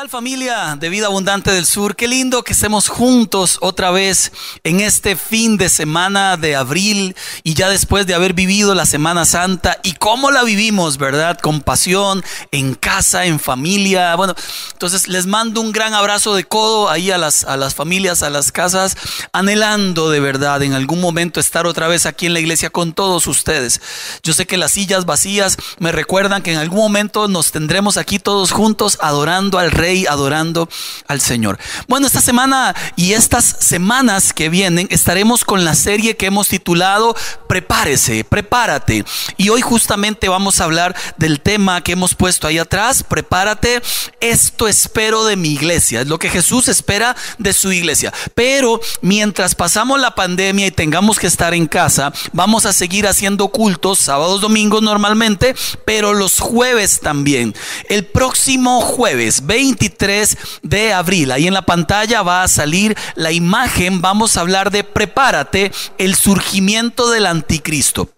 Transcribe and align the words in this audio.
tal 0.00 0.08
familia 0.08 0.78
de 0.80 0.88
Vida 0.88 1.08
Abundante 1.08 1.50
del 1.50 1.66
Sur? 1.66 1.94
Qué 1.94 2.08
lindo 2.08 2.42
que 2.42 2.54
estemos 2.54 2.88
juntos 2.88 3.58
otra 3.60 3.90
vez 3.90 4.32
en 4.64 4.80
este 4.80 5.14
fin 5.14 5.58
de 5.58 5.68
semana 5.68 6.38
de 6.38 6.56
abril 6.56 7.14
y 7.42 7.52
ya 7.52 7.68
después 7.68 8.06
de 8.06 8.14
haber 8.14 8.32
vivido 8.32 8.74
la 8.74 8.86
Semana 8.86 9.26
Santa 9.26 9.78
y 9.82 9.92
cómo 9.92 10.30
la 10.30 10.42
vivimos, 10.42 10.96
¿verdad? 10.96 11.38
Con 11.38 11.60
pasión, 11.60 12.24
en 12.50 12.74
casa, 12.74 13.26
en 13.26 13.38
familia. 13.38 14.16
Bueno, 14.16 14.34
entonces 14.72 15.06
les 15.06 15.26
mando 15.26 15.60
un 15.60 15.70
gran 15.70 15.92
abrazo 15.92 16.34
de 16.34 16.44
codo 16.44 16.88
ahí 16.88 17.10
a 17.10 17.18
las, 17.18 17.44
a 17.44 17.58
las 17.58 17.74
familias, 17.74 18.22
a 18.22 18.30
las 18.30 18.52
casas, 18.52 18.96
anhelando 19.34 20.08
de 20.08 20.20
verdad 20.20 20.62
en 20.62 20.72
algún 20.72 21.02
momento 21.02 21.40
estar 21.40 21.66
otra 21.66 21.88
vez 21.88 22.06
aquí 22.06 22.24
en 22.24 22.32
la 22.32 22.40
iglesia 22.40 22.70
con 22.70 22.94
todos 22.94 23.26
ustedes. 23.26 23.82
Yo 24.22 24.32
sé 24.32 24.46
que 24.46 24.56
las 24.56 24.72
sillas 24.72 25.04
vacías 25.04 25.58
me 25.78 25.92
recuerdan 25.92 26.42
que 26.42 26.52
en 26.52 26.58
algún 26.58 26.78
momento 26.78 27.28
nos 27.28 27.52
tendremos 27.52 27.98
aquí 27.98 28.18
todos 28.18 28.50
juntos 28.52 28.96
adorando 29.02 29.58
al 29.58 29.70
Rey, 29.70 29.89
adorando 30.08 30.68
al 31.06 31.20
Señor. 31.20 31.58
Bueno, 31.88 32.06
esta 32.06 32.20
semana 32.20 32.74
y 32.96 33.12
estas 33.12 33.44
semanas 33.60 34.32
que 34.32 34.48
vienen 34.48 34.86
estaremos 34.90 35.44
con 35.44 35.64
la 35.64 35.74
serie 35.74 36.16
que 36.16 36.26
hemos 36.26 36.48
titulado 36.48 37.14
Prepárese, 37.48 38.24
prepárate. 38.24 39.04
Y 39.36 39.48
hoy 39.48 39.60
justamente 39.60 40.28
vamos 40.28 40.60
a 40.60 40.64
hablar 40.64 40.94
del 41.16 41.40
tema 41.40 41.82
que 41.82 41.92
hemos 41.92 42.14
puesto 42.14 42.46
ahí 42.46 42.58
atrás, 42.58 43.02
prepárate, 43.02 43.82
esto 44.20 44.68
espero 44.68 45.24
de 45.24 45.36
mi 45.36 45.50
iglesia, 45.50 46.02
es 46.02 46.06
lo 46.06 46.18
que 46.18 46.30
Jesús 46.30 46.68
espera 46.68 47.16
de 47.38 47.52
su 47.52 47.72
iglesia. 47.72 48.12
Pero 48.34 48.80
mientras 49.00 49.54
pasamos 49.54 50.00
la 50.00 50.14
pandemia 50.14 50.66
y 50.66 50.70
tengamos 50.70 51.18
que 51.18 51.26
estar 51.26 51.54
en 51.54 51.66
casa, 51.66 52.12
vamos 52.32 52.66
a 52.66 52.72
seguir 52.72 53.06
haciendo 53.06 53.48
cultos, 53.48 53.98
sábados, 53.98 54.40
domingos 54.40 54.82
normalmente, 54.82 55.54
pero 55.84 56.14
los 56.14 56.38
jueves 56.38 57.00
también. 57.00 57.54
El 57.88 58.06
próximo 58.06 58.80
jueves, 58.80 59.46
20 59.46 59.79
23 59.80 60.36
de 60.62 60.92
abril. 60.92 61.32
Ahí 61.32 61.46
en 61.46 61.54
la 61.54 61.62
pantalla 61.62 62.22
va 62.22 62.42
a 62.42 62.48
salir 62.48 62.96
la 63.14 63.32
imagen. 63.32 64.02
Vamos 64.02 64.36
a 64.36 64.40
hablar 64.40 64.70
de 64.70 64.84
prepárate, 64.84 65.72
el 65.98 66.14
surgimiento 66.14 67.10
del 67.10 67.26
anticristo. 67.26 68.10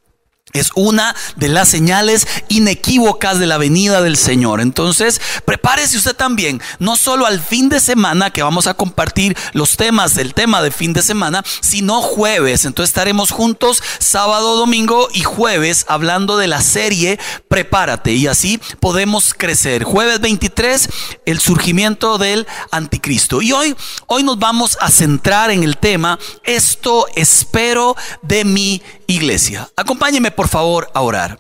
Es 0.53 0.71
una 0.75 1.15
de 1.37 1.49
las 1.49 1.69
señales 1.69 2.27
inequívocas 2.49 3.39
de 3.39 3.47
la 3.47 3.59
venida 3.59 4.03
del 4.03 4.17
Señor. 4.17 4.61
Entonces, 4.61 5.21
prepárese 5.45 5.97
usted 5.97 6.15
también, 6.15 6.61
no 6.79 6.97
solo 6.97 7.27
al 7.27 7.41
fin 7.41 7.69
de 7.69 7.81
semana 7.81 8.31
que 8.31 8.43
vamos 8.43 8.67
a 8.67 8.75
compartir 8.75 9.37
los 9.53 9.77
temas 9.77 10.15
del 10.15 10.35
tema 10.35 10.63
de 10.63 10.71
fin 10.71 10.93
de 10.93 11.03
semana, 11.03 11.45
sino 11.61 12.03
jueves. 12.03 12.65
Entonces 12.65 12.91
estaremos 12.91 13.31
juntos 13.31 13.83
sábado, 13.99 14.57
domingo 14.57 15.09
y 15.13 15.23
jueves 15.23 15.87
hablando 15.89 16.37
de 16.37 16.49
la 16.49 16.61
serie 16.61 17.19
Prepárate 17.49 18.13
y 18.13 18.27
así 18.27 18.61
podemos 18.81 19.35
crecer. 19.35 19.85
Jueves 19.85 20.21
23, 20.21 20.89
el 21.27 21.41
surgimiento 21.41 22.19
del 22.19 22.47
anticristo. 22.71 23.43
Y 23.43 23.53
hoy 23.53 23.75
hoy 24.07 24.23
nos 24.23 24.39
vamos 24.39 24.77
a 24.81 24.91
centrar 24.91 25.51
en 25.51 25.63
el 25.63 25.77
tema 25.77 26.19
esto 26.45 27.07
espero 27.15 27.97
de 28.23 28.45
mi 28.45 28.83
iglesia. 29.07 29.71
Acompáñeme 29.77 30.31
por 30.31 30.42
favor 30.49 30.89
a 30.95 31.01
orar. 31.03 31.39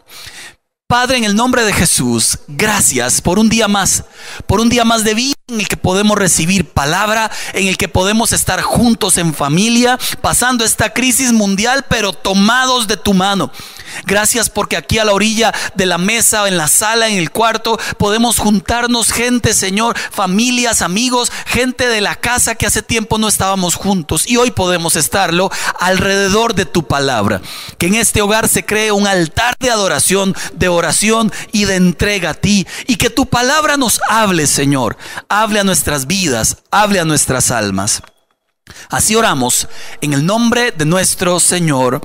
Padre, 0.93 1.17
en 1.17 1.25
el 1.25 1.35
nombre 1.35 1.65
de 1.65 1.73
Jesús, 1.73 2.41
gracias 2.49 3.23
por 3.23 3.39
un 3.39 3.49
día 3.49 3.67
más, 3.67 4.05
por 4.47 4.61
un 4.61 4.69
día 4.69 4.85
más 4.85 5.05
de 5.05 5.15
vida 5.15 5.33
en 5.49 5.61
el 5.61 5.67
que 5.67 5.79
podemos 5.79 6.19
recibir 6.19 6.69
palabra, 6.69 7.31
en 7.55 7.67
el 7.67 7.79
que 7.79 7.89
podemos 7.89 8.33
estar 8.33 8.61
juntos 8.61 9.17
en 9.17 9.33
familia, 9.33 9.99
pasando 10.21 10.67
esta 10.67 10.93
crisis 10.93 11.33
mundial, 11.33 11.87
pero 11.89 12.13
tomados 12.13 12.89
de 12.89 12.99
tu 12.99 13.15
mano. 13.15 13.51
Gracias 14.07 14.49
porque 14.49 14.77
aquí 14.77 14.99
a 14.99 15.05
la 15.05 15.13
orilla 15.13 15.53
de 15.75 15.85
la 15.85 15.99
mesa, 15.99 16.49
en 16.49 16.57
la 16.57 16.69
sala, 16.69 17.09
en 17.09 17.19
el 17.19 17.31
cuarto, 17.31 17.79
podemos 17.99 18.39
juntarnos 18.39 19.13
gente, 19.13 19.53
Señor, 19.53 19.99
familias, 19.99 20.81
amigos, 20.81 21.31
gente 21.47 21.89
de 21.89 22.01
la 22.01 22.17
casa 22.17 22.55
que 22.55 22.67
hace 22.67 22.83
tiempo 22.83 23.19
no 23.19 23.29
estábamos 23.29 23.75
juntos 23.75 24.25
y 24.27 24.39
hoy 24.39 24.51
podemos 24.51 24.97
estarlo 24.97 25.51
alrededor 25.79 26.55
de 26.55 26.65
tu 26.65 26.87
palabra. 26.87 27.43
Que 27.77 27.87
en 27.87 27.97
este 27.97 28.23
hogar 28.23 28.49
se 28.49 28.65
cree 28.65 28.93
un 28.93 29.07
altar 29.07 29.55
de 29.59 29.71
adoración, 29.71 30.35
de 30.55 30.69
oración 30.69 30.82
y 31.53 31.65
de 31.65 31.77
entrega 31.77 32.31
a 32.31 32.35
ti 32.35 32.67
y 32.87 32.97
que 32.97 33.11
tu 33.11 33.27
palabra 33.27 33.77
nos 33.77 34.01
hable, 34.09 34.47
Señor, 34.47 34.97
hable 35.29 35.61
a 35.61 35.65
nuestras 35.65 36.07
vidas, 36.07 36.59
hable 36.71 36.99
a 37.01 37.05
nuestras 37.05 37.51
almas. 37.51 38.03
Así 38.89 39.15
oramos 39.15 39.69
en 40.01 40.13
el 40.13 40.25
nombre 40.25 40.73
de 40.73 40.85
nuestro 40.85 41.39
Señor 41.41 42.01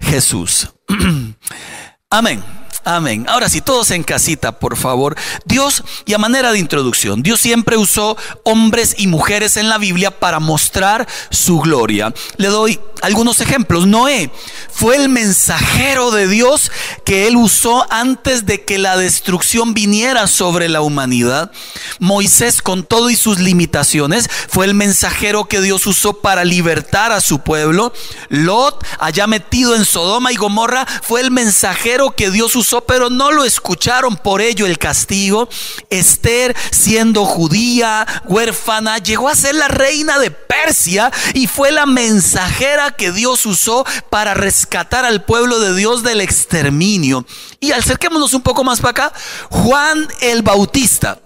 Jesús. 0.00 0.68
Amén. 2.10 2.42
Amén. 2.84 3.26
Ahora 3.28 3.50
sí, 3.50 3.60
todos 3.60 3.90
en 3.90 4.02
casita, 4.02 4.58
por 4.58 4.76
favor. 4.78 5.14
Dios, 5.44 5.84
y 6.06 6.14
a 6.14 6.18
manera 6.18 6.52
de 6.52 6.58
introducción, 6.58 7.22
Dios 7.22 7.38
siempre 7.38 7.76
usó 7.76 8.16
hombres 8.44 8.94
y 8.96 9.08
mujeres 9.08 9.58
en 9.58 9.68
la 9.68 9.76
Biblia 9.76 10.10
para 10.10 10.40
mostrar 10.40 11.06
su 11.30 11.60
gloria. 11.60 12.14
Le 12.38 12.48
doy 12.48 12.80
algunos 13.02 13.40
ejemplos. 13.40 13.86
Noé 13.86 14.30
fue 14.70 14.96
el 14.96 15.08
mensajero 15.08 16.10
de 16.10 16.28
Dios 16.28 16.70
que 17.04 17.26
él 17.26 17.36
usó 17.36 17.86
antes 17.90 18.46
de 18.46 18.64
que 18.64 18.78
la 18.78 18.96
destrucción 18.96 19.74
viniera 19.74 20.26
sobre 20.26 20.68
la 20.68 20.80
humanidad. 20.80 21.50
Moisés, 21.98 22.62
con 22.62 22.84
todo 22.84 23.10
y 23.10 23.16
sus 23.16 23.38
limitaciones, 23.38 24.28
fue 24.48 24.66
el 24.66 24.74
mensajero 24.74 25.46
que 25.46 25.60
Dios 25.60 25.86
usó 25.86 26.20
para 26.20 26.44
libertar 26.44 27.12
a 27.12 27.20
su 27.20 27.40
pueblo. 27.40 27.92
Lot, 28.28 28.84
allá 28.98 29.26
metido 29.26 29.74
en 29.74 29.84
Sodoma 29.84 30.32
y 30.32 30.36
Gomorra, 30.36 30.86
fue 31.02 31.20
el 31.20 31.30
mensajero 31.30 32.12
que 32.12 32.30
Dios 32.30 32.54
usó, 32.56 32.82
pero 32.82 33.10
no 33.10 33.32
lo 33.32 33.44
escucharon, 33.44 34.16
por 34.16 34.40
ello 34.40 34.66
el 34.66 34.78
castigo. 34.78 35.48
Esther, 35.90 36.56
siendo 36.70 37.24
judía, 37.24 38.06
huérfana, 38.26 38.98
llegó 38.98 39.28
a 39.28 39.34
ser 39.34 39.54
la 39.54 39.68
reina 39.68 40.18
de 40.18 40.30
Persia 40.30 41.10
y 41.34 41.46
fue 41.46 41.72
la 41.72 41.86
mensajera 41.86 42.87
que 42.90 43.12
Dios 43.12 43.46
usó 43.46 43.84
para 44.10 44.34
rescatar 44.34 45.04
al 45.04 45.24
pueblo 45.24 45.60
de 45.60 45.74
Dios 45.74 46.02
del 46.02 46.20
exterminio. 46.20 47.26
Y 47.60 47.72
acerquémonos 47.72 48.34
un 48.34 48.42
poco 48.42 48.64
más 48.64 48.80
para 48.80 48.90
acá, 48.90 49.12
Juan 49.50 50.08
el 50.20 50.42
Bautista. 50.42 51.20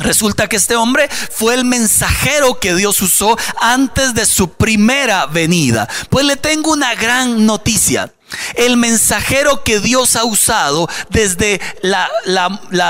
Resulta 0.00 0.48
que 0.48 0.56
este 0.56 0.76
hombre 0.76 1.08
fue 1.30 1.54
el 1.54 1.64
mensajero 1.64 2.58
que 2.58 2.74
Dios 2.74 3.00
usó 3.02 3.36
antes 3.60 4.14
de 4.14 4.24
su 4.24 4.50
primera 4.50 5.26
venida. 5.26 5.88
Pues 6.08 6.24
le 6.24 6.36
tengo 6.36 6.72
una 6.72 6.94
gran 6.94 7.44
noticia. 7.44 8.12
El 8.54 8.76
mensajero 8.76 9.62
que 9.64 9.80
Dios 9.80 10.16
ha 10.16 10.24
usado 10.24 10.88
desde 11.08 11.60
la, 11.82 12.08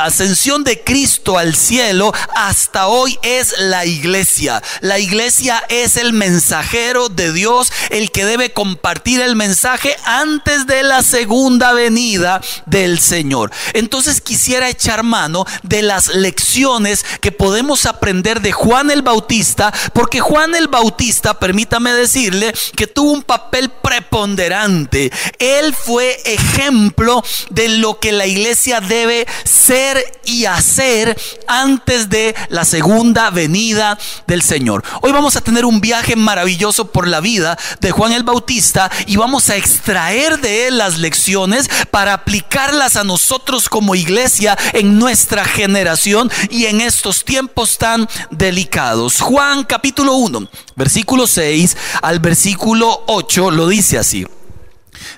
ascensión 0.04 0.64
de 0.64 0.82
Cristo 0.82 1.38
al 1.38 1.54
cielo 1.54 2.12
hasta 2.34 2.86
hoy 2.86 3.18
es 3.22 3.58
la 3.58 3.84
iglesia. 3.86 4.62
La 4.80 4.98
iglesia 4.98 5.62
es 5.68 5.96
el 5.96 6.12
mensajero 6.12 7.08
de 7.08 7.32
Dios, 7.32 7.72
el 7.90 8.10
que 8.10 8.24
debe 8.24 8.52
compartir 8.52 9.20
el 9.20 9.36
mensaje 9.36 9.96
antes 10.04 10.66
de 10.66 10.82
la 10.82 11.02
segunda 11.02 11.72
venida 11.72 12.40
del 12.66 12.98
Señor. 12.98 13.50
Entonces 13.74 14.20
quisiera 14.20 14.68
echar 14.68 15.02
mano 15.02 15.44
de 15.62 15.82
las 15.82 16.08
lecciones 16.14 17.04
que 17.20 17.32
podemos 17.32 17.86
aprender 17.86 18.40
de 18.40 18.52
Juan 18.52 18.90
el 18.90 19.02
Bautista, 19.02 19.72
porque 19.92 20.20
Juan 20.20 20.54
el 20.54 20.68
Bautista, 20.68 21.38
permítame 21.38 21.92
decirle, 21.92 22.54
que 22.76 22.86
tuvo 22.86 23.12
un 23.12 23.22
papel 23.22 23.70
preponderante 23.70 25.10
él 25.38 25.74
fue 25.74 26.20
ejemplo 26.24 27.22
de 27.50 27.68
lo 27.68 27.98
que 27.98 28.12
la 28.12 28.26
iglesia 28.26 28.80
debe 28.80 29.26
ser 29.44 30.20
y 30.24 30.44
hacer 30.44 31.18
antes 31.46 32.08
de 32.08 32.34
la 32.48 32.64
segunda 32.64 33.30
venida 33.30 33.98
del 34.26 34.42
Señor. 34.42 34.84
Hoy 35.02 35.12
vamos 35.12 35.36
a 35.36 35.40
tener 35.40 35.64
un 35.64 35.80
viaje 35.80 36.16
maravilloso 36.16 36.90
por 36.92 37.06
la 37.06 37.20
vida 37.20 37.58
de 37.80 37.90
Juan 37.90 38.12
el 38.12 38.22
Bautista 38.22 38.90
y 39.06 39.16
vamos 39.16 39.50
a 39.50 39.56
extraer 39.56 40.40
de 40.40 40.68
él 40.68 40.78
las 40.78 40.98
lecciones 40.98 41.68
para 41.90 42.14
aplicarlas 42.14 42.96
a 42.96 43.04
nosotros 43.04 43.68
como 43.68 43.94
iglesia 43.94 44.56
en 44.72 44.98
nuestra 44.98 45.44
generación 45.44 46.30
y 46.50 46.66
en 46.66 46.80
estos 46.80 47.24
tiempos 47.24 47.78
tan 47.78 48.08
delicados. 48.30 49.20
Juan 49.20 49.64
capítulo 49.64 50.14
1, 50.14 50.48
versículo 50.76 51.26
6 51.26 51.76
al 52.02 52.20
versículo 52.20 53.04
8 53.06 53.50
lo 53.50 53.68
dice 53.68 53.98
así. 53.98 54.26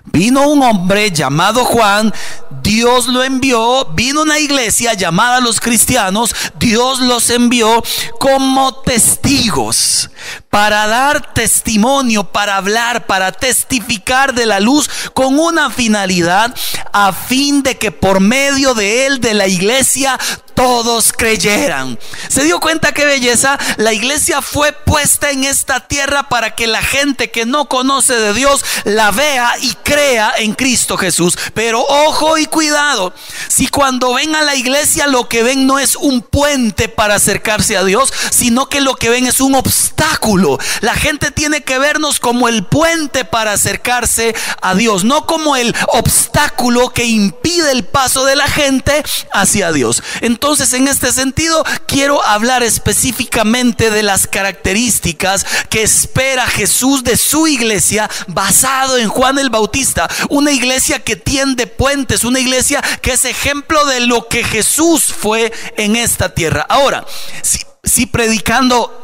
Vino 0.05 0.49
un 0.49 0.63
hombre 0.63 1.11
llamado 1.11 1.65
Juan, 1.65 2.13
Dios 2.63 3.07
lo 3.07 3.23
envió, 3.23 3.87
vino 3.95 4.23
una 4.23 4.39
iglesia 4.39 4.95
llamada 4.95 5.41
los 5.41 5.61
cristianos, 5.61 6.35
Dios 6.59 7.01
los 7.01 7.31
envió 7.31 7.83
como 8.19 8.75
testigos 8.83 10.11
para 10.53 10.87
dar 10.87 11.33
testimonio, 11.33 12.25
para 12.25 12.59
hablar, 12.59 13.07
para 13.07 13.33
testificar 13.33 14.35
de 14.35 14.45
la 14.45 14.61
luz 14.61 14.91
con 15.15 15.39
una 15.39 15.71
finalidad 15.71 16.55
a 16.93 17.15
fin 17.15 17.63
de 17.63 17.79
que 17.79 17.91
por 17.91 18.21
medio 18.21 18.75
de 18.75 19.07
él, 19.07 19.19
de 19.19 19.33
la 19.33 19.47
iglesia, 19.47 20.19
todos 20.55 21.13
creyeran. 21.13 21.99
¿Se 22.29 22.45
dio 22.45 22.61
cuenta 22.61 22.93
qué 22.93 23.07
belleza? 23.07 23.59
La 23.79 23.95
iglesia 23.95 24.43
fue 24.43 24.73
puesta 24.73 25.31
en 25.31 25.45
esta 25.45 25.81
tierra 25.89 26.29
para 26.29 26.55
que 26.55 26.67
la 26.67 26.83
gente 26.83 27.31
que 27.31 27.47
no 27.47 27.65
conoce 27.65 28.15
de 28.15 28.35
Dios 28.35 28.63
la 28.85 29.11
vea 29.11 29.55
y 29.61 29.75
crea 29.83 30.35
en 30.37 30.55
Cristo 30.55 30.99
Jesús. 30.99 31.39
Pero 31.55 31.81
ojo 31.81 32.37
y 32.37 32.47
cuidado, 32.47 33.15
si 33.49 33.69
cuando 33.69 34.15
ven 34.15 34.35
a 34.35 34.43
la 34.43 34.55
iglesia 34.55 35.07
lo 35.07 35.29
que 35.29 35.43
ven 35.43 35.67
no 35.67 35.79
es 35.79 35.97
un 35.97 36.21
puente 36.21 36.89
para 36.89 37.15
acercarse 37.15 37.77
a 37.77 37.85
Dios, 37.85 38.13
sino 38.31 38.69
que 38.69 38.83
lo 38.83 38.97
que 38.97 39.09
ven 39.09 39.27
es 39.27 39.41
un 39.41 39.55
obstáculo. 39.55 40.42
La 40.81 40.95
gente 40.95 41.31
tiene 41.31 41.63
que 41.63 41.79
vernos 41.79 42.21
como 42.21 42.49
el 42.49 42.65
puente 42.65 43.25
para 43.25 43.53
acercarse 43.53 44.35
a 44.61 44.75
Dios, 44.75 45.05
no 45.05 45.27
como 45.27 45.57
el 45.57 45.75
obstáculo 45.89 46.91
que 46.91 47.05
impide 47.05 47.71
el 47.71 47.85
paso 47.85 48.25
de 48.25 48.37
la 48.37 48.49
gente 48.49 49.03
hacia 49.33 49.73
Dios. 49.73 50.03
Entonces, 50.21 50.73
en 50.73 50.89
este 50.89 51.13
sentido, 51.13 51.65
quiero 51.87 52.25
hablar 52.25 52.63
específicamente 52.63 53.91
de 53.91 54.03
las 54.03 54.27
características 54.27 55.47
que 55.69 55.83
espera 55.83 56.47
Jesús 56.47 57.05
de 57.05 57.17
su 57.17 57.47
iglesia 57.47 58.11
basado 58.27 58.99
en 58.99 59.09
Juan 59.09 59.39
el 59.39 59.51
Bautista. 59.51 60.09
Una 60.29 60.51
iglesia 60.53 61.01
que 61.01 61.17
tiende 61.17 61.67
puentes, 61.67 62.25
una 62.25 62.41
iglesia 62.41 62.83
que 63.01 63.13
es 63.13 63.25
ejemplo 63.25 63.85
de 63.87 64.01
lo 64.01 64.29
que 64.29 64.45
Jesús 64.45 65.05
fue 65.05 65.53
en 65.77 65.97
esta 65.97 66.35
tierra. 66.35 66.67
Ahora, 66.69 67.05
si, 67.43 67.59
si 67.85 68.07
predicando 68.07 69.03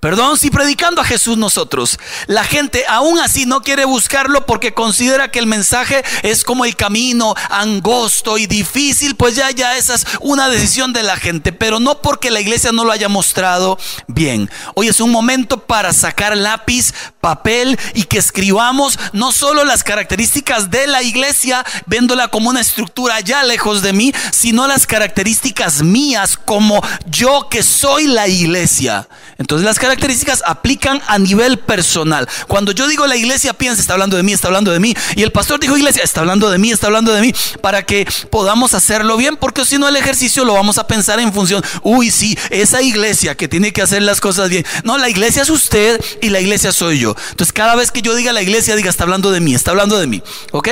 Perdón, 0.00 0.38
si 0.38 0.50
predicando 0.50 1.00
a 1.00 1.04
Jesús 1.04 1.36
nosotros, 1.38 1.98
la 2.26 2.44
gente 2.44 2.84
aún 2.88 3.18
así 3.18 3.46
no 3.46 3.62
quiere 3.62 3.84
buscarlo 3.84 4.46
porque 4.46 4.74
considera 4.74 5.30
que 5.30 5.38
el 5.38 5.46
mensaje 5.46 6.04
es 6.22 6.44
como 6.44 6.64
el 6.64 6.76
camino 6.76 7.34
angosto 7.50 8.38
y 8.38 8.46
difícil, 8.46 9.16
pues 9.16 9.36
ya 9.36 9.50
ya 9.50 9.76
esa 9.76 9.94
es 9.94 10.06
una 10.20 10.48
decisión 10.48 10.92
de 10.92 11.02
la 11.02 11.16
gente, 11.16 11.52
pero 11.52 11.80
no 11.80 12.02
porque 12.02 12.30
la 12.30 12.40
iglesia 12.40 12.72
no 12.72 12.84
lo 12.84 12.92
haya 12.92 13.08
mostrado 13.08 13.78
bien. 14.06 14.50
Hoy 14.74 14.88
es 14.88 15.00
un 15.00 15.10
momento 15.10 15.60
para 15.60 15.92
sacar 15.92 16.36
lápiz, 16.36 16.92
papel 17.20 17.78
y 17.94 18.04
que 18.04 18.18
escribamos 18.18 18.98
no 19.12 19.32
solo 19.32 19.64
las 19.64 19.82
características 19.82 20.70
de 20.70 20.86
la 20.86 21.02
iglesia, 21.02 21.64
viéndola 21.86 22.28
como 22.28 22.50
una 22.50 22.60
estructura 22.60 23.20
ya 23.20 23.42
lejos 23.44 23.82
de 23.82 23.92
mí, 23.92 24.12
sino 24.30 24.66
las 24.66 24.86
características 24.86 25.82
mías 25.82 26.36
como 26.36 26.80
yo 27.06 27.48
que 27.48 27.62
soy 27.62 28.06
la 28.06 28.28
iglesia. 28.28 29.08
Entonces 29.38 29.64
las 29.64 29.78
características 29.86 30.42
aplican 30.44 31.00
a 31.06 31.18
nivel 31.18 31.58
personal. 31.58 32.28
Cuando 32.48 32.72
yo 32.72 32.88
digo 32.88 33.06
la 33.06 33.16
iglesia 33.16 33.52
piensa, 33.52 33.80
está 33.80 33.92
hablando 33.92 34.16
de 34.16 34.24
mí, 34.24 34.32
está 34.32 34.48
hablando 34.48 34.72
de 34.72 34.80
mí. 34.80 34.94
Y 35.14 35.22
el 35.22 35.30
pastor 35.30 35.60
dijo 35.60 35.76
iglesia, 35.76 36.02
está 36.02 36.20
hablando 36.20 36.50
de 36.50 36.58
mí, 36.58 36.72
está 36.72 36.88
hablando 36.88 37.12
de 37.12 37.20
mí. 37.20 37.32
Para 37.60 37.84
que 37.84 38.06
podamos 38.30 38.74
hacerlo 38.74 39.16
bien, 39.16 39.36
porque 39.36 39.64
si 39.64 39.78
no 39.78 39.86
el 39.86 39.96
ejercicio 39.96 40.44
lo 40.44 40.54
vamos 40.54 40.78
a 40.78 40.86
pensar 40.88 41.20
en 41.20 41.32
función, 41.32 41.62
uy, 41.82 42.10
sí, 42.10 42.36
esa 42.50 42.82
iglesia 42.82 43.36
que 43.36 43.46
tiene 43.46 43.72
que 43.72 43.82
hacer 43.82 44.02
las 44.02 44.20
cosas 44.20 44.48
bien. 44.48 44.66
No, 44.82 44.98
la 44.98 45.08
iglesia 45.08 45.42
es 45.42 45.50
usted 45.50 46.00
y 46.20 46.30
la 46.30 46.40
iglesia 46.40 46.72
soy 46.72 46.98
yo. 46.98 47.14
Entonces 47.30 47.52
cada 47.52 47.76
vez 47.76 47.92
que 47.92 48.02
yo 48.02 48.14
diga 48.14 48.32
la 48.32 48.42
iglesia, 48.42 48.74
diga, 48.74 48.90
está 48.90 49.04
hablando 49.04 49.30
de 49.30 49.40
mí, 49.40 49.54
está 49.54 49.70
hablando 49.70 49.98
de 49.98 50.08
mí. 50.08 50.22
¿Ok? 50.50 50.68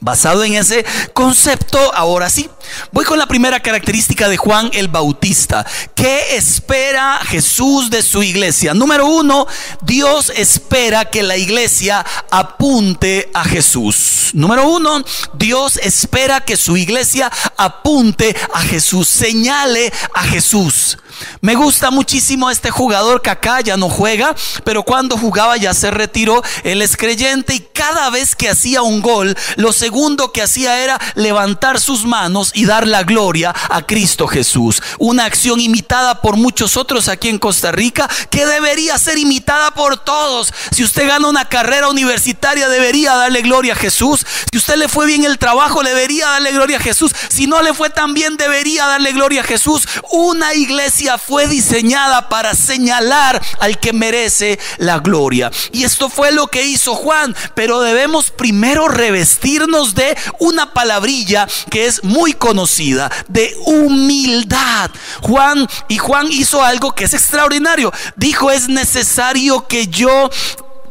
Basado 0.00 0.42
en 0.42 0.54
ese 0.54 0.84
concepto, 1.12 1.78
ahora 1.94 2.30
sí, 2.30 2.48
voy 2.92 3.04
con 3.04 3.18
la 3.18 3.26
primera 3.26 3.60
característica 3.60 4.28
de 4.28 4.36
Juan 4.36 4.70
el 4.72 4.88
Bautista. 4.88 5.66
¿Qué 5.94 6.36
espera 6.36 7.20
Jesús 7.24 7.90
de 7.90 8.02
su 8.02 8.22
iglesia? 8.22 8.74
Número 8.74 9.06
uno, 9.06 9.46
Dios 9.82 10.32
espera 10.34 11.04
que 11.04 11.22
la 11.22 11.36
iglesia 11.36 12.04
apunte 12.30 13.30
a 13.34 13.44
Jesús. 13.44 14.30
Número 14.32 14.66
uno, 14.68 15.04
Dios 15.34 15.76
espera 15.76 16.40
que 16.40 16.56
su 16.56 16.76
iglesia 16.76 17.30
apunte 17.56 18.34
a 18.54 18.62
Jesús, 18.62 19.08
señale 19.08 19.92
a 20.14 20.22
Jesús. 20.22 20.98
Me 21.40 21.54
gusta 21.54 21.90
muchísimo 21.90 22.50
este 22.50 22.70
jugador 22.70 23.22
que 23.22 23.30
acá 23.30 23.60
ya 23.60 23.76
no 23.76 23.88
juega, 23.88 24.34
pero 24.64 24.82
cuando 24.82 25.16
jugaba 25.16 25.56
ya 25.56 25.74
se 25.74 25.90
retiró. 25.90 26.42
Él 26.64 26.82
es 26.82 26.96
creyente 26.96 27.54
y 27.54 27.60
cada 27.60 28.10
vez 28.10 28.34
que 28.36 28.48
hacía 28.48 28.82
un 28.82 29.02
gol, 29.02 29.36
lo 29.56 29.72
segundo 29.72 30.32
que 30.32 30.42
hacía 30.42 30.82
era 30.82 31.00
levantar 31.14 31.80
sus 31.80 32.04
manos 32.04 32.52
y 32.54 32.64
dar 32.64 32.86
la 32.86 33.02
gloria 33.02 33.54
a 33.70 33.82
Cristo 33.86 34.26
Jesús. 34.26 34.82
Una 34.98 35.24
acción 35.24 35.60
imitada 35.60 36.20
por 36.20 36.36
muchos 36.36 36.76
otros 36.76 37.08
aquí 37.08 37.28
en 37.28 37.38
Costa 37.38 37.72
Rica 37.72 38.08
que 38.30 38.46
debería 38.46 38.98
ser 38.98 39.18
imitada 39.18 39.72
por 39.72 39.98
todos. 39.98 40.52
Si 40.70 40.84
usted 40.84 41.08
gana 41.08 41.28
una 41.28 41.48
carrera 41.48 41.88
universitaria, 41.88 42.68
debería 42.68 43.14
darle 43.14 43.42
gloria 43.42 43.74
a 43.74 43.76
Jesús. 43.76 44.26
Si 44.50 44.58
usted 44.58 44.76
le 44.76 44.88
fue 44.88 45.06
bien 45.06 45.24
el 45.24 45.38
trabajo, 45.38 45.82
debería 45.82 46.28
darle 46.28 46.52
gloria 46.52 46.78
a 46.78 46.80
Jesús. 46.80 47.12
Si 47.28 47.46
no 47.46 47.62
le 47.62 47.74
fue 47.74 47.90
tan 47.90 48.14
bien, 48.14 48.36
debería 48.36 48.86
darle 48.86 49.12
gloria 49.12 49.42
a 49.42 49.44
Jesús. 49.44 49.86
Una 50.10 50.54
iglesia 50.54 51.11
fue 51.18 51.46
diseñada 51.48 52.28
para 52.28 52.54
señalar 52.54 53.40
al 53.60 53.78
que 53.78 53.92
merece 53.92 54.58
la 54.78 54.98
gloria. 54.98 55.50
Y 55.72 55.84
esto 55.84 56.08
fue 56.08 56.32
lo 56.32 56.46
que 56.46 56.64
hizo 56.64 56.94
Juan, 56.94 57.34
pero 57.54 57.80
debemos 57.80 58.30
primero 58.30 58.88
revestirnos 58.88 59.94
de 59.94 60.16
una 60.38 60.72
palabrilla 60.72 61.46
que 61.70 61.86
es 61.86 62.04
muy 62.04 62.32
conocida, 62.32 63.10
de 63.28 63.54
humildad. 63.66 64.90
Juan 65.22 65.66
y 65.88 65.98
Juan 65.98 66.28
hizo 66.30 66.62
algo 66.62 66.92
que 66.92 67.04
es 67.04 67.14
extraordinario. 67.14 67.92
Dijo, 68.16 68.50
es 68.50 68.68
necesario 68.68 69.66
que 69.66 69.86
yo 69.88 70.30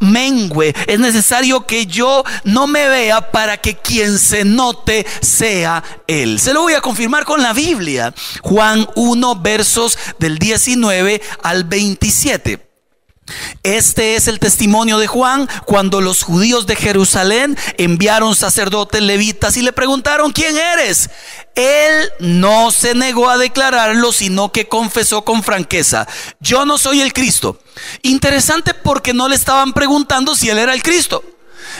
mengue. 0.01 0.75
Es 0.87 0.99
necesario 0.99 1.65
que 1.65 1.85
yo 1.85 2.23
no 2.43 2.67
me 2.67 2.89
vea 2.89 3.31
para 3.31 3.57
que 3.57 3.77
quien 3.77 4.19
se 4.19 4.43
note 4.43 5.05
sea 5.21 5.83
Él. 6.07 6.39
Se 6.39 6.53
lo 6.53 6.63
voy 6.63 6.73
a 6.73 6.81
confirmar 6.81 7.23
con 7.23 7.41
la 7.41 7.53
Biblia. 7.53 8.13
Juan 8.41 8.85
1, 8.95 9.35
versos 9.41 9.97
del 10.19 10.37
19 10.37 11.21
al 11.43 11.63
27. 11.63 12.70
Este 13.63 14.15
es 14.15 14.27
el 14.27 14.39
testimonio 14.39 14.97
de 14.97 15.07
Juan 15.07 15.47
cuando 15.65 16.01
los 16.01 16.23
judíos 16.23 16.65
de 16.65 16.75
Jerusalén 16.75 17.57
enviaron 17.77 18.35
sacerdotes 18.35 19.01
levitas 19.01 19.57
y 19.57 19.61
le 19.61 19.73
preguntaron, 19.73 20.31
¿quién 20.31 20.57
eres? 20.57 21.09
Él 21.55 22.11
no 22.19 22.71
se 22.71 22.95
negó 22.95 23.29
a 23.29 23.37
declararlo, 23.37 24.11
sino 24.11 24.51
que 24.51 24.67
confesó 24.67 25.23
con 25.23 25.43
franqueza, 25.43 26.07
yo 26.39 26.65
no 26.65 26.77
soy 26.77 27.01
el 27.01 27.13
Cristo. 27.13 27.59
Interesante 28.01 28.73
porque 28.73 29.13
no 29.13 29.27
le 29.27 29.35
estaban 29.35 29.73
preguntando 29.73 30.35
si 30.35 30.49
él 30.49 30.57
era 30.57 30.73
el 30.73 30.83
Cristo. 30.83 31.23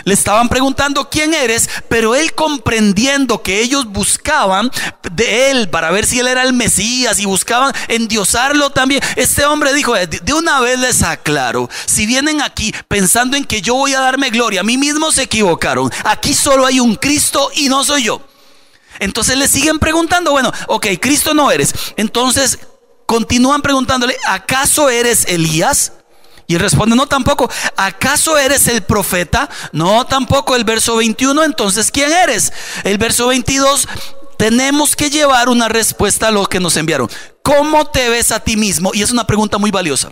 Le 0.04 0.14
estaban 0.14 0.50
preguntando 0.50 1.10
quién 1.10 1.34
eres, 1.34 1.70
pero 1.90 2.16
él 2.16 2.34
comprendiendo 2.34 3.42
que 3.42 3.62
ellos 3.62 3.86
buscaban 3.86 4.72
de 5.12 5.52
él 5.52 5.70
para 5.70 5.92
ver 5.92 6.06
si 6.06 6.20
él 6.20 6.28
era 6.28 6.44
el 6.44 6.54
Mesías 6.54 7.20
y 7.20 7.26
buscaban 7.26 7.74
endiosarlo 7.88 8.70
también. 8.70 9.02
Este 9.16 9.46
hombre 9.46 9.74
dijo, 9.74 9.94
de 9.94 10.34
una 10.34 10.60
vez 10.60 10.80
les 10.80 11.04
aclaro, 11.04 11.70
si 11.86 12.06
vienen 12.06 12.42
aquí 12.42 12.74
pensando 12.88 13.38
en 13.38 13.46
que 13.46 13.62
yo 13.62 13.76
voy 13.76 13.94
a 13.94 14.02
darme 14.02 14.30
gloria, 14.30 14.62
a 14.62 14.64
mí 14.64 14.78
mismo 14.78 15.12
se 15.12 15.24
equivocaron. 15.24 15.92
Aquí 16.04 16.34
solo 16.34 16.66
hay 16.66 16.80
un 16.80 16.96
Cristo 16.96 17.50
y 17.56 17.70
no 17.70 17.84
soy 17.84 18.04
yo. 18.04 18.22
Entonces 19.00 19.38
le 19.38 19.48
siguen 19.48 19.80
preguntando, 19.80 20.32
bueno, 20.32 20.52
ok, 20.68 20.88
Cristo 21.00 21.34
no 21.34 21.52
eres. 21.52 21.74
Entonces 21.98 22.60
continúan 23.06 23.62
preguntándole, 23.62 24.16
¿acaso 24.28 24.90
eres 24.90 25.26
Elías? 25.28 25.94
Y 26.52 26.58
responde, 26.58 26.98
no 26.98 27.08
tampoco. 27.08 27.50
¿Acaso 27.78 28.38
eres 28.38 28.68
el 28.68 28.82
profeta? 28.82 29.50
No 29.72 30.06
tampoco. 30.06 30.54
El 30.54 30.66
verso 30.66 30.98
21, 30.98 31.46
entonces, 31.46 31.90
¿quién 31.92 32.12
eres? 32.12 32.52
El 32.84 32.98
verso 32.98 33.28
22, 33.28 33.88
tenemos 34.36 34.98
que 34.98 35.10
llevar 35.10 35.48
una 35.48 35.70
respuesta 35.70 36.28
a 36.28 36.32
lo 36.32 36.46
que 36.48 36.60
nos 36.60 36.76
enviaron. 36.76 37.10
¿Cómo 37.42 37.86
te 37.86 38.10
ves 38.10 38.34
a 38.34 38.42
ti 38.42 38.58
mismo? 38.58 38.92
Y 38.94 39.02
es 39.02 39.12
una 39.12 39.26
pregunta 39.26 39.58
muy 39.58 39.72
valiosa. 39.72 40.12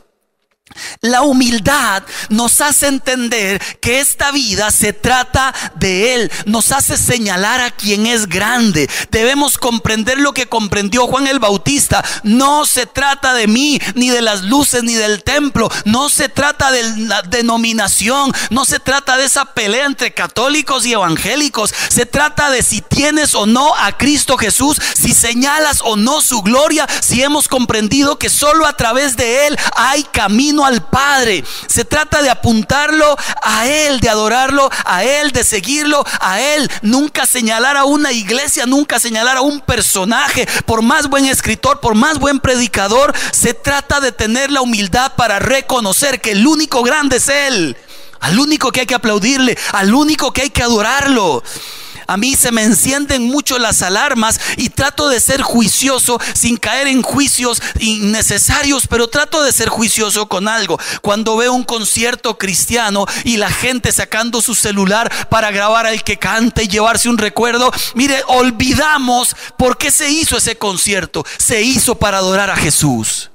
La 1.02 1.22
humildad 1.22 2.04
nos 2.30 2.62
hace 2.62 2.88
entender 2.88 3.62
que 3.82 4.00
esta 4.00 4.32
vida 4.32 4.72
se 4.72 4.94
trata 4.94 5.54
de 5.76 6.16
Él, 6.16 6.32
nos 6.46 6.72
hace 6.72 6.98
señalar 6.98 7.62
a 7.62 7.72
quien 7.72 8.06
es 8.06 8.28
grande. 8.28 8.90
Debemos 9.12 9.58
comprender 9.58 10.20
lo 10.20 10.34
que 10.34 10.48
comprendió 10.48 11.08
Juan 11.08 11.28
el 11.28 11.40
Bautista. 11.40 12.04
No 12.24 12.66
se 12.66 12.86
trata 12.86 13.34
de 13.34 13.48
mí, 13.48 13.80
ni 13.96 14.10
de 14.10 14.22
las 14.22 14.44
luces, 14.44 14.84
ni 14.84 14.94
del 14.94 15.24
templo. 15.24 15.70
No 15.86 16.10
se 16.10 16.30
trata 16.30 16.72
de 16.72 16.84
la 16.98 17.22
denominación, 17.24 18.32
no 18.50 18.66
se 18.66 18.80
trata 18.80 19.18
de 19.18 19.26
esa 19.26 19.54
pelea 19.54 19.86
entre 19.86 20.14
católicos 20.14 20.86
y 20.86 20.94
evangélicos. 20.94 21.74
Se 21.90 22.06
trata 22.06 22.50
de 22.50 22.62
si 22.64 22.82
tienes 22.82 23.36
o 23.36 23.46
no 23.46 23.76
a 23.76 23.98
Cristo 23.98 24.38
Jesús, 24.38 24.82
si 24.96 25.14
señalas 25.14 25.82
o 25.84 25.96
no 25.96 26.22
su 26.22 26.42
gloria, 26.42 26.88
si 27.02 27.24
hemos 27.24 27.48
comprendido 27.48 28.20
que 28.20 28.30
solo 28.30 28.66
a 28.66 28.76
través 28.76 29.16
de 29.16 29.48
Él 29.48 29.58
hay 29.76 30.04
camino 30.04 30.59
al 30.66 30.84
Padre. 30.84 31.44
Se 31.68 31.86
trata 31.86 32.22
de 32.22 32.30
apuntarlo 32.30 33.16
a 33.42 33.68
Él, 33.68 34.00
de 34.00 34.10
adorarlo 34.10 34.70
a 34.86 35.04
Él, 35.04 35.32
de 35.32 35.44
seguirlo 35.44 36.04
a 36.20 36.42
Él. 36.42 36.70
Nunca 36.82 37.26
señalar 37.26 37.78
a 37.78 37.86
una 37.86 38.12
iglesia, 38.12 38.66
nunca 38.66 39.00
señalar 39.00 39.38
a 39.38 39.42
un 39.42 39.62
personaje. 39.62 40.48
Por 40.66 40.82
más 40.82 41.08
buen 41.08 41.26
escritor, 41.26 41.80
por 41.80 41.96
más 41.96 42.20
buen 42.20 42.40
predicador, 42.40 43.14
se 43.32 43.54
trata 43.54 44.00
de 44.00 44.12
tener 44.12 44.52
la 44.52 44.62
humildad 44.62 45.14
para 45.16 45.40
reconocer 45.40 46.22
que 46.22 46.32
el 46.32 46.46
único 46.46 46.84
grande 46.84 47.18
es 47.18 47.30
Él. 47.30 47.78
Al 48.20 48.38
único 48.38 48.72
que 48.72 48.82
hay 48.82 48.86
que 48.86 48.96
aplaudirle, 48.96 49.58
al 49.72 49.94
único 49.94 50.34
que 50.34 50.42
hay 50.42 50.50
que 50.50 50.64
adorarlo 50.64 51.42
a 52.10 52.18
mí 52.18 52.36
se 52.36 52.52
me 52.52 52.64
encienden 52.64 53.28
mucho 53.28 53.60
las 53.60 53.84
alarmas 53.84 54.40
y 54.58 54.70
trato 54.70 55.10
de 55.10 55.20
ser 55.20 55.44
juicioso 55.44 56.20
sin 56.34 56.58
caer 56.58 56.88
en 56.88 57.04
juicios 57.04 57.62
innecesarios, 57.80 58.88
pero 58.88 59.10
trato 59.10 59.44
de 59.44 59.52
ser 59.52 59.70
juicioso 59.70 60.28
con 60.28 60.48
algo. 60.48 60.80
Cuando 61.04 61.38
veo 61.38 61.54
un 61.54 61.64
concierto 61.64 62.40
cristiano 62.40 63.06
y 63.26 63.38
la 63.38 63.52
gente 63.52 63.92
sacando 63.92 64.42
su 64.42 64.56
celular 64.56 65.30
para 65.30 65.52
grabar 65.52 65.86
al 65.86 66.04
que 66.04 66.18
canta 66.18 66.64
y 66.64 66.68
llevarse 66.68 67.10
un 67.10 67.20
recuerdo, 67.20 67.72
mire, 67.94 68.24
olvidamos 68.26 69.36
por 69.56 69.78
qué 69.78 69.92
se 69.92 70.10
hizo 70.10 70.38
ese 70.38 70.58
concierto. 70.58 71.24
Se 71.38 71.62
hizo 71.62 71.94
para 71.94 72.18
adorar 72.18 72.50
a 72.50 72.56
Jesús. 72.56 73.30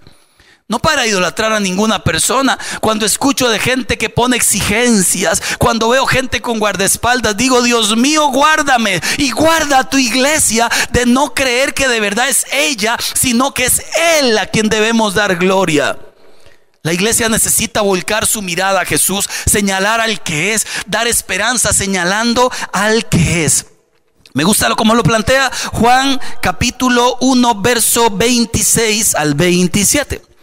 No 0.67 0.79
para 0.79 1.07
idolatrar 1.07 1.53
a 1.53 1.61
ninguna 1.61 2.03
persona. 2.03 2.59
Cuando 2.81 3.05
escucho 3.05 3.51
de 3.51 3.59
gente 3.59 3.99
que 3.99 4.09
pone 4.09 4.37
exigencias, 4.37 5.43
cuando 5.59 5.91
veo 5.91 6.07
gente 6.07 6.41
con 6.41 6.59
guardaespaldas, 6.59 7.37
digo, 7.37 7.61
Dios 7.61 7.97
mío, 7.99 8.29
guárdame 8.29 9.03
y 9.19 9.31
guarda 9.31 9.81
a 9.81 9.91
tu 9.91 9.99
iglesia 9.99 10.71
de 10.91 11.05
no 11.05 11.35
creer 11.35 11.75
que 11.75 11.87
de 11.87 12.01
verdad 12.01 12.31
es 12.31 12.47
ella, 12.51 12.97
sino 13.15 13.53
que 13.53 13.67
es 13.67 13.83
Él 14.19 14.39
a 14.39 14.47
quien 14.47 14.71
debemos 14.71 15.13
dar 15.13 15.37
gloria. 15.37 15.99
La 16.83 16.95
iglesia 16.95 17.29
necesita 17.29 17.83
volcar 17.83 18.27
su 18.27 18.41
mirada 18.41 18.81
a 18.81 18.87
Jesús, 18.87 19.29
señalar 19.45 20.01
al 20.01 20.23
que 20.23 20.55
es, 20.55 20.67
dar 20.87 21.07
esperanza 21.07 21.75
señalando 21.75 22.51
al 22.73 23.07
que 23.07 23.45
es. 23.45 23.67
Me 24.33 24.45
gusta 24.45 24.69
lo 24.69 24.77
como 24.77 24.95
lo 24.95 25.03
plantea 25.03 25.51
Juan 25.73 26.21
capítulo 26.43 27.19
1 27.21 27.55
verso 27.63 28.11
26 28.11 29.15
al 29.15 29.35
27. 29.35 30.34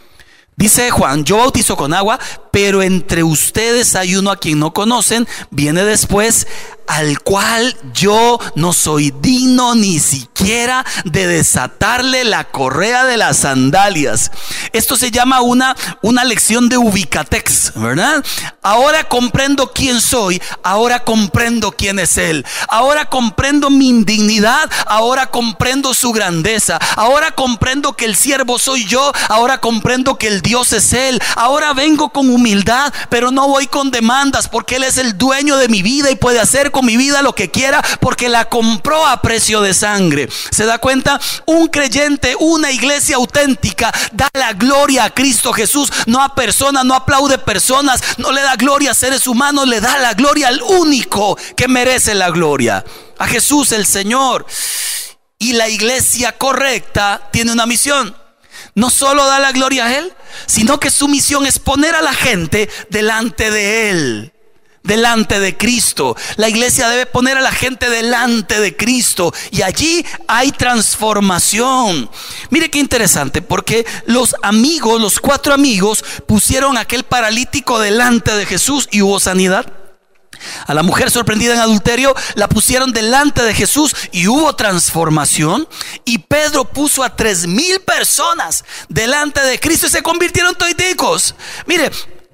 Dice 0.62 0.92
Juan, 0.92 1.24
yo 1.24 1.38
bautizo 1.38 1.76
con 1.76 1.92
agua, 1.92 2.20
pero 2.52 2.84
entre 2.84 3.24
ustedes 3.24 3.96
hay 3.96 4.16
uno 4.16 4.30
a 4.30 4.38
quien 4.38 4.60
no 4.60 4.74
conocen, 4.74 5.28
viene 5.50 5.84
después, 5.84 6.46
al 6.92 7.22
cual 7.22 7.74
yo 7.94 8.38
no 8.56 8.74
soy 8.74 9.14
digno 9.22 9.76
ni 9.76 9.98
siquiera 10.00 10.86
de 11.06 11.26
desatarle 11.26 12.26
la 12.26 12.44
correa 12.44 13.06
de 13.06 13.16
las 13.16 13.38
sandalias. 13.38 14.30
Esto 14.74 14.98
se 14.98 15.10
llama 15.10 15.40
una, 15.40 15.74
una 16.02 16.26
lección 16.26 16.68
de 16.68 16.78
ubicatex, 16.78 17.72
¿verdad? 17.76 18.26
Ahora 18.62 19.06
comprendo 19.06 19.72
quién 19.72 20.02
soy, 20.02 20.42
ahora 20.64 21.06
comprendo 21.06 21.72
quién 21.72 21.98
es 21.98 22.18
Él, 22.18 22.46
ahora 22.68 23.06
comprendo 23.06 23.70
mi 23.70 23.88
indignidad, 23.88 24.70
ahora 24.86 25.28
comprendo 25.28 25.94
su 25.94 26.12
grandeza, 26.12 26.78
ahora 26.98 27.32
comprendo 27.32 27.94
que 27.94 28.04
el 28.04 28.18
siervo 28.18 28.60
soy 28.60 28.86
yo, 28.86 29.14
ahora 29.30 29.62
comprendo 29.62 30.18
que 30.18 30.28
el 30.28 30.42
Dios 30.42 30.74
es 30.74 30.92
Él, 30.92 31.22
ahora 31.38 31.72
vengo 31.72 32.10
con 32.10 32.30
humildad, 32.30 32.94
pero 33.10 33.32
no 33.32 33.48
voy 33.48 33.68
con 33.68 33.92
demandas 33.92 34.50
porque 34.50 34.76
Él 34.76 34.84
es 34.84 34.98
el 34.98 35.18
dueño 35.18 35.56
de 35.56 35.70
mi 35.70 35.82
vida 35.82 36.12
y 36.12 36.16
puede 36.16 36.42
hacer 36.42 36.70
con 36.72 36.81
mi 36.82 36.98
vida 36.98 37.22
lo 37.22 37.34
que 37.34 37.52
quiera 37.52 37.84
porque 38.00 38.30
la 38.30 38.46
compró 38.46 39.06
a 39.06 39.22
precio 39.22 39.62
de 39.62 39.74
sangre. 39.74 40.30
¿Se 40.52 40.66
da 40.66 40.78
cuenta? 40.78 41.20
Un 41.46 41.68
creyente, 41.68 42.36
una 42.40 42.72
iglesia 42.72 43.16
auténtica, 43.18 43.94
da 44.12 44.30
la 44.34 44.54
gloria 44.54 45.06
a 45.06 45.10
Cristo 45.14 45.54
Jesús, 45.54 45.92
no 46.06 46.22
a 46.22 46.36
personas, 46.36 46.86
no 46.86 46.96
aplaude 46.96 47.38
personas, 47.38 48.02
no 48.18 48.32
le 48.32 48.42
da 48.42 48.56
gloria 48.56 48.92
a 48.92 48.96
seres 48.96 49.28
humanos, 49.28 49.68
le 49.68 49.82
da 49.82 49.98
la 49.98 50.14
gloria 50.14 50.48
al 50.48 50.62
único 50.62 51.38
que 51.56 51.68
merece 51.68 52.14
la 52.14 52.30
gloria, 52.30 52.84
a 53.18 53.28
Jesús 53.28 53.72
el 53.72 53.86
Señor. 53.86 54.46
Y 55.40 55.54
la 55.54 55.70
iglesia 55.70 56.38
correcta 56.38 57.30
tiene 57.32 57.52
una 57.52 57.66
misión. 57.66 58.16
No 58.76 58.90
solo 58.90 59.26
da 59.26 59.40
la 59.40 59.52
gloria 59.52 59.86
a 59.86 59.98
Él, 59.98 60.14
sino 60.46 60.80
que 60.80 60.92
su 60.92 61.08
misión 61.08 61.46
es 61.46 61.60
poner 61.60 61.96
a 61.96 62.02
la 62.02 62.14
gente 62.14 62.70
delante 62.90 63.50
de 63.50 63.90
Él 63.90 64.34
delante 64.84 65.40
de 65.40 65.58
Cristo. 65.58 66.16
La 66.38 66.50
iglesia 66.50 66.90
debe 66.90 67.06
poner 67.06 67.38
a 67.38 67.42
la 67.42 67.52
gente 67.52 67.90
delante 67.90 68.60
de 68.60 68.76
Cristo 68.76 69.34
y 69.52 69.62
allí 69.62 70.06
hay 70.28 70.52
transformación. 70.52 72.10
Mire 72.50 72.70
qué 72.70 72.80
interesante, 72.80 73.42
porque 73.42 73.86
los 74.06 74.36
amigos, 74.42 75.02
los 75.02 75.20
cuatro 75.20 75.54
amigos, 75.54 76.04
pusieron 76.28 76.78
a 76.78 76.82
aquel 76.82 77.04
paralítico 77.04 77.80
delante 77.80 78.36
de 78.36 78.46
Jesús 78.46 78.88
y 78.92 79.02
hubo 79.02 79.20
sanidad. 79.20 79.82
A 80.66 80.74
la 80.74 80.84
mujer 80.84 81.12
sorprendida 81.12 81.54
en 81.54 81.60
adulterio 81.60 82.16
la 82.36 82.50
pusieron 82.50 82.92
delante 82.94 83.44
de 83.44 83.54
Jesús 83.54 83.96
y 84.12 84.28
hubo 84.28 84.56
transformación. 84.56 85.68
Y 86.06 86.20
Pedro 86.20 86.66
puso 86.66 87.04
a 87.04 87.16
tres 87.16 87.48
mil 87.48 87.80
personas 87.82 88.66
delante 88.90 89.42
de 89.42 89.60
Cristo 89.60 89.88
y 89.88 89.92
se 89.92 90.02
convirtieron 90.02 90.56
toiticos. 90.56 91.36
Mire, 91.66 91.92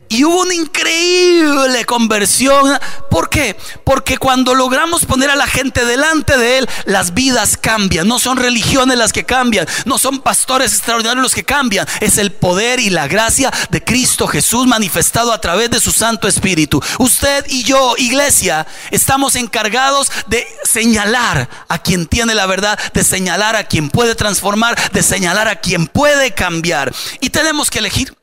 y 0.10 0.24
hubo 0.24 0.42
una 0.42 0.54
increíble 0.54 1.86
conversión. 1.86 2.80
¿Por 3.10 3.30
qué? 3.30 3.58
Porque 3.84 4.18
cuando 4.18 4.56
logramos 4.56 5.06
poner 5.06 5.30
a 5.30 5.36
la 5.36 5.48
gente 5.48 5.86
delante 5.86 6.38
de 6.38 6.60
Él, 6.60 6.70
las 6.86 7.14
vidas 7.14 7.58
cambian. 7.58 8.08
No 8.08 8.20
son 8.20 8.38
religiones 8.38 8.98
las 8.98 9.14
que 9.14 9.26
cambian. 9.26 9.68
No 9.86 9.98
son 9.98 10.20
pastores 10.20 10.74
extraordinarios 10.74 11.24
los 11.24 11.36
que 11.36 11.44
cambian. 11.44 11.88
Es 12.00 12.18
el 12.18 12.32
poder 12.32 12.80
y 12.80 12.90
la 12.90 13.08
gracia 13.08 13.52
de 13.70 13.84
Cristo 13.84 14.28
Jesús 14.28 14.68
manifestado 14.68 15.34
a 15.34 15.42
través 15.42 15.70
de 15.70 15.80
su 15.80 15.92
Santo 15.92 16.28
Espíritu. 16.28 16.82
Usted 17.00 17.46
y 17.50 17.64
yo, 17.64 17.96
iglesia, 17.98 18.68
estamos 18.92 19.36
encargados 19.36 20.12
de 20.28 20.48
señalar 20.64 21.50
a 21.68 21.80
quien 21.80 22.08
tiene 22.08 22.36
la 22.36 22.46
verdad, 22.46 22.80
de 22.94 23.04
señalar 23.04 23.56
a 23.56 23.66
quien 23.66 23.90
puede 23.90 24.16
transformar, 24.16 24.78
de 24.92 25.04
señalar 25.04 25.48
a 25.48 25.58
quien 25.58 25.88
puede 25.88 26.34
cambiar. 26.34 26.94
Y 27.20 27.30
tenemos 27.30 27.70
que 27.70 27.80
elegir. 27.80 28.14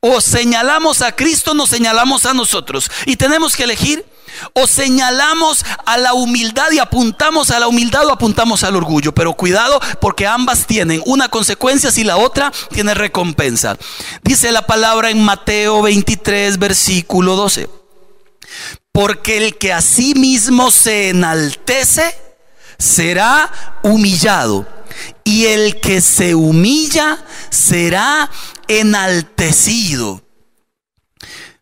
O 0.00 0.20
señalamos 0.20 1.02
a 1.02 1.12
Cristo, 1.12 1.54
nos 1.54 1.70
señalamos 1.70 2.26
a 2.26 2.34
nosotros. 2.34 2.90
Y 3.06 3.16
tenemos 3.16 3.56
que 3.56 3.64
elegir. 3.64 4.04
O 4.52 4.66
señalamos 4.66 5.64
a 5.86 5.96
la 5.96 6.12
humildad 6.12 6.72
y 6.72 6.80
apuntamos 6.80 7.52
a 7.52 7.60
la 7.60 7.68
humildad 7.68 8.06
o 8.06 8.12
apuntamos 8.12 8.64
al 8.64 8.74
orgullo. 8.74 9.14
Pero 9.14 9.34
cuidado 9.34 9.80
porque 10.00 10.26
ambas 10.26 10.66
tienen 10.66 11.02
una 11.06 11.28
consecuencia 11.28 11.90
si 11.90 12.02
la 12.02 12.16
otra 12.16 12.52
tiene 12.72 12.94
recompensa. 12.94 13.76
Dice 14.22 14.50
la 14.50 14.66
palabra 14.66 15.10
en 15.10 15.22
Mateo 15.22 15.82
23, 15.82 16.58
versículo 16.58 17.36
12. 17.36 17.68
Porque 18.90 19.38
el 19.38 19.56
que 19.56 19.72
a 19.72 19.80
sí 19.80 20.14
mismo 20.14 20.70
se 20.70 21.10
enaltece 21.10 22.16
será 22.78 23.80
humillado. 23.82 24.66
Y 25.24 25.46
el 25.46 25.80
que 25.80 26.00
se 26.00 26.34
humilla 26.34 27.24
será 27.50 28.30
enaltecido. 28.68 30.22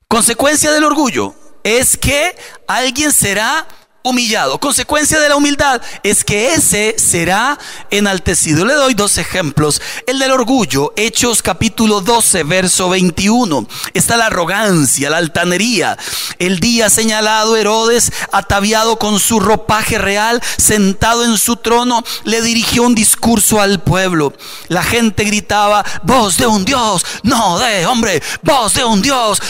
Consecuencia 0.09 0.71
del 0.73 0.85
orgullo 0.85 1.35
es 1.65 1.97
que 1.97 2.37
alguien 2.67 3.13
será 3.13 3.67
humillado. 4.03 4.59
Consecuencia 4.59 5.21
de 5.21 5.29
la 5.29 5.37
humildad 5.37 5.81
es 6.03 6.25
que 6.25 6.55
ese 6.55 6.97
será 6.99 7.59
enaltecido. 7.91 8.65
Le 8.65 8.75
doy 8.75 8.95
dos 8.95 9.19
ejemplos. 9.19 9.81
El 10.07 10.19
del 10.19 10.33
orgullo, 10.33 10.93
Hechos 10.97 11.43
capítulo 11.43 12.01
12, 12.01 12.43
verso 12.45 12.89
21. 12.89 13.67
Está 13.95 14.17
la 14.17 14.27
arrogancia, 14.27 15.11
la 15.11 15.19
altanería. 15.19 15.97
El 16.39 16.59
día 16.61 16.91
señalado, 16.91 17.57
Herodes, 17.57 18.13
ataviado 18.33 18.99
con 18.99 19.19
su 19.21 19.41
ropaje 19.41 19.99
real, 19.99 20.43
sentado 20.59 21.25
en 21.25 21.39
su 21.39 21.57
trono, 21.57 22.03
le 22.25 22.43
dirigió 22.43 22.83
un 22.83 22.95
discurso 22.95 23.61
al 23.61 23.81
pueblo. 23.81 24.33
La 24.69 24.83
gente 24.83 25.25
gritaba, 25.25 25.85
voz 26.03 26.37
de 26.37 26.47
un 26.47 26.65
Dios, 26.65 27.05
no 27.23 27.59
de 27.59 27.87
hombre, 27.87 28.23
voz 28.43 28.75
de 28.75 28.85
un 28.85 29.01
Dios. 29.01 29.41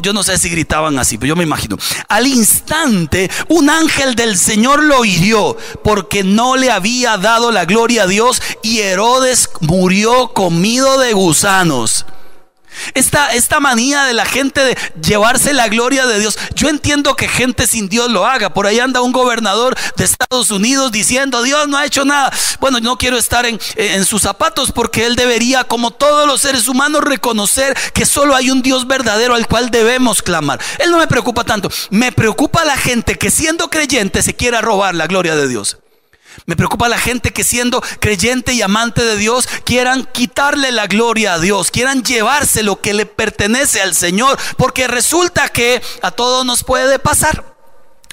Yo 0.00 0.12
no 0.12 0.22
sé 0.22 0.38
si 0.38 0.48
gritaban 0.48 0.98
así, 0.98 1.18
pero 1.18 1.28
yo 1.28 1.36
me 1.36 1.44
imagino. 1.44 1.76
Al 2.08 2.26
instante, 2.26 3.30
una 3.48 3.73
ángel 3.78 4.14
del 4.14 4.36
Señor 4.36 4.82
lo 4.82 5.04
hirió 5.04 5.56
porque 5.82 6.24
no 6.24 6.56
le 6.56 6.70
había 6.70 7.16
dado 7.18 7.50
la 7.50 7.64
gloria 7.64 8.04
a 8.04 8.06
Dios 8.06 8.40
y 8.62 8.80
Herodes 8.80 9.50
murió 9.60 10.28
comido 10.28 10.98
de 10.98 11.12
gusanos. 11.12 12.06
Esta, 12.94 13.32
esta 13.32 13.60
manía 13.60 14.04
de 14.04 14.14
la 14.14 14.24
gente 14.24 14.60
de 14.60 14.78
llevarse 15.00 15.52
la 15.52 15.68
gloria 15.68 16.06
de 16.06 16.18
Dios. 16.18 16.38
Yo 16.54 16.68
entiendo 16.68 17.16
que 17.16 17.28
gente 17.28 17.66
sin 17.66 17.88
Dios 17.88 18.10
lo 18.10 18.26
haga. 18.26 18.52
Por 18.52 18.66
ahí 18.66 18.80
anda 18.80 19.00
un 19.00 19.12
gobernador 19.12 19.76
de 19.96 20.04
Estados 20.04 20.50
Unidos 20.50 20.92
diciendo, 20.92 21.42
Dios 21.42 21.68
no 21.68 21.76
ha 21.76 21.86
hecho 21.86 22.04
nada. 22.04 22.32
Bueno, 22.60 22.80
no 22.80 22.96
quiero 22.98 23.16
estar 23.16 23.46
en, 23.46 23.58
en 23.76 24.04
sus 24.04 24.22
zapatos 24.22 24.72
porque 24.72 25.06
él 25.06 25.16
debería, 25.16 25.64
como 25.64 25.90
todos 25.90 26.26
los 26.26 26.40
seres 26.40 26.68
humanos, 26.68 27.02
reconocer 27.02 27.76
que 27.92 28.06
solo 28.06 28.34
hay 28.34 28.50
un 28.50 28.62
Dios 28.62 28.86
verdadero 28.86 29.34
al 29.34 29.46
cual 29.46 29.70
debemos 29.70 30.22
clamar. 30.22 30.60
Él 30.78 30.90
no 30.90 30.98
me 30.98 31.06
preocupa 31.06 31.44
tanto. 31.44 31.70
Me 31.90 32.12
preocupa 32.12 32.64
la 32.64 32.76
gente 32.76 33.16
que 33.16 33.30
siendo 33.30 33.68
creyente 33.68 34.22
se 34.22 34.34
quiera 34.34 34.60
robar 34.60 34.94
la 34.94 35.06
gloria 35.06 35.36
de 35.36 35.48
Dios. 35.48 35.78
Me 36.46 36.56
preocupa 36.56 36.88
la 36.88 36.98
gente 36.98 37.32
que 37.32 37.44
siendo 37.44 37.82
creyente 38.00 38.52
y 38.52 38.62
amante 38.62 39.04
de 39.04 39.16
Dios 39.16 39.48
quieran 39.64 40.08
quitarle 40.12 40.72
la 40.72 40.86
gloria 40.86 41.34
a 41.34 41.38
Dios, 41.38 41.70
quieran 41.70 42.02
llevarse 42.02 42.62
lo 42.62 42.80
que 42.80 42.94
le 42.94 43.06
pertenece 43.06 43.80
al 43.80 43.94
Señor, 43.94 44.38
porque 44.56 44.88
resulta 44.88 45.48
que 45.48 45.82
a 46.02 46.10
todos 46.10 46.44
nos 46.44 46.64
puede 46.64 46.98
pasar. 46.98 47.53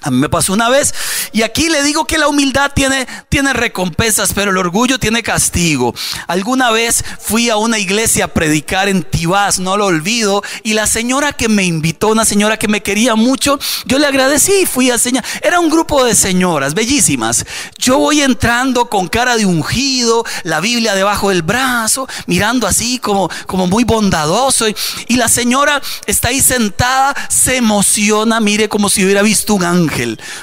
A 0.03 0.09
mí 0.09 0.17
me 0.17 0.29
pasó 0.29 0.53
una 0.53 0.67
vez 0.67 0.95
y 1.31 1.43
aquí 1.43 1.69
le 1.69 1.83
digo 1.83 2.05
que 2.05 2.17
la 2.17 2.27
humildad 2.27 2.71
tiene, 2.73 3.07
tiene 3.29 3.53
recompensas, 3.53 4.33
pero 4.33 4.49
el 4.49 4.57
orgullo 4.57 4.97
tiene 4.97 5.21
castigo. 5.21 5.93
Alguna 6.27 6.71
vez 6.71 7.03
fui 7.19 7.51
a 7.51 7.57
una 7.57 7.77
iglesia 7.77 8.25
a 8.25 8.27
predicar 8.29 8.89
en 8.89 9.03
Tibás, 9.03 9.59
no 9.59 9.77
lo 9.77 9.85
olvido, 9.85 10.41
y 10.63 10.73
la 10.73 10.87
señora 10.87 11.33
que 11.33 11.49
me 11.49 11.65
invitó, 11.65 12.07
una 12.07 12.25
señora 12.25 12.57
que 12.57 12.67
me 12.67 12.81
quería 12.81 13.13
mucho, 13.13 13.59
yo 13.85 13.99
le 13.99 14.07
agradecí 14.07 14.51
y 14.63 14.65
fui 14.65 14.89
a 14.89 14.95
enseñar. 14.95 15.23
Era 15.43 15.59
un 15.59 15.69
grupo 15.69 16.03
de 16.03 16.15
señoras 16.15 16.73
bellísimas. 16.73 17.45
Yo 17.77 17.99
voy 17.99 18.21
entrando 18.21 18.89
con 18.89 19.07
cara 19.07 19.37
de 19.37 19.45
ungido, 19.45 20.25
la 20.41 20.61
Biblia 20.61 20.95
debajo 20.95 21.29
del 21.29 21.43
brazo, 21.43 22.07
mirando 22.25 22.65
así 22.65 22.97
como, 22.97 23.29
como 23.45 23.67
muy 23.67 23.83
bondadoso. 23.83 24.67
Y, 24.67 24.75
y 25.09 25.15
la 25.17 25.29
señora 25.29 25.79
está 26.07 26.29
ahí 26.29 26.41
sentada, 26.41 27.13
se 27.29 27.57
emociona, 27.57 28.39
mire 28.39 28.67
como 28.67 28.89
si 28.89 29.05
hubiera 29.05 29.21
visto 29.21 29.53
un 29.53 29.63
ángel 29.63 29.90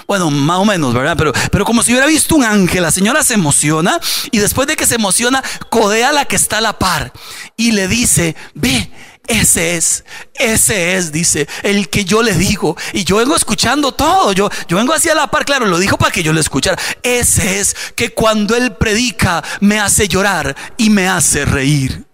bueno, 0.06 0.30
más 0.30 0.58
o 0.58 0.64
menos, 0.64 0.94
¿verdad? 0.94 1.16
Pero, 1.16 1.32
pero 1.50 1.64
como 1.64 1.82
si 1.82 1.92
hubiera 1.92 2.06
visto 2.06 2.36
un 2.36 2.44
ángel, 2.44 2.82
la 2.82 2.90
señora 2.90 3.22
se 3.22 3.34
emociona 3.34 4.00
y 4.30 4.38
después 4.38 4.68
de 4.68 4.76
que 4.76 4.86
se 4.86 4.96
emociona, 4.96 5.42
codea 5.70 6.10
a 6.10 6.12
la 6.12 6.24
que 6.24 6.36
está 6.36 6.58
a 6.58 6.62
la 6.62 6.78
par 6.78 7.12
y 7.56 7.72
le 7.72 7.88
dice, 7.88 8.36
ve, 8.54 8.90
ese 9.28 9.76
es, 9.76 10.04
ese 10.34 10.96
es, 10.96 11.12
dice, 11.12 11.46
el 11.62 11.90
que 11.90 12.06
yo 12.06 12.22
le 12.22 12.34
digo. 12.34 12.76
Y 12.94 13.04
yo 13.04 13.16
vengo 13.16 13.36
escuchando 13.36 13.92
todo. 13.92 14.32
Yo, 14.32 14.48
yo 14.68 14.76
vengo 14.78 14.94
hacia 14.94 15.14
la 15.14 15.30
par, 15.30 15.44
claro, 15.44 15.66
lo 15.66 15.78
dijo 15.78 15.98
para 15.98 16.10
que 16.10 16.22
yo 16.22 16.32
lo 16.32 16.40
escuchara. 16.40 16.78
Ese 17.02 17.60
es 17.60 17.76
que 17.94 18.14
cuando 18.14 18.56
él 18.56 18.74
predica 18.76 19.44
me 19.60 19.78
hace 19.78 20.08
llorar 20.08 20.56
y 20.78 20.88
me 20.88 21.08
hace 21.08 21.44
reír. 21.44 22.07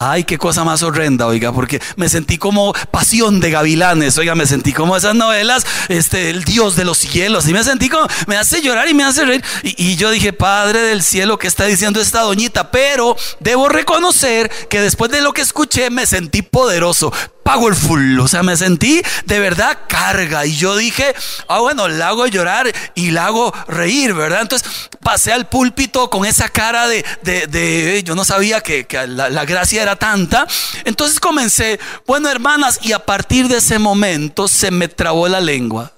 Ay, 0.00 0.22
qué 0.22 0.38
cosa 0.38 0.62
más 0.62 0.84
horrenda, 0.84 1.26
oiga, 1.26 1.52
porque 1.52 1.82
me 1.96 2.08
sentí 2.08 2.38
como 2.38 2.72
pasión 2.92 3.40
de 3.40 3.50
gavilanes, 3.50 4.16
oiga, 4.16 4.36
me 4.36 4.46
sentí 4.46 4.72
como 4.72 4.96
esas 4.96 5.16
novelas, 5.16 5.66
este, 5.88 6.30
el 6.30 6.44
Dios 6.44 6.76
de 6.76 6.84
los 6.84 6.98
cielos, 6.98 7.48
y 7.48 7.52
me 7.52 7.64
sentí 7.64 7.88
como, 7.88 8.06
me 8.28 8.36
hace 8.36 8.62
llorar 8.62 8.88
y 8.88 8.94
me 8.94 9.02
hace 9.02 9.24
reír. 9.24 9.44
Y, 9.64 9.90
y 9.90 9.96
yo 9.96 10.12
dije, 10.12 10.32
Padre 10.32 10.82
del 10.82 11.02
cielo, 11.02 11.36
¿qué 11.36 11.48
está 11.48 11.64
diciendo 11.64 12.00
esta 12.00 12.20
doñita? 12.20 12.70
Pero 12.70 13.16
debo 13.40 13.68
reconocer 13.68 14.48
que 14.68 14.80
después 14.80 15.10
de 15.10 15.20
lo 15.20 15.32
que 15.32 15.40
escuché 15.42 15.90
me 15.90 16.06
sentí 16.06 16.42
poderoso 16.42 17.12
powerful. 17.48 18.20
O 18.20 18.28
sea, 18.28 18.42
me 18.42 18.56
sentí 18.56 19.00
de 19.24 19.40
verdad 19.40 19.78
carga. 19.88 20.44
Y 20.44 20.54
yo 20.54 20.76
dije, 20.76 21.14
ah, 21.48 21.60
bueno, 21.60 21.88
la 21.88 22.08
hago 22.08 22.26
llorar 22.26 22.70
y 22.94 23.10
la 23.10 23.26
hago 23.26 23.54
reír, 23.66 24.12
¿verdad? 24.12 24.42
Entonces 24.42 24.68
pasé 25.02 25.32
al 25.32 25.48
púlpito 25.48 26.10
con 26.10 26.26
esa 26.26 26.50
cara 26.50 26.86
de, 26.86 27.04
de, 27.22 28.02
yo 28.04 28.14
no 28.14 28.24
sabía 28.24 28.60
que, 28.60 28.86
la, 29.08 29.30
la 29.30 29.44
gracia 29.46 29.82
era 29.82 29.96
tanta. 29.96 30.46
Entonces 30.84 31.20
comencé, 31.20 31.80
bueno, 32.06 32.28
hermanas, 32.28 32.80
y 32.82 32.92
a 32.92 32.98
partir 32.98 33.48
de 33.48 33.58
ese 33.58 33.78
momento 33.78 34.46
se 34.46 34.70
me 34.70 34.88
trabó 34.88 35.26
la 35.28 35.40
lengua. 35.40 35.92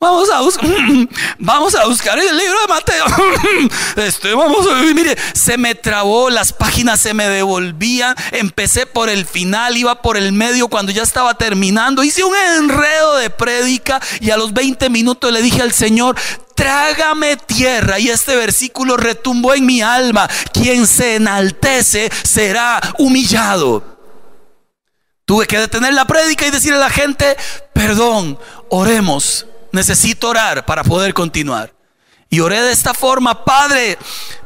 Vamos 0.00 0.28
a 0.30 0.40
buscar, 0.40 0.68
vamos 1.38 1.74
a 1.74 1.86
buscar 1.86 2.18
el 2.18 2.36
libro 2.36 2.60
de 2.60 2.66
Mateo. 2.68 3.04
Este, 3.96 4.34
vamos 4.34 4.66
a 4.66 4.74
mire, 4.92 5.16
se 5.32 5.56
me 5.56 5.74
trabó, 5.74 6.28
las 6.28 6.52
páginas 6.52 7.00
se 7.00 7.14
me 7.14 7.28
devolvían. 7.28 8.14
Empecé 8.32 8.86
por 8.86 9.08
el 9.08 9.24
final, 9.24 9.76
iba 9.76 10.02
por 10.02 10.16
el 10.16 10.32
medio 10.32 10.68
cuando 10.68 10.92
ya 10.92 11.02
estaba 11.02 11.34
terminando. 11.34 12.02
Hice 12.02 12.24
un 12.24 12.34
enredo 12.34 13.16
de 13.16 13.30
prédica 13.30 14.00
y 14.20 14.30
a 14.30 14.36
los 14.36 14.52
20 14.52 14.90
minutos 14.90 15.32
le 15.32 15.42
dije 15.42 15.62
al 15.62 15.72
Señor, 15.72 16.16
trágame 16.54 17.36
tierra. 17.36 17.98
Y 17.98 18.10
este 18.10 18.36
versículo 18.36 18.96
retumbó 18.96 19.54
en 19.54 19.64
mi 19.64 19.80
alma. 19.80 20.28
Quien 20.52 20.86
se 20.86 21.16
enaltece 21.16 22.10
será 22.24 22.80
humillado. 22.98 23.94
Tuve 25.24 25.46
que 25.46 25.58
detener 25.58 25.94
la 25.94 26.06
prédica 26.06 26.46
y 26.46 26.50
decirle 26.50 26.76
a 26.76 26.80
la 26.80 26.90
gente, 26.90 27.36
perdón, 27.72 28.38
oremos. 28.68 29.46
Necesito 29.72 30.28
orar 30.28 30.64
para 30.64 30.84
poder 30.84 31.14
continuar. 31.14 31.74
Y 32.30 32.40
oré 32.40 32.62
de 32.62 32.72
esta 32.72 32.94
forma, 32.94 33.44
Padre, 33.44 33.98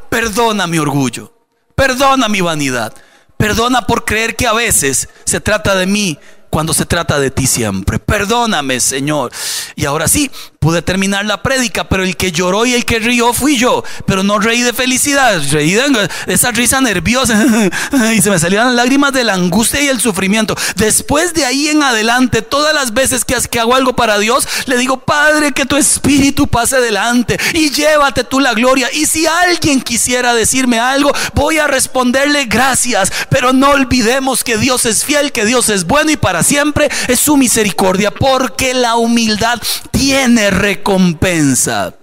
perdona 0.08 0.66
mi 0.66 0.78
orgullo, 0.78 1.32
perdona 1.74 2.28
mi 2.28 2.40
vanidad, 2.40 2.94
perdona 3.36 3.82
por 3.82 4.04
creer 4.04 4.36
que 4.36 4.46
a 4.46 4.52
veces 4.52 5.08
se 5.24 5.40
trata 5.40 5.74
de 5.74 5.86
mí 5.86 6.18
cuando 6.58 6.74
se 6.74 6.86
trata 6.86 7.20
de 7.20 7.30
ti 7.30 7.46
siempre. 7.46 8.00
Perdóname, 8.00 8.80
Señor. 8.80 9.30
Y 9.76 9.84
ahora 9.84 10.08
sí, 10.08 10.28
pude 10.58 10.82
terminar 10.82 11.24
la 11.24 11.40
prédica, 11.40 11.88
pero 11.88 12.02
el 12.02 12.16
que 12.16 12.32
lloró 12.32 12.66
y 12.66 12.74
el 12.74 12.84
que 12.84 12.98
rió 12.98 13.32
fui 13.32 13.56
yo. 13.56 13.84
Pero 14.08 14.24
no 14.24 14.40
reí 14.40 14.62
de 14.62 14.72
felicidad, 14.72 15.40
reí 15.52 15.74
de 15.74 16.08
esa 16.26 16.50
risa 16.50 16.80
nerviosa. 16.80 17.40
y 18.12 18.20
se 18.20 18.30
me 18.30 18.40
salían 18.40 18.66
las 18.66 18.74
lágrimas 18.74 19.12
de 19.12 19.22
la 19.22 19.34
angustia 19.34 19.80
y 19.80 19.86
el 19.86 20.00
sufrimiento. 20.00 20.56
Después 20.74 21.32
de 21.32 21.44
ahí 21.44 21.68
en 21.68 21.80
adelante, 21.80 22.42
todas 22.42 22.74
las 22.74 22.92
veces 22.92 23.24
que, 23.24 23.36
que 23.48 23.60
hago 23.60 23.76
algo 23.76 23.94
para 23.94 24.18
Dios, 24.18 24.48
le 24.66 24.76
digo, 24.78 24.98
Padre, 24.98 25.52
que 25.52 25.64
tu 25.64 25.76
espíritu 25.76 26.48
pase 26.48 26.80
delante 26.80 27.38
y 27.54 27.70
llévate 27.70 28.24
tú 28.24 28.40
la 28.40 28.52
gloria. 28.52 28.88
Y 28.92 29.06
si 29.06 29.28
alguien 29.28 29.80
quisiera 29.80 30.34
decirme 30.34 30.80
algo, 30.80 31.12
voy 31.34 31.58
a 31.58 31.68
responderle 31.68 32.46
gracias. 32.46 33.12
Pero 33.30 33.52
no 33.52 33.70
olvidemos 33.70 34.42
que 34.42 34.58
Dios 34.58 34.86
es 34.86 35.04
fiel, 35.04 35.30
que 35.30 35.44
Dios 35.44 35.68
es 35.68 35.84
bueno 35.84 36.10
y 36.10 36.16
para 36.16 36.42
siempre 36.48 36.88
es 37.06 37.20
su 37.20 37.36
misericordia, 37.36 38.10
porque 38.10 38.74
la 38.74 38.96
humildad 38.96 39.60
tiene 39.90 40.50
recompensa. 40.50 41.94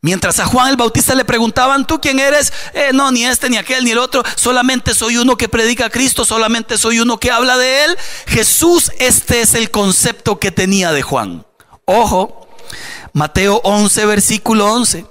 Mientras 0.00 0.40
a 0.40 0.46
Juan 0.46 0.68
el 0.68 0.76
Bautista 0.76 1.14
le 1.14 1.24
preguntaban, 1.24 1.86
¿tú 1.86 2.00
quién 2.00 2.18
eres? 2.18 2.52
Eh, 2.74 2.90
no, 2.92 3.12
ni 3.12 3.24
este, 3.24 3.48
ni 3.48 3.56
aquel, 3.56 3.84
ni 3.84 3.92
el 3.92 3.98
otro. 3.98 4.22
Solamente 4.34 4.94
soy 4.94 5.16
uno 5.16 5.36
que 5.36 5.48
predica 5.48 5.86
a 5.86 5.90
Cristo, 5.90 6.24
solamente 6.24 6.76
soy 6.76 6.98
uno 6.98 7.18
que 7.18 7.30
habla 7.30 7.56
de 7.56 7.84
Él. 7.84 7.96
Jesús, 8.26 8.90
este 8.98 9.40
es 9.40 9.54
el 9.54 9.70
concepto 9.70 10.40
que 10.40 10.50
tenía 10.50 10.92
de 10.92 11.02
Juan. 11.02 11.46
Ojo, 11.84 12.48
Mateo 13.12 13.60
11, 13.62 14.06
versículo 14.06 14.72
11 14.72 15.06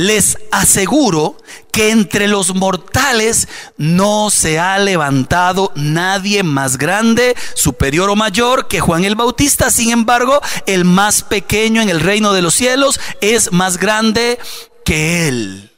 les 0.00 0.38
aseguro 0.50 1.36
que 1.70 1.90
entre 1.90 2.28
los 2.28 2.54
mortales 2.54 3.48
no 3.76 4.30
se 4.30 4.58
ha 4.58 4.78
levantado 4.78 5.72
nadie 5.74 6.42
más 6.42 6.78
grande, 6.78 7.36
superior 7.54 8.10
o 8.10 8.16
mayor 8.16 8.68
que 8.68 8.80
Juan 8.80 9.04
el 9.04 9.14
Bautista. 9.14 9.70
Sin 9.70 9.90
embargo, 9.90 10.40
el 10.66 10.84
más 10.84 11.22
pequeño 11.22 11.82
en 11.82 11.88
el 11.88 12.00
reino 12.00 12.32
de 12.32 12.42
los 12.42 12.54
cielos 12.54 13.00
es 13.20 13.52
más 13.52 13.78
grande 13.78 14.38
que 14.84 15.28
él. 15.28 15.70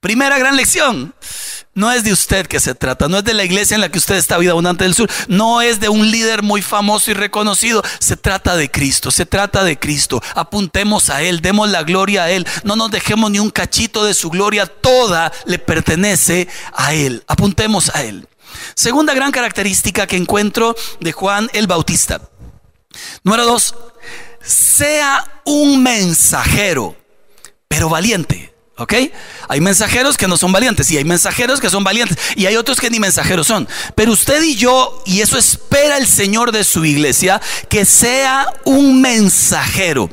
Primera 0.00 0.38
gran 0.38 0.56
lección. 0.56 1.14
No 1.74 1.90
es 1.90 2.04
de 2.04 2.12
usted 2.12 2.46
que 2.46 2.60
se 2.60 2.76
trata, 2.76 3.08
no 3.08 3.18
es 3.18 3.24
de 3.24 3.34
la 3.34 3.42
iglesia 3.42 3.74
en 3.74 3.80
la 3.80 3.88
que 3.88 3.98
usted 3.98 4.14
está, 4.14 4.38
Vida 4.38 4.52
Abundante 4.52 4.84
del 4.84 4.94
Sur, 4.94 5.10
no 5.26 5.60
es 5.60 5.80
de 5.80 5.88
un 5.88 6.08
líder 6.08 6.42
muy 6.42 6.62
famoso 6.62 7.10
y 7.10 7.14
reconocido, 7.14 7.82
se 7.98 8.16
trata 8.16 8.56
de 8.56 8.70
Cristo, 8.70 9.10
se 9.10 9.26
trata 9.26 9.64
de 9.64 9.76
Cristo. 9.76 10.22
Apuntemos 10.36 11.10
a 11.10 11.22
Él, 11.22 11.40
demos 11.40 11.68
la 11.68 11.82
gloria 11.82 12.24
a 12.24 12.30
Él, 12.30 12.46
no 12.62 12.76
nos 12.76 12.92
dejemos 12.92 13.30
ni 13.32 13.40
un 13.40 13.50
cachito 13.50 14.04
de 14.04 14.14
su 14.14 14.30
gloria, 14.30 14.66
toda 14.66 15.32
le 15.46 15.58
pertenece 15.58 16.46
a 16.72 16.94
Él. 16.94 17.24
Apuntemos 17.26 17.90
a 17.92 18.04
Él. 18.04 18.28
Segunda 18.76 19.12
gran 19.12 19.32
característica 19.32 20.06
que 20.06 20.16
encuentro 20.16 20.76
de 21.00 21.10
Juan 21.10 21.50
el 21.54 21.66
Bautista. 21.66 22.20
Número 23.24 23.44
dos, 23.46 23.74
sea 24.40 25.42
un 25.44 25.82
mensajero, 25.82 26.96
pero 27.66 27.88
valiente. 27.88 28.53
¿Ok? 28.76 28.92
Hay 29.48 29.60
mensajeros 29.60 30.16
que 30.16 30.26
no 30.26 30.36
son 30.36 30.50
valientes 30.50 30.90
y 30.90 30.98
hay 30.98 31.04
mensajeros 31.04 31.60
que 31.60 31.70
son 31.70 31.84
valientes 31.84 32.18
y 32.34 32.46
hay 32.46 32.56
otros 32.56 32.80
que 32.80 32.90
ni 32.90 32.98
mensajeros 32.98 33.46
son. 33.46 33.68
Pero 33.94 34.12
usted 34.12 34.42
y 34.42 34.56
yo, 34.56 35.02
y 35.06 35.20
eso 35.20 35.38
espera 35.38 35.96
el 35.96 36.08
Señor 36.08 36.50
de 36.50 36.64
su 36.64 36.84
iglesia, 36.84 37.40
que 37.68 37.84
sea 37.84 38.46
un 38.64 39.00
mensajero. 39.00 40.10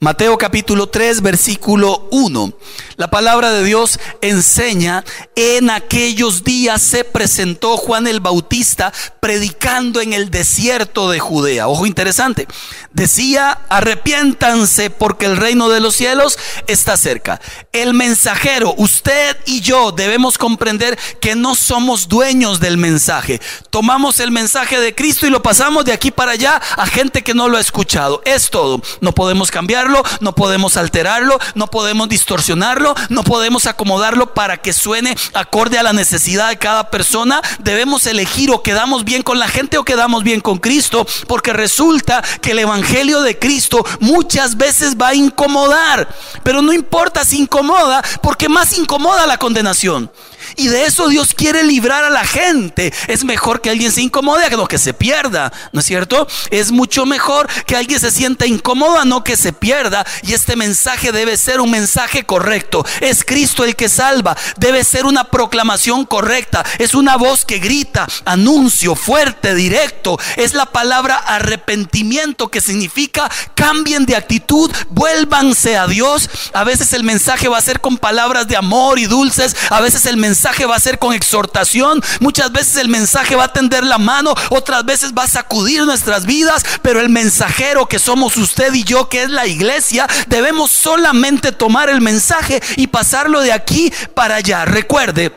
Mateo 0.00 0.36
capítulo 0.36 0.88
3, 0.88 1.22
versículo 1.22 2.08
1. 2.10 2.52
La 2.96 3.08
palabra 3.08 3.50
de 3.50 3.64
Dios 3.64 3.98
enseña, 4.20 5.04
en 5.34 5.70
aquellos 5.70 6.44
días 6.44 6.82
se 6.82 7.04
presentó 7.04 7.76
Juan 7.76 8.06
el 8.06 8.20
Bautista 8.20 8.92
predicando 9.20 10.00
en 10.00 10.12
el 10.12 10.30
desierto 10.30 11.10
de 11.10 11.18
Judea. 11.18 11.68
Ojo 11.68 11.86
interesante. 11.86 12.46
Decía, 12.92 13.58
arrepiéntanse 13.68 14.90
porque 14.90 15.26
el 15.26 15.36
reino 15.36 15.68
de 15.68 15.80
los 15.80 15.96
cielos 15.96 16.38
está 16.66 16.96
cerca. 16.96 17.40
El 17.72 17.94
mensajero, 17.94 18.74
usted 18.76 19.36
y 19.46 19.60
yo 19.60 19.92
debemos 19.92 20.38
comprender 20.38 20.98
que 21.20 21.34
no 21.34 21.54
somos 21.54 22.08
dueños 22.08 22.60
del 22.60 22.76
mensaje. 22.76 23.40
Tomamos 23.70 24.20
el 24.20 24.30
mensaje 24.30 24.78
de 24.78 24.94
Cristo 24.94 25.26
y 25.26 25.30
lo 25.30 25.42
pasamos 25.42 25.84
de 25.84 25.92
aquí 25.92 26.10
para 26.10 26.32
allá 26.32 26.60
a 26.76 26.86
gente 26.86 27.22
que 27.22 27.34
no 27.34 27.48
lo 27.48 27.56
ha 27.56 27.60
escuchado. 27.60 28.22
Es 28.24 28.50
todo. 28.50 28.80
No 29.00 29.12
podemos 29.12 29.50
cambiarlo, 29.54 30.02
no 30.18 30.34
podemos 30.34 30.76
alterarlo, 30.76 31.38
no 31.54 31.68
podemos 31.68 32.08
distorsionarlo, 32.08 32.92
no 33.08 33.22
podemos 33.22 33.66
acomodarlo 33.66 34.34
para 34.34 34.56
que 34.56 34.72
suene 34.72 35.16
acorde 35.32 35.78
a 35.78 35.84
la 35.84 35.92
necesidad 35.92 36.48
de 36.48 36.58
cada 36.58 36.90
persona. 36.90 37.40
Debemos 37.60 38.04
elegir 38.06 38.50
o 38.50 38.62
quedamos 38.62 39.04
bien 39.04 39.22
con 39.22 39.38
la 39.38 39.46
gente 39.46 39.78
o 39.78 39.84
quedamos 39.84 40.24
bien 40.24 40.40
con 40.40 40.58
Cristo, 40.58 41.06
porque 41.28 41.52
resulta 41.52 42.20
que 42.42 42.50
el 42.50 42.58
Evangelio 42.58 43.22
de 43.22 43.38
Cristo 43.38 43.86
muchas 44.00 44.56
veces 44.56 44.96
va 45.00 45.08
a 45.08 45.14
incomodar, 45.14 46.08
pero 46.42 46.60
no 46.60 46.72
importa 46.72 47.24
si 47.24 47.38
incomoda, 47.38 48.02
porque 48.22 48.48
más 48.48 48.76
incomoda 48.76 49.24
la 49.24 49.38
condenación. 49.38 50.10
Y 50.56 50.68
de 50.68 50.86
eso 50.86 51.08
Dios 51.08 51.34
quiere 51.34 51.62
librar 51.62 52.04
a 52.04 52.10
la 52.10 52.24
gente. 52.24 52.92
Es 53.08 53.24
mejor 53.24 53.60
que 53.60 53.70
alguien 53.70 53.92
se 53.92 54.02
incomode 54.02 54.44
a 54.44 54.50
que 54.68 54.78
se 54.78 54.94
pierda, 54.94 55.52
¿no 55.72 55.80
es 55.80 55.86
cierto? 55.86 56.28
Es 56.50 56.70
mucho 56.70 57.06
mejor 57.06 57.48
que 57.66 57.76
alguien 57.76 57.98
se 57.98 58.10
sienta 58.10 58.46
incómodo 58.46 58.98
a 58.98 59.04
no 59.04 59.24
que 59.24 59.36
se 59.36 59.52
pierda. 59.52 60.06
Y 60.22 60.32
este 60.32 60.54
mensaje 60.54 61.10
debe 61.10 61.36
ser 61.36 61.60
un 61.60 61.70
mensaje 61.70 62.24
correcto. 62.24 62.86
Es 63.00 63.24
Cristo 63.24 63.64
el 63.64 63.74
que 63.74 63.88
salva. 63.88 64.36
Debe 64.56 64.84
ser 64.84 65.06
una 65.06 65.24
proclamación 65.24 66.04
correcta. 66.04 66.64
Es 66.78 66.94
una 66.94 67.16
voz 67.16 67.44
que 67.44 67.58
grita, 67.58 68.06
anuncio 68.24 68.94
fuerte, 68.94 69.54
directo. 69.54 70.18
Es 70.36 70.54
la 70.54 70.66
palabra 70.66 71.16
arrepentimiento 71.16 72.48
que 72.48 72.60
significa 72.60 73.30
cambien 73.54 74.06
de 74.06 74.16
actitud, 74.16 74.70
vuélvanse 74.90 75.76
a 75.76 75.86
Dios. 75.86 76.30
A 76.52 76.64
veces 76.64 76.92
el 76.92 77.02
mensaje 77.02 77.48
va 77.48 77.58
a 77.58 77.62
ser 77.62 77.80
con 77.80 77.98
palabras 77.98 78.46
de 78.46 78.56
amor 78.56 78.98
y 78.98 79.06
dulces. 79.06 79.56
A 79.70 79.80
veces 79.80 80.06
el 80.06 80.16
mensaje 80.16 80.43
mensaje 80.44 80.66
va 80.66 80.76
a 80.76 80.80
ser 80.80 80.98
con 80.98 81.14
exhortación, 81.14 82.02
muchas 82.20 82.52
veces 82.52 82.76
el 82.76 82.88
mensaje 82.88 83.34
va 83.34 83.44
a 83.44 83.52
tender 83.54 83.82
la 83.82 83.96
mano, 83.96 84.34
otras 84.50 84.84
veces 84.84 85.14
va 85.16 85.22
a 85.22 85.26
sacudir 85.26 85.84
nuestras 85.84 86.26
vidas, 86.26 86.66
pero 86.82 87.00
el 87.00 87.08
mensajero 87.08 87.86
que 87.86 87.98
somos 87.98 88.36
usted 88.36 88.74
y 88.74 88.84
yo, 88.84 89.08
que 89.08 89.22
es 89.22 89.30
la 89.30 89.46
iglesia, 89.46 90.06
debemos 90.26 90.70
solamente 90.70 91.50
tomar 91.50 91.88
el 91.88 92.02
mensaje 92.02 92.62
y 92.76 92.88
pasarlo 92.88 93.40
de 93.40 93.54
aquí 93.54 93.90
para 94.12 94.34
allá. 94.34 94.66
Recuerde, 94.66 95.34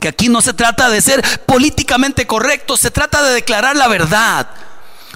que 0.00 0.08
aquí 0.08 0.28
no 0.28 0.42
se 0.42 0.54
trata 0.54 0.90
de 0.90 1.00
ser 1.00 1.22
políticamente 1.46 2.26
correcto, 2.26 2.76
se 2.76 2.90
trata 2.90 3.22
de 3.22 3.34
declarar 3.34 3.76
la 3.76 3.86
verdad. 3.86 4.48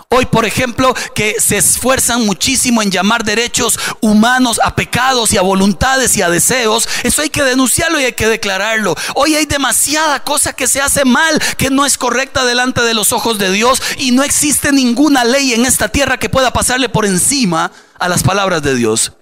Hoy, 0.08 0.26
por 0.26 0.44
ejemplo, 0.46 0.94
que 1.16 1.34
se 1.40 1.56
esfuerzan 1.56 2.24
muchísimo 2.26 2.80
en 2.80 2.92
llamar 2.92 3.24
derechos 3.24 3.76
humanos 4.00 4.60
a 4.62 4.76
pecados 4.76 5.32
y 5.32 5.36
a 5.36 5.42
voluntades 5.42 6.16
y 6.16 6.22
a 6.22 6.30
deseos, 6.30 6.88
eso 7.02 7.22
hay 7.22 7.28
que 7.28 7.42
denunciarlo 7.42 7.98
y 8.00 8.04
hay 8.04 8.12
que 8.12 8.28
declararlo. 8.28 8.94
Hoy 9.16 9.34
hay 9.34 9.46
demasiada 9.46 10.22
cosa 10.22 10.52
que 10.52 10.68
se 10.68 10.80
hace 10.80 11.04
mal, 11.04 11.42
que 11.56 11.70
no 11.70 11.84
es 11.84 11.98
correcta 11.98 12.44
delante 12.44 12.82
de 12.82 12.94
los 12.94 13.12
ojos 13.12 13.38
de 13.38 13.50
Dios 13.50 13.82
y 13.98 14.12
no 14.12 14.22
existe 14.22 14.70
ninguna 14.70 15.24
ley 15.24 15.54
en 15.54 15.66
esta 15.66 15.88
tierra 15.88 16.18
que 16.18 16.28
pueda 16.28 16.52
pasarle 16.52 16.88
por 16.88 17.04
encima 17.04 17.72
a 17.98 18.08
las 18.08 18.22
palabras 18.22 18.62
de 18.62 18.76
Dios. 18.76 19.12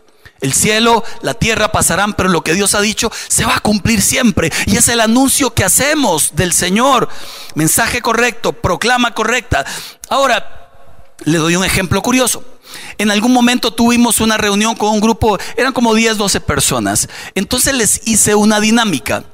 El 0.42 0.52
cielo, 0.52 1.02
la 1.22 1.32
tierra 1.32 1.72
pasarán, 1.72 2.12
pero 2.12 2.28
lo 2.28 2.44
que 2.44 2.52
Dios 2.52 2.74
ha 2.74 2.82
dicho 2.82 3.10
se 3.28 3.46
va 3.46 3.56
a 3.56 3.60
cumplir 3.60 4.02
siempre. 4.02 4.52
Y 4.66 4.76
es 4.76 4.88
el 4.88 5.00
anuncio 5.00 5.54
que 5.54 5.64
hacemos 5.64 6.36
del 6.36 6.52
Señor. 6.52 7.08
Mensaje 7.54 8.02
correcto, 8.02 8.52
proclama 8.52 9.14
correcta. 9.14 9.64
Ahora, 10.10 10.63
le 11.24 11.38
doy 11.38 11.56
un 11.56 11.64
ejemplo 11.64 12.02
curioso. 12.02 12.44
En 12.98 13.10
algún 13.10 13.32
momento 13.32 13.72
tuvimos 13.72 14.20
una 14.20 14.36
reunión 14.36 14.74
con 14.74 14.90
un 14.90 15.00
grupo, 15.00 15.38
eran 15.56 15.72
como 15.72 15.94
10, 15.94 16.16
12 16.16 16.40
personas. 16.40 17.08
Entonces 17.34 17.74
les 17.74 18.06
hice 18.06 18.34
una 18.34 18.60
dinámica. 18.60 19.24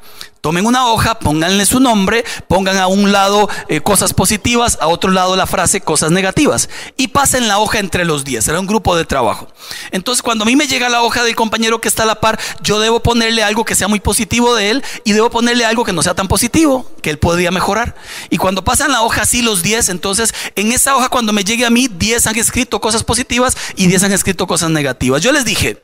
Tomen 0.40 0.64
una 0.64 0.86
hoja, 0.86 1.18
pónganle 1.18 1.66
su 1.66 1.80
nombre, 1.80 2.24
pongan 2.48 2.78
a 2.78 2.86
un 2.86 3.12
lado 3.12 3.48
eh, 3.68 3.82
cosas 3.82 4.14
positivas, 4.14 4.78
a 4.80 4.88
otro 4.88 5.10
lado 5.10 5.36
la 5.36 5.46
frase 5.46 5.82
cosas 5.82 6.12
negativas 6.12 6.70
y 6.96 7.08
pasen 7.08 7.46
la 7.46 7.58
hoja 7.58 7.78
entre 7.78 8.06
los 8.06 8.24
10. 8.24 8.48
Era 8.48 8.58
un 8.58 8.66
grupo 8.66 8.96
de 8.96 9.04
trabajo. 9.04 9.48
Entonces, 9.90 10.22
cuando 10.22 10.44
a 10.44 10.46
mí 10.46 10.56
me 10.56 10.66
llega 10.66 10.88
la 10.88 11.02
hoja 11.02 11.24
del 11.24 11.36
compañero 11.36 11.82
que 11.82 11.88
está 11.88 12.04
a 12.04 12.06
la 12.06 12.20
par, 12.20 12.38
yo 12.62 12.80
debo 12.80 13.00
ponerle 13.00 13.42
algo 13.42 13.66
que 13.66 13.74
sea 13.74 13.86
muy 13.86 14.00
positivo 14.00 14.54
de 14.54 14.70
él 14.70 14.84
y 15.04 15.12
debo 15.12 15.28
ponerle 15.28 15.66
algo 15.66 15.84
que 15.84 15.92
no 15.92 16.02
sea 16.02 16.14
tan 16.14 16.26
positivo, 16.26 16.90
que 17.02 17.10
él 17.10 17.18
podría 17.18 17.50
mejorar. 17.50 17.94
Y 18.30 18.38
cuando 18.38 18.64
pasan 18.64 18.92
la 18.92 19.02
hoja 19.02 19.22
así 19.22 19.42
los 19.42 19.62
10, 19.62 19.90
entonces 19.90 20.34
en 20.56 20.72
esa 20.72 20.96
hoja 20.96 21.10
cuando 21.10 21.34
me 21.34 21.44
llegue 21.44 21.66
a 21.66 21.70
mí, 21.70 21.86
10 21.86 22.26
han 22.28 22.38
escrito 22.38 22.80
cosas 22.80 23.04
positivas 23.04 23.58
y 23.76 23.88
10 23.88 24.04
han 24.04 24.12
escrito 24.12 24.46
cosas 24.46 24.70
negativas. 24.70 25.20
Yo 25.20 25.32
les 25.32 25.44
dije, 25.44 25.82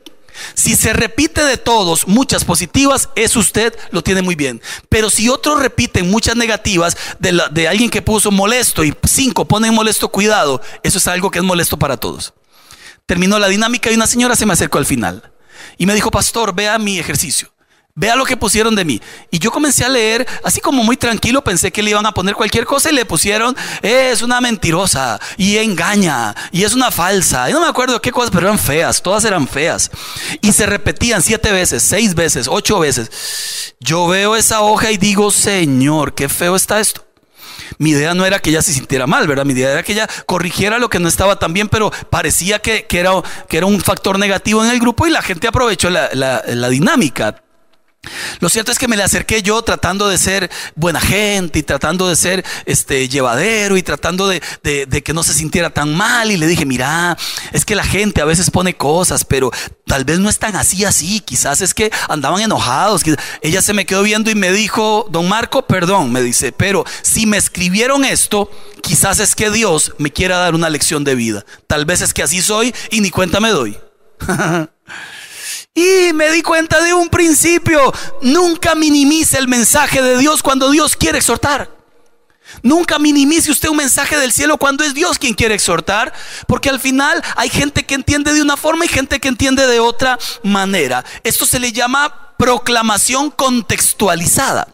si 0.53 0.75
se 0.75 0.93
repite 0.93 1.43
de 1.43 1.57
todos 1.57 2.07
muchas 2.07 2.45
positivas, 2.45 3.09
es 3.15 3.35
usted, 3.35 3.73
lo 3.91 4.03
tiene 4.03 4.21
muy 4.21 4.35
bien. 4.35 4.61
Pero 4.89 5.09
si 5.09 5.29
otros 5.29 5.59
repiten 5.59 6.09
muchas 6.09 6.35
negativas 6.35 6.97
de, 7.19 7.41
de 7.51 7.67
alguien 7.67 7.89
que 7.89 8.01
puso 8.01 8.31
molesto 8.31 8.83
y 8.83 8.93
cinco 9.05 9.45
ponen 9.45 9.73
molesto, 9.73 10.09
cuidado, 10.09 10.61
eso 10.83 10.97
es 10.97 11.07
algo 11.07 11.31
que 11.31 11.39
es 11.39 11.45
molesto 11.45 11.77
para 11.77 11.97
todos. 11.97 12.33
Terminó 13.05 13.39
la 13.39 13.47
dinámica 13.47 13.89
y 13.91 13.95
una 13.95 14.07
señora 14.07 14.35
se 14.35 14.45
me 14.45 14.53
acercó 14.53 14.77
al 14.77 14.85
final 14.85 15.31
y 15.77 15.85
me 15.85 15.95
dijo, 15.95 16.11
pastor, 16.11 16.53
vea 16.53 16.77
mi 16.77 16.99
ejercicio. 16.99 17.49
Vea 17.99 18.15
lo 18.15 18.25
que 18.25 18.37
pusieron 18.37 18.75
de 18.75 18.85
mí. 18.85 19.01
Y 19.31 19.39
yo 19.39 19.49
comencé 19.49 19.83
a 19.83 19.89
leer, 19.89 20.27
así 20.43 20.61
como 20.61 20.83
muy 20.83 20.97
tranquilo, 20.97 21.43
pensé 21.43 21.71
que 21.71 21.81
le 21.81 21.89
iban 21.89 22.05
a 22.05 22.13
poner 22.13 22.35
cualquier 22.35 22.63
cosa 22.63 22.91
y 22.91 22.93
le 22.93 23.05
pusieron, 23.05 23.57
es 23.81 24.21
una 24.21 24.39
mentirosa 24.39 25.19
y 25.35 25.57
engaña 25.57 26.35
y 26.51 26.63
es 26.63 26.75
una 26.75 26.91
falsa. 26.91 27.49
Y 27.49 27.53
no 27.53 27.59
me 27.59 27.65
acuerdo 27.65 27.99
qué 27.99 28.11
cosas, 28.11 28.29
pero 28.29 28.45
eran 28.45 28.59
feas, 28.59 29.01
todas 29.01 29.25
eran 29.25 29.47
feas. 29.47 29.89
Y 30.41 30.51
se 30.51 30.67
repetían 30.67 31.23
siete 31.23 31.51
veces, 31.51 31.81
seis 31.81 32.13
veces, 32.13 32.47
ocho 32.47 32.77
veces. 32.77 33.73
Yo 33.79 34.05
veo 34.07 34.35
esa 34.35 34.61
hoja 34.61 34.91
y 34.91 34.97
digo, 34.97 35.31
Señor, 35.31 36.13
qué 36.13 36.29
feo 36.29 36.55
está 36.55 36.79
esto. 36.79 37.03
Mi 37.79 37.89
idea 37.89 38.13
no 38.13 38.27
era 38.27 38.37
que 38.37 38.51
ella 38.51 38.61
se 38.61 38.73
sintiera 38.73 39.07
mal, 39.07 39.27
¿verdad? 39.27 39.43
Mi 39.43 39.53
idea 39.53 39.71
era 39.71 39.81
que 39.81 39.93
ella 39.93 40.07
corrigiera 40.27 40.77
lo 40.77 40.91
que 40.91 40.99
no 40.99 41.07
estaba 41.07 41.39
tan 41.39 41.51
bien, 41.51 41.67
pero 41.67 41.91
parecía 42.11 42.59
que, 42.59 42.85
era, 42.91 43.23
que 43.49 43.57
era 43.57 43.65
un 43.65 43.81
factor 43.81 44.19
negativo 44.19 44.63
en 44.63 44.69
el 44.69 44.79
grupo 44.79 45.07
y 45.07 45.09
la 45.09 45.23
gente 45.23 45.47
aprovechó 45.47 45.89
la, 45.89 46.11
la 46.13 46.69
dinámica. 46.69 47.41
Lo 48.39 48.49
cierto 48.49 48.71
es 48.71 48.79
que 48.79 48.87
me 48.87 48.97
le 48.97 49.03
acerqué 49.03 49.41
yo 49.41 49.61
tratando 49.61 50.07
de 50.07 50.17
ser 50.17 50.49
buena 50.75 50.99
gente 50.99 51.59
y 51.59 51.63
tratando 51.63 52.07
de 52.07 52.15
ser 52.15 52.45
este, 52.65 53.07
llevadero 53.07 53.77
y 53.77 53.83
tratando 53.83 54.27
de, 54.27 54.41
que 55.03 55.13
no 55.13 55.23
se 55.23 55.33
sintiera 55.33 55.69
tan 55.69 55.95
mal. 55.95 56.31
Y 56.31 56.37
le 56.37 56.47
dije, 56.47 56.65
mira, 56.65 57.17
es 57.51 57.65
que 57.65 57.75
la 57.75 57.83
gente 57.83 58.21
a 58.21 58.25
veces 58.25 58.49
pone 58.49 58.75
cosas, 58.75 59.25
pero 59.25 59.51
tal 59.85 60.05
vez 60.05 60.19
no 60.19 60.29
es 60.29 60.39
tan 60.39 60.55
así, 60.55 60.85
así. 60.85 61.19
Quizás 61.19 61.61
es 61.61 61.73
que 61.73 61.91
andaban 62.09 62.41
enojados. 62.41 63.03
Ella 63.41 63.61
se 63.61 63.73
me 63.73 63.85
quedó 63.85 64.03
viendo 64.03 64.29
y 64.29 64.35
me 64.35 64.51
dijo, 64.51 65.07
don 65.09 65.27
Marco, 65.27 65.65
perdón, 65.67 66.11
me 66.11 66.21
dice, 66.21 66.51
pero 66.51 66.85
si 67.01 67.25
me 67.25 67.37
escribieron 67.37 68.05
esto, 68.05 68.51
quizás 68.81 69.19
es 69.19 69.35
que 69.35 69.49
Dios 69.49 69.93
me 69.97 70.11
quiera 70.11 70.37
dar 70.37 70.55
una 70.55 70.69
lección 70.69 71.03
de 71.03 71.15
vida. 71.15 71.45
Tal 71.67 71.85
vez 71.85 72.01
es 72.01 72.13
que 72.13 72.23
así 72.23 72.41
soy 72.41 72.73
y 72.91 73.01
ni 73.01 73.09
cuenta 73.09 73.39
me 73.39 73.49
doy. 73.49 73.77
Y 75.77 76.11
me 76.11 76.31
di 76.31 76.41
cuenta 76.41 76.81
de 76.81 76.91
un 76.91 77.07
principio. 77.07 77.93
Nunca 78.23 78.73
minimice 78.73 79.37
el 79.37 79.47
mensaje 79.47 80.01
de 80.01 80.17
Dios 80.17 80.41
cuando 80.41 80.71
Dios 80.71 80.95
quiere 80.95 81.19
exhortar. 81.19 81.69
Nunca 82.63 82.97
minimice 82.97 83.51
usted 83.51 83.69
un 83.69 83.77
mensaje 83.77 84.17
del 84.17 84.31
cielo 84.31 84.57
cuando 84.57 84.83
es 84.83 84.95
Dios 84.95 85.19
quien 85.19 85.35
quiere 85.35 85.53
exhortar, 85.53 86.11
porque 86.47 86.69
al 86.69 86.79
final 86.79 87.21
hay 87.35 87.49
gente 87.51 87.85
que 87.85 87.93
entiende 87.93 88.33
de 88.33 88.41
una 88.41 88.57
forma 88.57 88.85
y 88.85 88.87
gente 88.87 89.19
que 89.19 89.27
entiende 89.27 89.67
de 89.67 89.79
otra 89.79 90.17
manera. 90.41 91.05
Esto 91.23 91.45
se 91.45 91.59
le 91.59 91.71
llama 91.71 92.33
proclamación 92.39 93.29
contextualizada. 93.29 94.69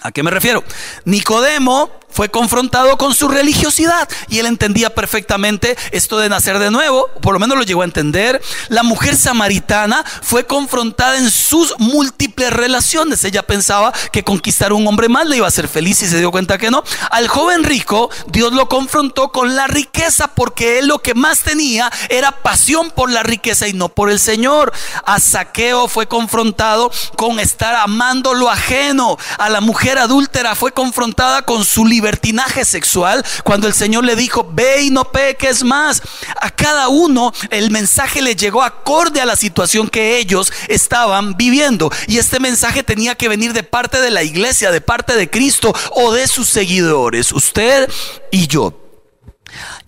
¿A 0.00 0.10
qué 0.10 0.22
me 0.22 0.30
refiero? 0.30 0.64
Nicodemo 1.04 1.90
fue 2.12 2.28
confrontado 2.28 2.98
con 2.98 3.14
su 3.14 3.28
religiosidad 3.28 4.08
y 4.28 4.38
él 4.38 4.46
entendía 4.46 4.94
perfectamente 4.94 5.76
esto 5.90 6.18
de 6.18 6.28
nacer 6.28 6.58
de 6.58 6.70
nuevo, 6.70 7.08
por 7.20 7.32
lo 7.32 7.40
menos 7.40 7.56
lo 7.56 7.64
llegó 7.64 7.82
a 7.82 7.86
entender. 7.86 8.40
La 8.68 8.82
mujer 8.82 9.16
samaritana 9.16 10.04
fue 10.22 10.46
confrontada 10.46 11.16
en 11.16 11.30
sus 11.30 11.74
múltiples 11.78 12.52
relaciones. 12.52 13.24
Ella 13.24 13.42
pensaba 13.42 13.92
que 14.12 14.24
conquistar 14.24 14.72
a 14.72 14.74
un 14.74 14.86
hombre 14.86 15.08
más 15.08 15.26
le 15.26 15.36
iba 15.36 15.46
a 15.46 15.48
hacer 15.48 15.68
feliz 15.68 16.02
y 16.02 16.08
se 16.08 16.18
dio 16.18 16.30
cuenta 16.30 16.58
que 16.58 16.70
no. 16.70 16.84
Al 17.10 17.28
joven 17.28 17.64
rico, 17.64 18.10
Dios 18.28 18.52
lo 18.52 18.68
confrontó 18.68 19.30
con 19.30 19.56
la 19.56 19.66
riqueza 19.66 20.28
porque 20.28 20.78
él 20.78 20.88
lo 20.88 21.00
que 21.00 21.14
más 21.14 21.40
tenía 21.40 21.90
era 22.08 22.32
pasión 22.42 22.90
por 22.90 23.10
la 23.10 23.22
riqueza 23.22 23.68
y 23.68 23.72
no 23.72 23.88
por 23.88 24.10
el 24.10 24.18
Señor. 24.18 24.72
A 25.04 25.18
Saqueo 25.18 25.88
fue 25.88 26.06
confrontado 26.06 26.90
con 27.16 27.40
estar 27.40 27.74
amando 27.74 28.34
lo 28.34 28.50
ajeno. 28.50 29.16
A 29.38 29.48
la 29.48 29.60
mujer 29.60 29.98
adúltera 29.98 30.54
fue 30.54 30.72
confrontada 30.72 31.42
con 31.42 31.64
su 31.64 31.86
libertad 31.86 32.01
libertinaje 32.02 32.64
sexual, 32.64 33.24
cuando 33.44 33.68
el 33.68 33.74
Señor 33.74 34.04
le 34.04 34.16
dijo, 34.16 34.50
ve 34.52 34.82
y 34.82 34.90
no 34.90 35.04
peques 35.04 35.62
más. 35.62 36.02
A 36.40 36.50
cada 36.50 36.88
uno 36.88 37.32
el 37.50 37.70
mensaje 37.70 38.20
le 38.20 38.34
llegó 38.34 38.62
acorde 38.64 39.20
a 39.20 39.26
la 39.26 39.36
situación 39.36 39.88
que 39.88 40.18
ellos 40.18 40.52
estaban 40.66 41.36
viviendo. 41.36 41.92
Y 42.08 42.18
este 42.18 42.40
mensaje 42.40 42.82
tenía 42.82 43.14
que 43.14 43.28
venir 43.28 43.52
de 43.52 43.62
parte 43.62 44.00
de 44.00 44.10
la 44.10 44.24
iglesia, 44.24 44.72
de 44.72 44.80
parte 44.80 45.14
de 45.14 45.30
Cristo 45.30 45.72
o 45.92 46.12
de 46.12 46.26
sus 46.26 46.48
seguidores, 46.48 47.30
usted 47.30 47.88
y 48.32 48.48
yo. 48.48 48.76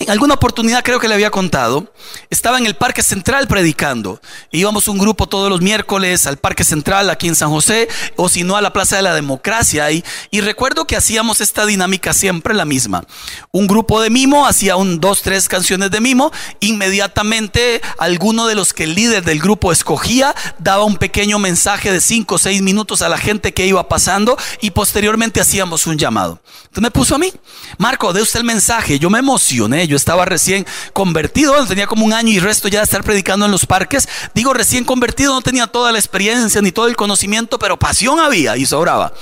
En 0.00 0.10
alguna 0.10 0.34
oportunidad 0.34 0.82
creo 0.82 0.98
que 0.98 1.06
le 1.06 1.14
había 1.14 1.30
contado, 1.30 1.92
estaba 2.28 2.58
en 2.58 2.66
el 2.66 2.74
Parque 2.74 3.02
Central 3.02 3.46
predicando. 3.46 4.20
Íbamos 4.50 4.88
un 4.88 4.98
grupo 4.98 5.28
todos 5.28 5.48
los 5.48 5.60
miércoles 5.60 6.26
al 6.26 6.36
Parque 6.36 6.64
Central 6.64 7.10
aquí 7.10 7.28
en 7.28 7.36
San 7.36 7.48
José, 7.48 7.88
o 8.16 8.28
si 8.28 8.42
no 8.42 8.56
a 8.56 8.60
la 8.60 8.72
Plaza 8.72 8.96
de 8.96 9.02
la 9.02 9.14
Democracia. 9.14 9.90
Y, 9.92 10.04
recuerdo 10.40 10.86
que 10.86 10.96
hacíamos 10.96 11.40
esta 11.40 11.64
dinámica 11.64 12.12
siempre 12.12 12.54
la 12.54 12.64
misma. 12.64 13.04
Un 13.52 13.66
grupo 13.66 14.02
de 14.02 14.10
mimo 14.10 14.46
hacía 14.46 14.76
un, 14.76 15.00
dos, 15.00 15.22
tres 15.22 15.48
canciones 15.48 15.90
de 15.90 16.00
mimo. 16.00 16.32
Inmediatamente 16.60 17.80
alguno 17.98 18.46
de 18.46 18.56
los 18.56 18.74
que 18.74 18.84
el 18.84 18.94
líder 18.94 19.24
del 19.24 19.38
grupo 19.40 19.72
escogía 19.72 20.34
daba 20.58 20.84
un 20.84 20.96
pequeño 20.96 21.38
mensaje 21.38 21.92
de 21.92 22.00
cinco 22.00 22.34
o 22.34 22.38
seis 22.38 22.60
minutos 22.62 23.00
a 23.00 23.08
la 23.08 23.16
gente 23.16 23.54
que 23.54 23.66
iba 23.66 23.88
pasando 23.88 24.36
y 24.60 24.72
posteriormente 24.72 25.40
hacíamos 25.40 25.86
un 25.86 25.96
llamado. 25.98 26.40
Entonces 26.64 26.82
me 26.82 26.90
puso 26.90 27.14
a 27.14 27.18
mí, 27.18 27.32
Marco, 27.78 28.12
de 28.12 28.20
usted 28.20 28.40
el 28.40 28.44
mensaje. 28.44 28.98
Yo 28.98 29.08
me 29.08 29.20
emocioné 29.20 29.84
estaba 29.96 30.24
recién 30.24 30.66
convertido, 30.92 31.66
tenía 31.66 31.86
como 31.86 32.04
un 32.04 32.12
año 32.12 32.30
y 32.30 32.40
resto 32.40 32.68
ya 32.68 32.80
de 32.80 32.84
estar 32.84 33.02
predicando 33.04 33.46
en 33.46 33.52
los 33.52 33.66
parques. 33.66 34.08
Digo 34.34 34.52
recién 34.52 34.84
convertido, 34.84 35.34
no 35.34 35.42
tenía 35.42 35.66
toda 35.66 35.92
la 35.92 35.98
experiencia 35.98 36.60
ni 36.62 36.72
todo 36.72 36.86
el 36.86 36.96
conocimiento, 36.96 37.58
pero 37.58 37.78
pasión 37.78 38.20
había 38.20 38.56
y 38.56 38.66
sobraba. 38.66 39.12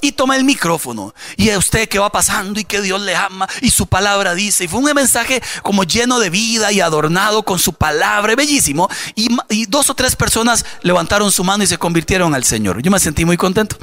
Y 0.00 0.12
tomé 0.12 0.36
el 0.36 0.44
micrófono 0.44 1.14
y 1.36 1.50
a 1.50 1.58
usted 1.58 1.88
que 1.88 1.98
va 1.98 2.10
pasando 2.10 2.60
y 2.60 2.64
que 2.64 2.80
Dios 2.80 3.00
le 3.00 3.14
ama 3.14 3.48
y 3.60 3.70
su 3.70 3.86
palabra 3.86 4.34
dice. 4.34 4.64
Y 4.64 4.68
fue 4.68 4.80
un 4.80 4.90
mensaje 4.94 5.42
como 5.62 5.84
lleno 5.84 6.18
de 6.18 6.30
vida 6.30 6.72
y 6.72 6.80
adornado 6.80 7.42
con 7.42 7.58
su 7.58 7.72
palabra, 7.72 8.34
bellísimo. 8.34 8.88
Y 9.14 9.66
dos 9.66 9.90
o 9.90 9.94
tres 9.94 10.16
personas 10.16 10.64
levantaron 10.82 11.30
su 11.30 11.44
mano 11.44 11.64
y 11.64 11.66
se 11.66 11.78
convirtieron 11.78 12.34
al 12.34 12.44
Señor. 12.44 12.82
Yo 12.82 12.90
me 12.90 12.98
sentí 12.98 13.24
muy 13.24 13.36
contento. 13.36 13.76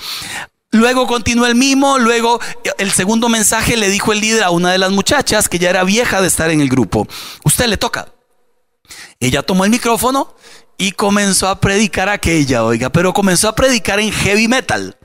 Luego 0.78 1.08
continuó 1.08 1.48
el 1.48 1.56
mismo, 1.56 1.98
luego 1.98 2.40
el 2.78 2.92
segundo 2.92 3.30
mensaje 3.30 3.76
le 3.78 3.90
dijo 3.90 4.14
el 4.14 4.22
líder 4.22 4.44
a 4.44 4.52
una 4.52 4.72
de 4.72 4.78
las 4.78 4.92
muchachas 4.92 5.50
que 5.50 5.58
ya 5.58 5.72
era 5.72 5.84
vieja 5.84 6.22
de 6.22 6.28
estar 6.28 6.52
en 6.52 6.62
el 6.62 6.70
grupo, 6.70 7.08
usted 7.44 7.66
le 7.66 7.78
toca. 7.78 8.10
Ella 9.20 9.42
tomó 9.42 9.66
el 9.66 9.72
micrófono 9.72 10.36
y 10.78 10.92
comenzó 10.92 11.48
a 11.48 11.60
predicar 11.60 12.10
aquella, 12.10 12.64
oiga, 12.64 12.92
pero 12.92 13.12
comenzó 13.12 13.50
a 13.50 13.56
predicar 13.56 14.00
en 14.00 14.12
heavy 14.12 14.48
metal. 14.48 14.96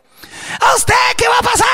¿A 0.61 0.77
usted 0.77 0.95
qué 1.17 1.25
va 1.27 1.41
pasando? 1.41 1.72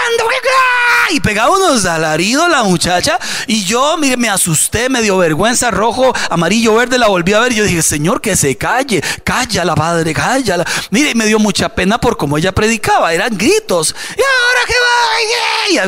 Y 1.11 1.21
pegaba 1.21 1.51
unos 1.57 1.87
alaridos 1.87 2.51
la 2.51 2.63
muchacha. 2.65 3.19
Y 3.47 3.65
yo, 3.65 3.97
mire, 3.97 4.17
me 4.17 4.29
asusté, 4.29 4.91
me 4.91 5.01
dio 5.01 5.17
vergüenza, 5.17 5.71
rojo, 5.71 6.13
amarillo, 6.29 6.75
verde, 6.75 6.99
la 6.99 7.09
volví 7.09 7.33
a 7.33 7.41
ver. 7.41 7.53
Y 7.53 7.57
yo 7.57 7.65
dije, 7.65 7.83
Señor, 7.83 8.21
que 8.21 8.37
se 8.37 8.57
calle, 8.57 9.03
cállala, 9.25 9.75
padre, 9.75 10.13
cállala. 10.13 10.67
Mire, 10.91 11.15
me 11.15 11.25
dio 11.27 11.39
mucha 11.39 11.71
pena 11.71 11.99
por 11.99 12.19
cómo 12.19 12.37
ella 12.37 12.53
predicaba, 12.53 13.15
eran 13.15 13.39
gritos. 13.39 13.95
¿Y 14.11 14.21
ahora 14.21 14.61
qué 14.67 14.75
va? 14.75 15.71
Y 15.71 15.79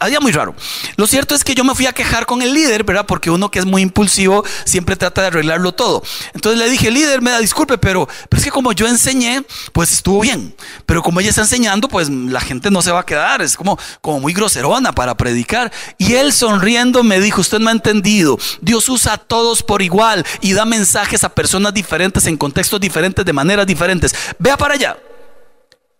había 0.00 0.20
muy 0.20 0.32
raro. 0.32 0.54
Lo 0.96 1.06
cierto 1.06 1.34
es 1.34 1.42
que 1.42 1.54
yo 1.54 1.64
me 1.64 1.74
fui 1.74 1.86
a 1.86 1.92
quejar 1.92 2.26
con 2.26 2.42
el 2.42 2.54
líder, 2.54 2.84
¿verdad? 2.84 3.06
Porque 3.06 3.30
uno 3.30 3.50
que 3.50 3.58
es 3.58 3.64
muy 3.64 3.82
impulsivo 3.82 4.44
siempre 4.64 4.96
trata 4.96 5.22
de 5.22 5.26
arreglarlo 5.28 5.72
todo. 5.72 6.02
Entonces 6.34 6.58
le 6.58 6.70
dije, 6.70 6.90
líder, 6.90 7.20
me 7.20 7.30
da 7.30 7.40
disculpe, 7.40 7.78
pero 7.78 8.08
es 8.30 8.44
que 8.44 8.50
como 8.50 8.72
yo 8.72 8.86
enseñé, 8.86 9.42
pues 9.72 9.92
estuvo 9.92 10.20
bien. 10.20 10.54
Pero 10.86 11.02
como 11.02 11.20
ella 11.20 11.30
está 11.30 11.42
enseñando, 11.42 11.88
pues 11.88 12.08
la 12.08 12.40
gente 12.40 12.70
no 12.70 12.82
se 12.82 12.92
va 12.92 13.00
a 13.00 13.06
quedar, 13.06 13.42
es 13.42 13.56
como, 13.56 13.77
como 14.00 14.20
muy 14.20 14.32
groserona 14.32 14.92
para 14.92 15.16
predicar. 15.16 15.72
Y 15.98 16.14
él 16.14 16.32
sonriendo 16.32 17.02
me 17.02 17.20
dijo, 17.20 17.40
usted 17.40 17.58
no 17.58 17.68
ha 17.68 17.72
entendido, 17.72 18.38
Dios 18.60 18.88
usa 18.88 19.14
a 19.14 19.18
todos 19.18 19.62
por 19.62 19.82
igual 19.82 20.24
y 20.40 20.52
da 20.52 20.64
mensajes 20.64 21.24
a 21.24 21.28
personas 21.28 21.74
diferentes 21.74 22.26
en 22.26 22.36
contextos 22.36 22.80
diferentes, 22.80 23.24
de 23.24 23.32
maneras 23.32 23.66
diferentes. 23.66 24.14
Vea 24.38 24.56
para 24.56 24.74
allá. 24.74 24.96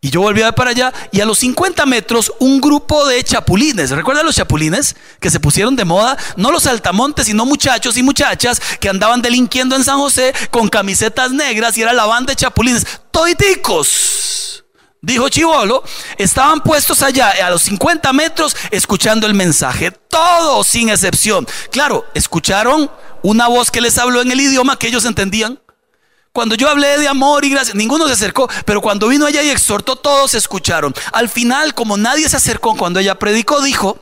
Y 0.00 0.10
yo 0.10 0.20
volví 0.20 0.42
a 0.42 0.46
ver 0.46 0.54
para 0.54 0.70
allá 0.70 0.92
y 1.10 1.20
a 1.20 1.26
los 1.26 1.38
50 1.38 1.84
metros 1.84 2.32
un 2.38 2.60
grupo 2.60 3.04
de 3.08 3.22
chapulines, 3.24 3.90
¿recuerdan 3.90 4.24
los 4.24 4.36
chapulines 4.36 4.94
que 5.18 5.28
se 5.28 5.40
pusieron 5.40 5.74
de 5.74 5.84
moda? 5.84 6.16
No 6.36 6.52
los 6.52 6.68
altamontes, 6.68 7.26
sino 7.26 7.44
muchachos 7.44 7.96
y 7.96 8.04
muchachas 8.04 8.62
que 8.78 8.88
andaban 8.88 9.22
delinquiendo 9.22 9.74
en 9.74 9.82
San 9.82 9.98
José 9.98 10.32
con 10.52 10.68
camisetas 10.68 11.32
negras 11.32 11.76
y 11.76 11.82
era 11.82 11.92
la 11.92 12.06
banda 12.06 12.30
de 12.30 12.36
chapulines, 12.36 12.86
toiticos 13.10 14.64
dijo 15.00 15.28
Chivolo, 15.28 15.82
estaban 16.16 16.60
puestos 16.60 17.02
allá 17.02 17.30
a 17.44 17.50
los 17.50 17.62
50 17.62 18.12
metros 18.12 18.56
escuchando 18.70 19.26
el 19.26 19.34
mensaje, 19.34 19.90
todos 19.90 20.66
sin 20.66 20.88
excepción. 20.88 21.46
Claro, 21.70 22.06
escucharon 22.14 22.90
una 23.22 23.48
voz 23.48 23.70
que 23.70 23.80
les 23.80 23.98
habló 23.98 24.20
en 24.22 24.32
el 24.32 24.40
idioma 24.40 24.78
que 24.78 24.88
ellos 24.88 25.04
entendían. 25.04 25.60
Cuando 26.32 26.54
yo 26.54 26.68
hablé 26.68 26.98
de 26.98 27.08
amor 27.08 27.44
y 27.44 27.50
gracia, 27.50 27.74
ninguno 27.74 28.06
se 28.06 28.12
acercó, 28.12 28.48
pero 28.64 28.80
cuando 28.80 29.08
vino 29.08 29.26
allá 29.26 29.42
y 29.42 29.50
exhortó, 29.50 29.96
todos 29.96 30.34
escucharon. 30.34 30.94
Al 31.12 31.28
final, 31.28 31.74
como 31.74 31.96
nadie 31.96 32.28
se 32.28 32.36
acercó 32.36 32.76
cuando 32.76 33.00
ella 33.00 33.18
predicó, 33.18 33.60
dijo, 33.60 33.98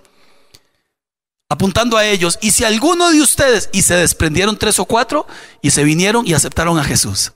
apuntando 1.49 1.97
a 1.97 2.05
ellos, 2.05 2.39
y 2.43 2.51
si 2.51 2.65
alguno 2.65 3.11
de 3.11 3.23
ustedes, 3.23 3.71
y 3.73 3.83
se 3.83 3.95
desprendieron 3.95 4.59
tres 4.59 4.79
o 4.79 4.85
cuatro, 4.85 5.27
y 5.63 5.71
se 5.71 5.85
vinieron 5.85 6.27
y 6.27 6.35
aceptaron 6.35 6.79
a 6.79 6.85
Jesús. 6.85 7.33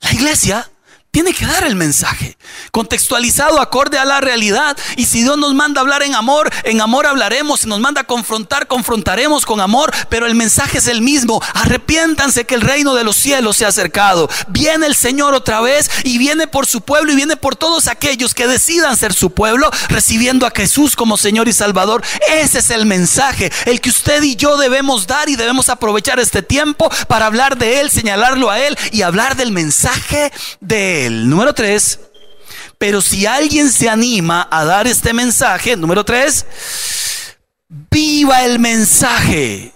La 0.00 0.12
iglesia 0.12 0.70
tiene 1.16 1.32
que 1.32 1.46
dar 1.46 1.64
el 1.64 1.76
mensaje, 1.76 2.36
contextualizado 2.72 3.58
acorde 3.58 3.96
a 3.96 4.04
la 4.04 4.20
realidad. 4.20 4.76
Y 4.98 5.06
si 5.06 5.22
Dios 5.22 5.38
nos 5.38 5.54
manda 5.54 5.80
hablar 5.80 6.02
en 6.02 6.14
amor, 6.14 6.52
en 6.62 6.82
amor 6.82 7.06
hablaremos. 7.06 7.60
Si 7.60 7.68
nos 7.68 7.80
manda 7.80 8.02
a 8.02 8.04
confrontar, 8.04 8.66
confrontaremos 8.66 9.46
con 9.46 9.62
amor. 9.62 9.90
Pero 10.10 10.26
el 10.26 10.34
mensaje 10.34 10.76
es 10.76 10.88
el 10.88 11.00
mismo. 11.00 11.42
Arrepiéntanse 11.54 12.44
que 12.44 12.54
el 12.54 12.60
reino 12.60 12.94
de 12.94 13.02
los 13.02 13.16
cielos 13.16 13.56
se 13.56 13.64
ha 13.64 13.68
acercado. 13.68 14.28
Viene 14.48 14.84
el 14.84 14.94
Señor 14.94 15.32
otra 15.32 15.62
vez 15.62 15.90
y 16.04 16.18
viene 16.18 16.48
por 16.48 16.66
su 16.66 16.82
pueblo 16.82 17.10
y 17.10 17.16
viene 17.16 17.38
por 17.38 17.56
todos 17.56 17.86
aquellos 17.86 18.34
que 18.34 18.46
decidan 18.46 18.94
ser 18.98 19.14
su 19.14 19.30
pueblo, 19.30 19.70
recibiendo 19.88 20.44
a 20.44 20.52
Jesús 20.54 20.96
como 20.96 21.16
Señor 21.16 21.48
y 21.48 21.54
Salvador. 21.54 22.04
Ese 22.28 22.58
es 22.58 22.68
el 22.68 22.84
mensaje, 22.84 23.50
el 23.64 23.80
que 23.80 23.88
usted 23.88 24.22
y 24.22 24.36
yo 24.36 24.58
debemos 24.58 25.06
dar 25.06 25.30
y 25.30 25.36
debemos 25.36 25.70
aprovechar 25.70 26.20
este 26.20 26.42
tiempo 26.42 26.90
para 27.08 27.24
hablar 27.24 27.56
de 27.56 27.80
Él, 27.80 27.90
señalarlo 27.90 28.50
a 28.50 28.60
Él 28.60 28.76
y 28.92 29.00
hablar 29.00 29.34
del 29.36 29.50
mensaje 29.50 30.30
de 30.60 31.04
Él. 31.04 31.05
El 31.06 31.30
número 31.30 31.54
tres, 31.54 32.00
pero 32.78 33.00
si 33.00 33.26
alguien 33.26 33.70
se 33.70 33.88
anima 33.88 34.48
a 34.50 34.64
dar 34.64 34.88
este 34.88 35.12
mensaje, 35.12 35.76
número 35.76 36.04
tres, 36.04 36.44
viva 37.68 38.44
el 38.44 38.58
mensaje 38.58 39.72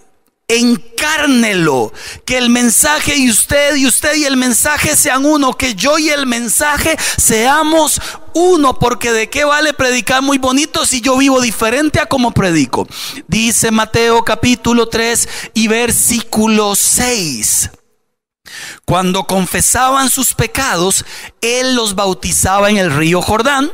encárnelo, 0.49 1.93
que 2.25 2.37
el 2.37 2.51
mensaje 2.51 3.17
y 3.17 3.31
usted 3.31 3.77
y 3.77 3.87
usted 3.87 4.17
y 4.17 4.25
el 4.25 4.37
mensaje 4.37 4.97
sean 4.97 5.25
uno, 5.25 5.57
que 5.57 5.77
yo 5.77 5.99
y 5.99 6.09
el 6.09 6.27
mensaje 6.27 6.97
seamos 7.17 8.01
uno, 8.35 8.77
porque 8.81 9.13
de 9.13 9.31
qué 9.31 9.45
vale 9.45 9.73
predicar 9.73 10.23
muy 10.23 10.39
bonito 10.39 10.85
si 10.85 11.01
yo 11.01 11.17
vivo 11.17 11.41
diferente 11.41 12.01
a 12.01 12.07
como 12.07 12.33
predico. 12.33 12.89
Dice 13.29 13.71
Mateo 13.71 14.25
capítulo 14.25 14.89
3 14.89 15.29
y 15.55 15.69
versículo 15.69 16.75
6. 16.75 17.71
Cuando 18.85 19.25
confesaban 19.25 20.11
sus 20.11 20.35
pecados, 20.35 21.05
Él 21.41 21.75
los 21.75 21.95
bautizaba 21.95 22.71
en 22.71 22.77
el 22.77 22.91
río 22.91 23.23
Jordán. 23.23 23.71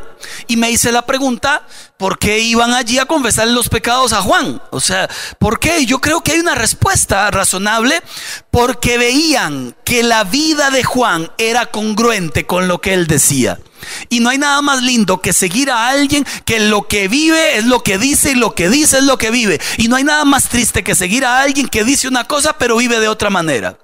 Y 0.49 0.57
me 0.57 0.70
hice 0.70 0.92
la 0.92 1.07
pregunta, 1.07 1.66
¿por 1.99 2.18
qué 2.18 2.38
iban 2.38 2.72
allí 2.72 2.99
a 2.99 3.07
confesar 3.07 3.49
los 3.49 3.68
pecados 3.68 4.12
a 4.12 4.22
Juan? 4.22 4.61
O 4.70 4.81
sea, 4.81 5.09
¿por 5.38 5.61
qué? 5.61 5.87
Yo 5.87 6.01
creo 6.01 6.22
que 6.22 6.33
hay 6.33 6.40
una 6.40 6.55
respuesta 6.55 7.31
razonable, 7.31 8.03
porque 8.51 8.99
veían 8.99 9.77
que 9.85 10.03
la 10.03 10.25
vida 10.25 10.70
de 10.70 10.85
Juan 10.85 11.31
era 11.38 11.66
congruente 11.66 12.46
con 12.46 12.66
lo 12.66 12.81
que 12.81 12.94
él 12.94 13.07
decía. 13.07 13.59
Y 14.09 14.20
no 14.20 14.31
hay 14.31 14.38
nada 14.38 14.62
más 14.62 14.83
lindo 14.83 15.20
que 15.20 15.33
seguir 15.33 15.70
a 15.70 15.88
alguien 15.88 16.27
que 16.44 16.61
lo 16.61 16.88
que 16.88 17.09
vive 17.09 17.57
es 17.59 17.64
lo 17.64 17.83
que 17.83 17.99
dice 17.99 18.33
y 18.33 18.35
lo 18.35 18.55
que 18.55 18.68
dice 18.68 18.99
es 18.99 19.05
lo 19.05 19.18
que 19.18 19.31
vive. 19.31 19.61
Y 19.77 19.88
no 19.88 19.96
hay 19.96 20.05
nada 20.05 20.25
más 20.25 20.49
triste 20.49 20.83
que 20.83 20.94
seguir 20.94 21.25
a 21.25 21.40
alguien 21.40 21.68
que 21.68 21.85
dice 21.85 22.09
una 22.09 22.25
cosa 22.25 22.57
pero 22.59 22.77
vive 22.77 23.01
de 23.01 23.09
otra 23.09 23.31
manera. 23.31 23.79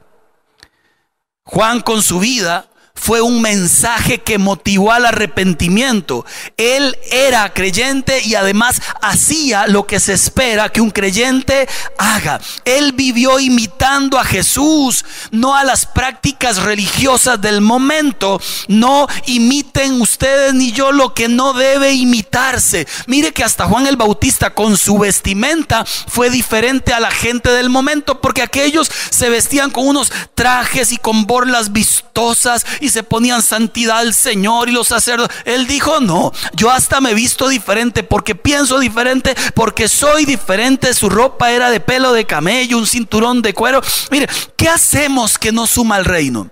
Juan 1.44 1.80
con 1.80 2.02
su 2.02 2.18
vida 2.18 2.66
fue 2.94 3.20
un 3.20 3.40
mensaje 3.42 4.18
que 4.18 4.38
motivó 4.38 4.92
al 4.92 5.06
arrepentimiento. 5.06 6.24
Él 6.56 6.96
era 7.10 7.52
creyente 7.52 8.22
y 8.22 8.34
además 8.34 8.80
hacía 9.00 9.66
lo 9.66 9.86
que 9.86 9.98
se 9.98 10.12
espera 10.12 10.68
que 10.68 10.80
un 10.80 10.90
creyente 10.90 11.68
haga. 11.98 12.40
Él 12.64 12.92
vivió 12.92 13.40
imitando 13.40 14.18
a 14.18 14.24
Jesús, 14.24 15.04
no 15.32 15.56
a 15.56 15.64
las 15.64 15.84
prácticas 15.86 16.58
religiosas 16.58 17.40
del 17.40 17.60
momento. 17.60 18.40
No 18.68 19.08
imiten 19.26 20.00
ustedes 20.00 20.54
ni 20.54 20.70
yo 20.70 20.92
lo 20.92 21.12
que 21.12 21.28
no 21.28 21.54
debe 21.54 21.92
imitarse. 21.94 22.86
Mire 23.06 23.32
que 23.32 23.42
hasta 23.42 23.66
Juan 23.66 23.86
el 23.86 23.96
Bautista 23.96 24.54
con 24.54 24.76
su 24.76 24.98
vestimenta 24.98 25.84
fue 25.84 26.30
diferente 26.30 26.92
a 26.92 27.00
la 27.00 27.10
gente 27.10 27.50
del 27.50 27.68
momento 27.68 28.20
porque 28.20 28.42
aquellos 28.42 28.90
se 29.10 29.28
vestían 29.28 29.70
con 29.70 29.88
unos 29.88 30.12
trajes 30.34 30.92
y 30.92 30.98
con 30.98 31.26
borlas 31.26 31.72
vistosas 31.72 32.64
y 32.82 32.88
se 32.88 33.04
ponían 33.04 33.42
santidad 33.42 33.98
al 33.98 34.12
Señor 34.12 34.68
y 34.68 34.72
los 34.72 34.88
sacerdotes. 34.88 35.36
Él 35.44 35.68
dijo, 35.68 36.00
no, 36.00 36.32
yo 36.54 36.68
hasta 36.68 37.00
me 37.00 37.12
he 37.12 37.14
visto 37.14 37.48
diferente 37.48 38.02
porque 38.02 38.34
pienso 38.34 38.80
diferente, 38.80 39.36
porque 39.54 39.88
soy 39.88 40.24
diferente. 40.24 40.92
Su 40.92 41.08
ropa 41.08 41.52
era 41.52 41.70
de 41.70 41.78
pelo 41.78 42.12
de 42.12 42.26
camello, 42.26 42.76
un 42.76 42.86
cinturón 42.88 43.40
de 43.40 43.54
cuero. 43.54 43.80
Mire, 44.10 44.28
¿qué 44.56 44.68
hacemos 44.68 45.38
que 45.38 45.52
no 45.52 45.68
suma 45.68 45.94
al 45.94 46.04
reino? 46.04 46.50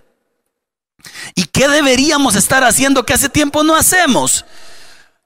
¿Y 1.35 1.47
qué 1.47 1.69
deberíamos 1.69 2.37
estar 2.37 2.63
haciendo 2.63 3.05
que 3.05 3.15
hace 3.15 3.29
tiempo 3.29 3.65
no 3.65 3.75
hacemos? 3.75 4.45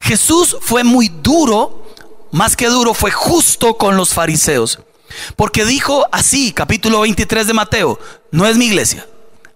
Jesús 0.01 0.57
fue 0.63 0.85
muy 0.85 1.09
duro, 1.09 1.87
más 2.33 2.57
que 2.57 2.69
duro, 2.69 2.95
fue 2.95 3.11
justo 3.11 3.77
con 3.77 3.99
los 3.99 4.15
fariseos. 4.15 4.79
Porque 5.37 5.67
dijo 5.67 6.07
así, 6.13 6.53
capítulo 6.53 7.01
23 7.01 7.47
de 7.47 7.53
Mateo, 7.53 8.01
no 8.31 8.47
es 8.47 8.57
mi 8.57 8.65
iglesia. 8.65 9.07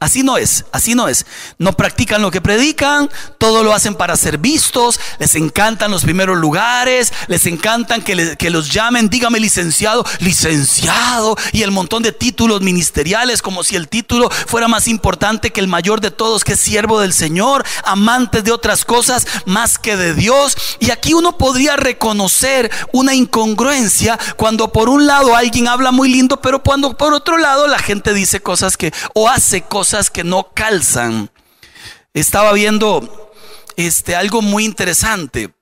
Así 0.01 0.23
no 0.23 0.39
es, 0.39 0.65
así 0.71 0.95
no 0.95 1.09
es. 1.09 1.27
No 1.59 1.73
practican 1.73 2.23
lo 2.23 2.31
que 2.31 2.41
predican, 2.41 3.11
todo 3.37 3.65
lo 3.65 3.75
hacen 3.75 3.97
para 3.97 4.17
ser 4.17 4.39
vistos, 4.39 5.01
les 5.19 5.35
encantan 5.35 5.91
los 5.91 6.05
primeros 6.05 6.39
lugares, 6.39 7.13
les 7.27 7.47
encantan 7.47 8.03
que, 8.03 8.51
los 8.51 8.71
llamen, 8.71 9.09
dígame 9.09 9.41
licenciado, 9.41 10.05
licenciado, 10.21 11.37
y 11.53 11.63
el 11.63 11.73
montón 11.73 12.05
de 12.05 12.13
títulos 12.13 12.61
ministeriales, 12.61 13.43
como 13.43 13.65
si 13.65 13.75
el 13.75 13.89
título 13.89 14.31
fuera 14.31 14.69
más 14.69 14.87
importante 14.87 15.51
que 15.51 15.61
el 15.61 15.67
mayor 15.67 16.01
de 16.01 16.13
todos, 16.13 16.45
que 16.45 16.53
es 16.53 16.61
siervo 16.61 17.01
del 17.01 17.13
Señor, 17.13 17.65
amantes 17.85 18.45
de 18.45 18.53
otras 18.53 18.85
cosas 18.85 19.27
más 19.47 19.79
que 19.79 19.97
de 19.97 20.15
Dios. 20.15 20.57
Y 20.79 20.93
aquí 20.93 21.13
uno 21.13 21.37
podría 21.37 21.75
reconocer 21.75 22.71
una 22.93 23.15
incongruencia 23.15 24.17
cuando 24.37 24.73
por 24.73 24.89
un 24.89 25.09
lado 25.09 25.35
alguien 25.35 25.67
habla 25.67 25.91
muy 25.91 26.09
lindo, 26.09 26.41
pero 26.41 26.63
cuando 26.63 26.97
por 26.97 27.13
otro 27.13 27.37
lado 27.37 27.67
la 27.67 27.81
gente 27.81 28.15
dice 28.15 28.41
cosas 28.41 28.77
que 28.77 28.93
o 29.13 29.29
hace 29.29 29.63
cosas 29.63 29.88
que 30.13 30.25
no 30.25 30.53
calzan. 30.55 31.31
Estaba 32.15 32.53
viendo 32.53 33.33
este, 33.77 34.15
algo 34.15 34.43
muy 34.43 34.65
interesante. 34.65 35.55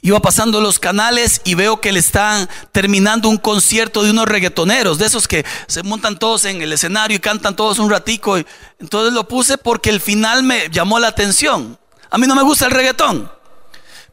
Iba 0.00 0.20
pasando 0.20 0.60
los 0.60 0.78
canales 0.78 1.42
y 1.44 1.54
veo 1.54 1.80
que 1.80 1.92
le 1.92 2.00
están 2.00 2.48
terminando 2.72 3.28
un 3.28 3.36
concierto 3.36 4.02
de 4.02 4.10
unos 4.10 4.26
reggaetoneros, 4.26 4.98
de 4.98 5.06
esos 5.06 5.28
que 5.28 5.44
se 5.66 5.82
montan 5.82 6.18
todos 6.18 6.44
en 6.46 6.62
el 6.62 6.72
escenario 6.72 7.16
y 7.16 7.20
cantan 7.20 7.54
todos 7.54 7.78
un 7.78 7.90
ratico. 7.90 8.36
Entonces 8.78 9.12
lo 9.12 9.28
puse 9.28 9.58
porque 9.58 9.90
el 9.90 10.00
final 10.00 10.42
me 10.42 10.68
llamó 10.70 10.98
la 10.98 11.08
atención. 11.08 11.78
A 12.10 12.18
mí 12.18 12.26
no 12.26 12.34
me 12.34 12.42
gusta 12.42 12.66
el 12.66 12.72
reggaetón. 12.72 13.30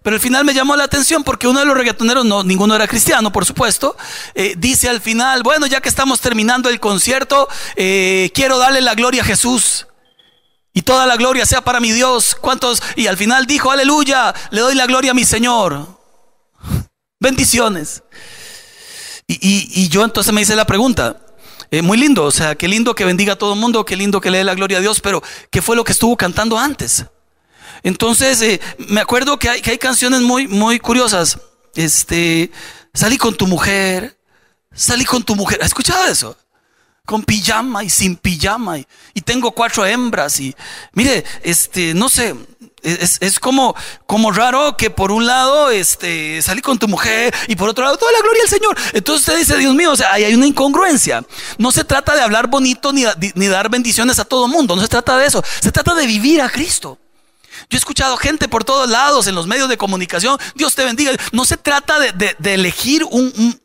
Pero 0.08 0.16
al 0.16 0.22
final 0.22 0.46
me 0.46 0.54
llamó 0.54 0.74
la 0.78 0.86
atención 0.86 1.22
porque 1.22 1.50
uno 1.50 1.60
de 1.60 1.66
los 1.66 1.76
reggaetoneros, 1.76 2.24
no, 2.24 2.42
ninguno 2.42 2.74
era 2.74 2.88
cristiano, 2.88 3.30
por 3.30 3.46
supuesto, 3.46 3.98
eh, 4.36 4.54
dice 4.58 4.88
al 4.88 5.02
final, 5.02 5.44
bueno, 5.44 5.68
ya 5.68 5.82
que 5.82 5.90
estamos 5.90 6.22
terminando 6.22 6.70
el 6.70 6.80
concierto, 6.80 7.50
eh, 7.76 8.32
quiero 8.34 8.58
darle 8.58 8.80
la 8.80 8.96
gloria 8.96 9.22
a 9.22 9.26
Jesús. 9.26 9.86
Y 10.74 10.84
toda 10.84 11.06
la 11.08 11.18
gloria 11.18 11.46
sea 11.46 11.60
para 11.60 11.82
mi 11.82 11.92
Dios. 11.92 12.38
¿Cuántos? 12.40 12.82
Y 12.96 13.08
al 13.08 13.18
final 13.18 13.48
dijo, 13.48 13.70
aleluya, 13.70 14.34
le 14.52 14.62
doy 14.62 14.76
la 14.76 14.86
gloria 14.86 15.12
a 15.12 15.14
mi 15.14 15.26
Señor. 15.26 16.00
Bendiciones. 17.20 18.02
Y, 19.28 19.90
yo 19.90 20.06
entonces 20.06 20.32
me 20.32 20.40
hice 20.40 20.56
la 20.56 20.66
pregunta, 20.66 21.20
eh, 21.70 21.82
muy 21.82 21.98
lindo, 21.98 22.24
o 22.24 22.32
sea, 22.32 22.56
qué 22.56 22.70
lindo 22.70 22.96
que 22.96 23.04
bendiga 23.04 23.34
a 23.34 23.38
todo 23.38 23.56
el 23.56 23.60
mundo, 23.60 23.84
qué 23.84 23.98
lindo 23.98 24.22
que 24.22 24.32
le 24.32 24.38
dé 24.38 24.46
la 24.46 24.56
gloria 24.56 24.78
a 24.78 24.82
Dios, 24.82 25.02
pero 25.02 25.22
¿qué 25.52 25.62
fue 25.62 25.76
lo 25.76 25.84
que 25.84 25.92
estuvo 25.92 26.16
cantando 26.16 26.58
antes? 26.58 27.04
Entonces, 27.84 28.42
eh, 28.42 28.60
me 28.78 29.02
acuerdo 29.02 29.38
que 29.38 29.50
hay, 29.50 29.62
que 29.62 29.72
hay 29.72 29.78
canciones 29.78 30.22
muy, 30.22 30.48
muy 30.48 30.80
curiosas. 30.80 31.38
Este, 31.76 32.52
salí 32.94 33.18
con 33.18 33.36
tu 33.36 33.48
mujer, 33.48 34.18
salí 34.74 35.06
con 35.06 35.24
tu 35.24 35.36
mujer. 35.36 35.60
¿Has 35.62 35.68
escuchado 35.68 36.08
eso? 36.08 36.36
Con 37.06 37.24
pijama 37.24 37.84
y 37.84 37.90
sin 37.90 38.16
pijama. 38.16 38.80
Y, 39.14 39.22
tengo 39.22 39.52
cuatro 39.52 39.86
hembras. 39.86 40.40
Y 40.40 40.56
mire, 40.94 41.24
este, 41.44 41.94
no 41.94 42.10
sé, 42.10 42.36
es, 42.82 43.40
como, 43.40 43.76
como 44.06 44.32
raro 44.32 44.76
que 44.76 44.90
por 44.90 45.12
un 45.12 45.26
lado 45.26 45.70
este, 45.70 46.42
salí 46.42 46.62
con 46.62 46.80
tu 46.80 46.88
mujer 46.88 47.34
y 47.48 47.56
por 47.56 47.70
otro 47.70 47.84
lado 47.84 47.98
toda 47.98 48.12
la 48.12 48.22
gloria 48.22 48.44
al 48.44 48.50
Señor. 48.50 48.78
Entonces 48.94 49.28
usted 49.28 49.40
dice, 49.40 49.58
Dios 49.58 49.76
mío, 49.76 49.92
o 49.92 49.96
sea, 49.96 50.14
hay 50.14 50.34
una 50.34 50.48
incongruencia. 50.48 51.24
No 51.58 51.72
se 51.72 51.84
trata 51.84 52.16
de 52.16 52.22
hablar 52.22 52.48
bonito 52.48 52.92
ni, 52.92 53.06
ni 53.36 53.48
dar 53.48 53.70
bendiciones 53.70 54.20
a 54.20 54.26
todo 54.26 54.48
mundo. 54.48 54.76
No 54.76 54.82
se 54.82 54.88
trata 54.88 55.18
de 55.18 55.28
eso. 55.28 55.44
Se 55.62 55.72
trata 55.72 55.94
de 55.94 56.08
vivir 56.08 56.42
a 56.42 56.50
Cristo. 56.50 56.98
Yo 57.70 57.76
he 57.76 57.78
escuchado 57.78 58.18
gente 58.18 58.48
por 58.48 58.64
todos 58.64 58.90
lados 58.90 59.28
en 59.28 59.36
los 59.36 59.48
medios 59.48 59.70
de 59.70 59.78
comunicación. 59.78 60.40
Dios 60.56 60.76
te 60.76 60.86
bendiga. 60.86 61.12
No 61.32 61.46
se 61.46 61.58
trata 61.58 62.00
de, 62.00 62.36
elegir 62.44 63.04
un, 63.04 63.62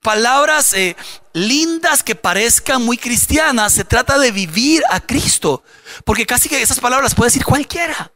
palabras 0.00 0.72
eh, 0.74 0.96
lindas 1.32 2.02
que 2.02 2.14
parezcan 2.14 2.82
muy 2.82 2.98
cristianas. 2.98 3.72
Se 3.72 3.84
trata 3.84 4.18
de 4.18 4.30
vivir 4.30 4.82
a 4.90 5.00
Cristo. 5.00 5.62
Porque 6.04 6.26
casi 6.26 6.48
que 6.48 6.62
esas 6.62 6.80
palabras 6.80 7.14
puede 7.14 7.28
decir 7.28 7.44
cualquiera. 7.44 8.12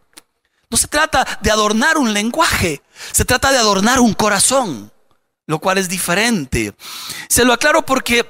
No 0.69 0.77
se 0.77 0.89
trata 0.89 1.27
de 1.41 1.51
adornar 1.51 1.97
un 1.99 2.13
lenguaje. 2.13 2.83
Se 3.13 3.25
trata 3.25 3.51
de 3.51 3.59
adornar 3.59 4.01
un 4.01 4.15
corazón. 4.15 4.93
Lo 5.47 5.59
cual 5.61 5.79
es 5.79 5.89
diferente. 5.89 6.75
Se 7.29 7.45
lo 7.45 7.53
aclaro 7.53 7.87
porque 7.87 8.29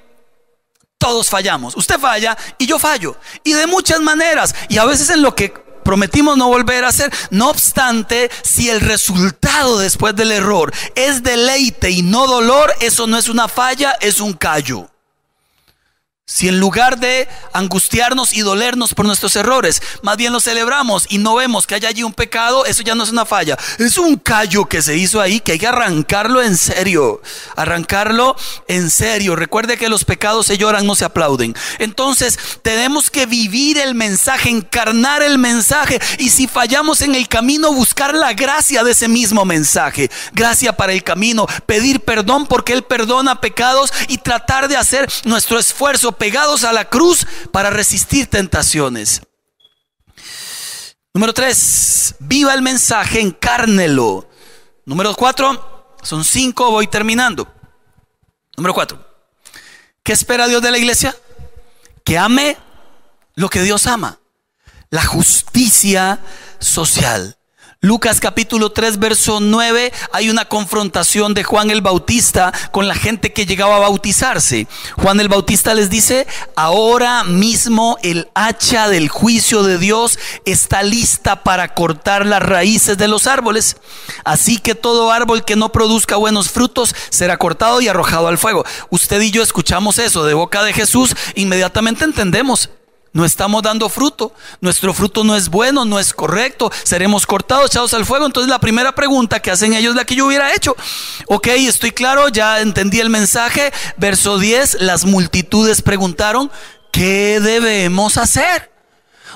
todos 0.99 1.29
fallamos. 1.29 1.77
Usted 1.77 1.99
falla 1.99 2.37
y 2.59 2.67
yo 2.67 2.79
fallo. 2.79 3.17
Y 3.43 3.55
de 3.55 3.67
muchas 3.67 4.01
maneras. 4.01 4.55
Y 4.69 4.79
a 4.79 4.85
veces 4.85 5.11
en 5.11 5.23
lo 5.23 5.35
que 5.35 5.66
prometimos 5.87 6.37
no 6.37 6.49
volver 6.49 6.85
a 6.85 6.89
hacer. 6.89 7.11
No 7.31 7.49
obstante, 7.49 8.29
si 8.43 8.69
el 8.69 8.81
resultado 8.81 9.79
después 9.79 10.15
del 10.17 10.33
error 10.33 10.75
es 10.97 11.23
deleite 11.23 11.91
y 11.91 12.03
no 12.03 12.27
dolor, 12.27 12.75
eso 12.81 13.07
no 13.07 13.17
es 13.17 13.29
una 13.29 13.49
falla, 13.49 13.97
es 14.01 14.21
un 14.21 14.35
callo. 14.35 14.91
Si 16.29 16.49
en 16.49 16.59
lugar 16.59 16.99
de 16.99 17.29
angustiarnos 17.53 18.33
y 18.33 18.41
dolernos 18.41 18.95
por 18.95 19.07
nuestros 19.07 19.37
errores, 19.37 19.81
más 20.03 20.17
bien 20.17 20.33
lo 20.33 20.41
celebramos 20.41 21.07
y 21.09 21.19
no 21.19 21.37
vemos 21.37 21.69
que 21.69 21.77
haya 21.77 21.89
allí 21.89 22.03
un 22.03 22.13
pecado, 22.13 22.67
eso 22.67 22.83
ya 22.83 22.97
no 22.97 23.05
es 23.05 23.11
una 23.11 23.25
falla. 23.25 23.57
Es 23.79 23.97
un 23.97 24.17
callo 24.17 24.65
que 24.65 24.83
se 24.83 24.97
hizo 24.97 25.21
ahí 25.21 25.39
que 25.39 25.53
hay 25.53 25.61
que 25.61 25.69
arrancarlo 25.69 26.43
en 26.43 26.57
serio. 26.57 27.23
Arrancarlo 27.55 28.35
en 28.67 28.91
serio. 28.91 29.37
Recuerde 29.37 29.79
que 29.79 29.89
los 29.89 30.05
pecados 30.05 30.47
se 30.47 30.59
lloran, 30.59 30.85
no 30.85 30.97
se 30.97 31.05
aplauden. 31.05 31.55
Entonces 31.79 32.37
tenemos 32.61 33.09
que 33.09 33.27
vivir 33.27 33.79
el 33.79 33.95
mensaje, 33.95 34.51
encarnar 34.51 35.23
el 35.23 35.39
mensaje. 35.39 36.01
Y 36.19 36.31
si 36.31 36.49
fallamos 36.49 37.03
en 37.03 37.15
el 37.15 37.29
camino, 37.29 37.73
buscar 37.73 38.17
la 38.17 38.33
gracia 38.33 38.83
de 38.83 38.91
ese 38.91 39.07
mismo 39.07 39.45
mensaje. 39.45 40.11
Gracia 40.33 40.77
para 40.77 40.93
el 40.93 41.05
camino. 41.05 41.47
Pedir 41.67 42.01
perdón 42.01 42.49
porque 42.49 42.73
Él 42.73 42.83
perdona 42.83 43.41
pecados 43.41 43.93
y 44.09 44.19
tratar 44.19 44.67
de 44.67 44.77
hacer 44.77 45.09
nuestro 45.23 45.61
esfuerzo 45.61 46.16
pegados 46.19 46.65
a 46.65 46.73
la 46.73 46.89
cruz 46.89 47.27
para 47.53 47.71
resistir 47.71 48.27
tentaciones. 48.27 49.23
Número 51.15 51.33
tres, 51.33 52.15
viva 52.19 52.53
el 52.53 52.63
mensaje, 52.63 53.21
encárnelo. 53.21 54.29
Número 54.85 55.15
cuatro, 55.15 55.97
son 56.03 56.25
cinco, 56.25 56.71
voy 56.71 56.87
terminando. 56.89 57.53
Número 58.57 58.75
cuatro, 58.75 59.03
¿qué 60.03 60.13
espera 60.13 60.47
Dios 60.47 60.63
de 60.63 60.71
la 60.71 60.79
iglesia? 60.79 61.17
Que 62.05 62.19
ame 62.19 62.57
lo 63.35 63.49
que 63.49 63.63
Dios 63.63 63.87
ama, 63.87 64.19
la 64.91 65.05
justicia 65.05 66.21
social. 66.59 67.37
Lucas 67.83 68.21
capítulo 68.21 68.73
3, 68.73 68.99
verso 68.99 69.39
9, 69.39 69.93
hay 70.11 70.31
una 70.31 70.47
confrontación 70.47 71.35
de 71.35 71.45
Juan 71.45 71.71
el 71.71 71.83
Bautista 71.83 72.51
con 72.73 72.89
la 72.89 72.95
gente 72.95 73.35
que 73.35 73.45
llegaba 73.45 73.77
a 73.77 73.81
bautizarse. 73.81 74.67
Juan 74.97 75.21
el 75.21 75.29
Bautista 75.29 75.75
les 75.75 75.91
dice, 75.91 76.27
ahora 76.57 77.23
mismo 77.25 77.99
el 78.03 78.29
hacha 78.35 78.89
del 78.89 79.11
juicio 79.11 79.63
de 79.63 79.77
Dios 79.77 80.19
está 80.47 80.83
lista 80.83 81.45
para 81.45 81.75
cortar 81.75 82.25
las 82.25 82.43
raíces 82.43 82.97
de 82.97 83.09
los 83.09 83.27
árboles. 83.27 83.77
Así 84.25 84.59
que 84.59 84.75
todo 84.75 85.13
árbol 85.13 85.45
que 85.45 85.55
no 85.55 85.71
produzca 85.71 86.17
buenos 86.17 86.49
frutos 86.49 86.95
será 87.11 87.37
cortado 87.37 87.83
y 87.83 87.89
arrojado 87.89 88.29
al 88.29 88.39
fuego. 88.39 88.65
Usted 88.89 89.21
y 89.21 89.31
yo 89.31 89.43
escuchamos 89.43 89.99
eso 89.99 90.25
de 90.25 90.33
boca 90.33 90.65
de 90.65 90.73
Jesús, 90.73 91.15
inmediatamente 91.35 92.05
entendemos 92.05 92.71
no 93.17 93.25
estamos 93.25 93.63
dando 93.63 93.89
fruto, 93.89 94.35
nuestro 94.61 94.93
fruto 94.93 95.25
no 95.25 95.37
es 95.37 95.49
bueno, 95.49 95.87
no 95.87 95.99
es 95.99 96.13
correcto, 96.13 96.71
seremos 96.85 97.25
cortados, 97.25 97.71
echados 97.71 97.95
al 97.95 98.05
fuego. 98.05 98.27
Entonces 98.27 98.51
la 98.51 98.59
primera 98.59 98.95
pregunta 98.95 99.41
que 99.41 99.51
hacen 99.51 99.73
ellos 99.73 99.93
es 99.93 99.97
la 99.97 100.05
que 100.05 100.17
yo 100.17 100.27
hubiera 100.27 100.53
hecho. 100.53 100.77
Ok, 101.27 101.47
estoy 101.47 101.93
claro, 101.93 102.29
ya 102.29 102.61
entendí 102.61 103.01
el 103.01 103.09
mensaje. 103.09 103.73
Verso 103.97 104.39
10, 104.39 104.83
las 104.83 105.07
multitudes 105.07 105.81
preguntaron, 105.81 106.51
¿qué 106.93 107.41
debemos 107.41 108.19
hacer? 108.19 108.71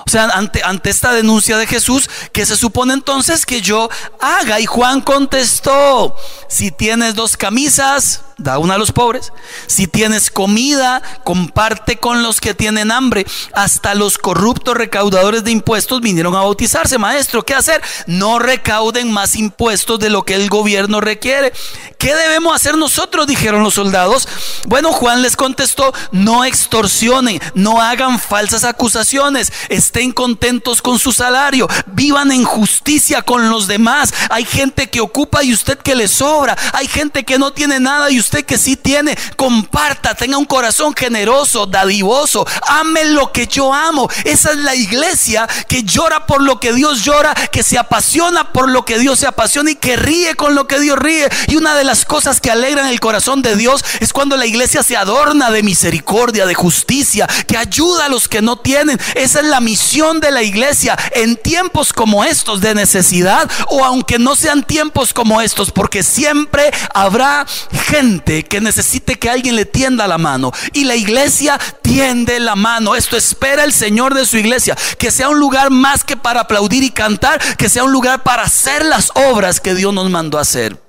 O 0.05 0.09
sea, 0.11 0.25
ante, 0.25 0.61
ante 0.63 0.91
esta 0.91 1.11
denuncia 1.11 1.57
de 1.57 1.65
Jesús, 1.65 2.07
¿qué 2.31 2.45
se 2.45 2.57
supone 2.57 2.93
entonces 2.93 3.47
que 3.47 3.61
yo 3.61 3.89
haga? 4.19 4.59
Y 4.59 4.67
Juan 4.67 5.01
contestó, 5.01 6.15
si 6.47 6.69
tienes 6.69 7.15
dos 7.15 7.35
camisas, 7.35 8.21
da 8.43 8.57
una 8.57 8.75
a 8.75 8.77
los 8.77 8.91
pobres. 8.91 9.31
Si 9.67 9.87
tienes 9.87 10.31
comida, 10.31 11.01
comparte 11.23 11.97
con 11.97 12.23
los 12.23 12.41
que 12.41 12.53
tienen 12.53 12.91
hambre. 12.91 13.25
Hasta 13.53 13.95
los 13.95 14.17
corruptos 14.17 14.75
recaudadores 14.75 15.43
de 15.43 15.51
impuestos 15.51 16.01
vinieron 16.01 16.35
a 16.35 16.39
bautizarse. 16.41 16.97
Maestro, 16.97 17.43
¿qué 17.43 17.53
hacer? 17.53 17.81
No 18.07 18.39
recauden 18.39 19.11
más 19.11 19.35
impuestos 19.35 19.99
de 19.99 20.09
lo 20.09 20.23
que 20.23 20.35
el 20.35 20.49
gobierno 20.49 21.01
requiere. 21.01 21.53
¿Qué 21.97 22.15
debemos 22.15 22.55
hacer 22.55 22.77
nosotros? 22.77 23.27
Dijeron 23.27 23.63
los 23.63 23.75
soldados. 23.75 24.27
Bueno, 24.67 24.91
Juan 24.91 25.21
les 25.21 25.35
contestó, 25.35 25.93
no 26.11 26.43
extorsionen, 26.43 27.39
no 27.53 27.81
hagan 27.81 28.19
falsas 28.19 28.63
acusaciones, 28.63 29.53
estén 29.69 30.11
contentos 30.11 30.81
con 30.81 30.97
su 30.97 31.11
salario, 31.11 31.67
vivan 31.87 32.31
en 32.31 32.43
justicia 32.43 33.21
con 33.21 33.49
los 33.49 33.67
demás. 33.67 34.13
Hay 34.29 34.45
gente 34.45 34.89
que 34.89 35.01
ocupa 35.01 35.43
y 35.43 35.53
usted 35.53 35.77
que 35.77 35.95
le 35.95 36.07
sobra. 36.07 36.57
Hay 36.73 36.87
gente 36.87 37.23
que 37.23 37.37
no 37.37 37.53
tiene 37.53 37.79
nada 37.79 38.09
y 38.09 38.19
usted 38.19 38.30
usted 38.31 38.45
que 38.45 38.57
sí 38.57 38.77
tiene, 38.77 39.17
comparta, 39.35 40.15
tenga 40.15 40.37
un 40.37 40.45
corazón 40.45 40.93
generoso, 40.95 41.65
dadivoso, 41.65 42.47
ame 42.65 43.03
lo 43.03 43.33
que 43.33 43.45
yo 43.45 43.73
amo. 43.73 44.09
Esa 44.23 44.51
es 44.51 44.57
la 44.57 44.73
iglesia 44.73 45.45
que 45.67 45.83
llora 45.83 46.25
por 46.25 46.41
lo 46.41 46.57
que 46.57 46.71
Dios 46.71 47.03
llora, 47.03 47.33
que 47.51 47.61
se 47.61 47.77
apasiona 47.77 48.53
por 48.53 48.69
lo 48.69 48.85
que 48.85 48.99
Dios 48.99 49.19
se 49.19 49.27
apasiona 49.27 49.71
y 49.71 49.75
que 49.75 49.97
ríe 49.97 50.35
con 50.35 50.55
lo 50.55 50.65
que 50.65 50.79
Dios 50.79 50.97
ríe. 50.97 51.27
Y 51.47 51.57
una 51.57 51.75
de 51.75 51.83
las 51.83 52.05
cosas 52.05 52.39
que 52.39 52.49
alegran 52.49 52.87
el 52.87 53.01
corazón 53.01 53.41
de 53.41 53.57
Dios 53.57 53.83
es 53.99 54.13
cuando 54.13 54.37
la 54.37 54.45
iglesia 54.45 54.81
se 54.81 54.95
adorna 54.95 55.51
de 55.51 55.61
misericordia, 55.61 56.45
de 56.45 56.53
justicia, 56.53 57.27
que 57.47 57.57
ayuda 57.57 58.05
a 58.05 58.09
los 58.09 58.29
que 58.29 58.41
no 58.41 58.55
tienen. 58.55 58.97
Esa 59.15 59.41
es 59.41 59.45
la 59.45 59.59
misión 59.59 60.21
de 60.21 60.31
la 60.31 60.41
iglesia 60.41 60.97
en 61.15 61.35
tiempos 61.35 61.91
como 61.91 62.23
estos 62.23 62.61
de 62.61 62.75
necesidad 62.75 63.51
o 63.67 63.83
aunque 63.83 64.19
no 64.19 64.37
sean 64.37 64.63
tiempos 64.63 65.13
como 65.13 65.41
estos, 65.41 65.71
porque 65.71 66.01
siempre 66.01 66.71
habrá 66.93 67.45
gente 67.89 68.20
que 68.23 68.61
necesite 68.61 69.17
que 69.17 69.29
alguien 69.29 69.55
le 69.55 69.65
tienda 69.65 70.07
la 70.07 70.17
mano 70.17 70.51
y 70.73 70.83
la 70.83 70.95
iglesia 70.95 71.59
tiende 71.81 72.39
la 72.39 72.55
mano. 72.55 72.95
Esto 72.95 73.17
espera 73.17 73.63
el 73.63 73.73
Señor 73.73 74.13
de 74.13 74.25
su 74.25 74.37
iglesia, 74.37 74.77
que 74.97 75.11
sea 75.11 75.29
un 75.29 75.39
lugar 75.39 75.69
más 75.69 76.03
que 76.03 76.17
para 76.17 76.41
aplaudir 76.41 76.83
y 76.83 76.91
cantar, 76.91 77.39
que 77.57 77.69
sea 77.69 77.83
un 77.83 77.91
lugar 77.91 78.23
para 78.23 78.43
hacer 78.43 78.85
las 78.85 79.11
obras 79.15 79.59
que 79.59 79.75
Dios 79.75 79.93
nos 79.93 80.09
mandó 80.09 80.37
a 80.37 80.41
hacer. 80.41 80.81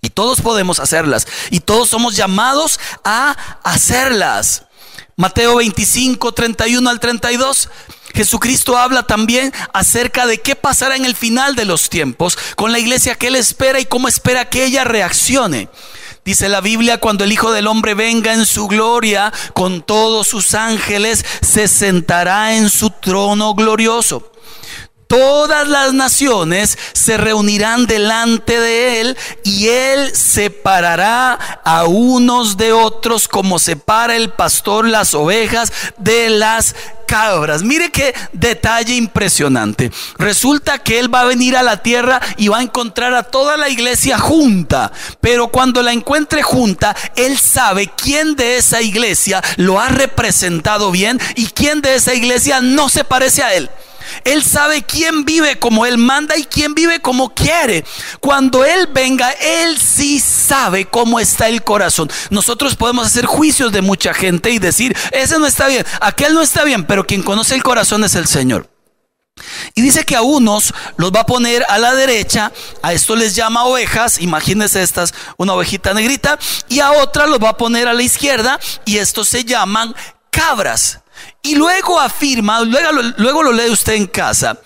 Y 0.00 0.10
todos 0.10 0.40
podemos 0.40 0.80
hacerlas. 0.80 1.26
Y 1.50 1.60
todos 1.60 1.88
somos 1.88 2.16
llamados 2.16 2.78
a 3.04 3.36
hacerlas. 3.62 4.64
Mateo 5.16 5.56
25, 5.56 6.32
31 6.32 6.90
al 6.90 7.00
32. 7.00 7.68
Jesucristo 8.14 8.76
habla 8.76 9.02
también 9.02 9.52
acerca 9.72 10.26
de 10.26 10.40
qué 10.40 10.56
pasará 10.56 10.96
en 10.96 11.04
el 11.04 11.14
final 11.14 11.54
de 11.54 11.66
los 11.66 11.90
tiempos 11.90 12.38
con 12.56 12.72
la 12.72 12.78
iglesia 12.78 13.14
que 13.14 13.28
Él 13.28 13.36
espera 13.36 13.78
y 13.78 13.84
cómo 13.84 14.08
espera 14.08 14.48
que 14.48 14.64
ella 14.64 14.84
reaccione. 14.84 15.68
Dice 16.26 16.48
la 16.48 16.60
Biblia, 16.60 16.98
cuando 16.98 17.22
el 17.22 17.30
Hijo 17.30 17.52
del 17.52 17.68
Hombre 17.68 17.94
venga 17.94 18.34
en 18.34 18.46
su 18.46 18.66
gloria 18.66 19.32
con 19.54 19.80
todos 19.80 20.26
sus 20.26 20.54
ángeles, 20.54 21.24
se 21.40 21.68
sentará 21.68 22.56
en 22.56 22.68
su 22.68 22.90
trono 22.90 23.54
glorioso 23.54 24.32
todas 25.06 25.68
las 25.68 25.92
naciones 25.92 26.78
se 26.92 27.16
reunirán 27.16 27.86
delante 27.86 28.58
de 28.58 29.00
él 29.00 29.16
y 29.44 29.68
él 29.68 30.14
separará 30.14 31.60
a 31.64 31.84
unos 31.84 32.56
de 32.56 32.72
otros 32.72 33.28
como 33.28 33.58
separa 33.58 34.16
el 34.16 34.30
pastor 34.30 34.86
las 34.86 35.14
ovejas 35.14 35.72
de 35.98 36.30
las 36.30 36.74
cabras. 37.06 37.62
Mire 37.62 37.90
qué 37.90 38.14
detalle 38.32 38.94
impresionante. 38.94 39.90
Resulta 40.18 40.78
que 40.78 40.98
Él 40.98 41.12
va 41.12 41.20
a 41.20 41.26
venir 41.26 41.56
a 41.56 41.62
la 41.62 41.82
tierra 41.82 42.20
y 42.36 42.48
va 42.48 42.58
a 42.58 42.62
encontrar 42.62 43.14
a 43.14 43.22
toda 43.22 43.56
la 43.56 43.68
iglesia 43.68 44.18
junta. 44.18 44.92
Pero 45.20 45.48
cuando 45.48 45.82
la 45.82 45.92
encuentre 45.92 46.42
junta, 46.42 46.94
Él 47.14 47.38
sabe 47.38 47.90
quién 47.96 48.36
de 48.36 48.58
esa 48.58 48.82
iglesia 48.82 49.42
lo 49.56 49.80
ha 49.80 49.88
representado 49.88 50.90
bien 50.90 51.20
y 51.36 51.46
quién 51.46 51.80
de 51.80 51.94
esa 51.94 52.14
iglesia 52.14 52.60
no 52.60 52.88
se 52.88 53.04
parece 53.04 53.42
a 53.42 53.54
Él. 53.54 53.70
Él 54.24 54.42
sabe 54.42 54.82
quién 54.82 55.24
vive 55.24 55.58
como 55.58 55.86
Él 55.86 55.98
manda 55.98 56.36
y 56.36 56.44
quién 56.44 56.74
vive 56.74 57.00
como 57.00 57.34
quiere. 57.34 57.84
Cuando 58.20 58.64
Él 58.64 58.88
venga, 58.92 59.30
Él 59.32 59.78
sí 59.78 60.20
sabe 60.20 60.86
cómo 60.86 61.20
está 61.20 61.48
el 61.48 61.62
corazón. 61.62 62.10
Nosotros 62.30 62.76
podemos 62.76 63.06
hacer 63.06 63.26
juicios 63.26 63.72
de 63.72 63.82
mucha 63.82 64.14
gente 64.14 64.50
y 64.50 64.58
decir, 64.58 64.96
ese 65.12 65.38
no 65.38 65.46
está 65.46 65.68
bien, 65.68 65.84
aquel 66.00 66.34
no 66.34 66.42
está 66.42 66.64
bien, 66.64 66.84
pero 66.84 67.06
quien 67.06 67.22
conoce 67.22 67.54
el 67.54 67.62
corazón 67.62 68.04
es 68.04 68.14
el 68.14 68.26
Señor. 68.26 68.70
Y 69.74 69.82
dice 69.82 70.04
que 70.04 70.16
a 70.16 70.22
unos 70.22 70.72
los 70.96 71.12
va 71.12 71.20
a 71.20 71.26
poner 71.26 71.64
a 71.68 71.78
la 71.78 71.94
derecha, 71.94 72.52
a 72.82 72.92
esto 72.94 73.16
les 73.16 73.34
llama 73.34 73.64
ovejas, 73.64 74.18
imagínense 74.18 74.82
estas, 74.82 75.12
una 75.36 75.52
ovejita 75.52 75.92
negrita, 75.92 76.38
y 76.68 76.80
a 76.80 76.92
otra 76.92 77.26
los 77.26 77.38
va 77.38 77.50
a 77.50 77.56
poner 77.56 77.86
a 77.86 77.92
la 77.92 78.02
izquierda, 78.02 78.58
y 78.86 78.96
estos 78.96 79.28
se 79.28 79.44
llaman 79.44 79.94
cabras. 80.30 81.00
Y 81.46 81.54
luego 81.54 82.00
afirma, 82.00 82.60
luego, 82.62 83.02
luego 83.18 83.42
lo 83.44 83.52
lee 83.52 83.70
usted 83.70 83.92
en 83.92 84.08
casa. 84.08 84.58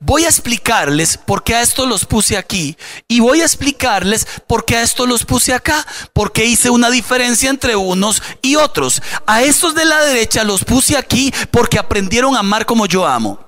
Voy 0.00 0.24
a 0.24 0.28
explicarles 0.28 1.18
por 1.18 1.44
qué 1.44 1.54
a 1.54 1.60
esto 1.60 1.84
los 1.84 2.06
puse 2.06 2.38
aquí 2.38 2.78
y 3.08 3.20
voy 3.20 3.42
a 3.42 3.44
explicarles 3.44 4.26
por 4.46 4.64
qué 4.64 4.78
a 4.78 4.82
esto 4.82 5.04
los 5.04 5.26
puse 5.26 5.52
acá, 5.52 5.86
porque 6.14 6.46
hice 6.46 6.70
una 6.70 6.88
diferencia 6.88 7.50
entre 7.50 7.76
unos 7.76 8.22
y 8.40 8.56
otros. 8.56 9.02
A 9.26 9.42
estos 9.42 9.74
de 9.74 9.84
la 9.84 10.00
derecha 10.02 10.44
los 10.44 10.64
puse 10.64 10.96
aquí 10.96 11.30
porque 11.50 11.78
aprendieron 11.78 12.36
a 12.36 12.38
amar 12.40 12.64
como 12.64 12.86
yo 12.86 13.06
amo. 13.06 13.38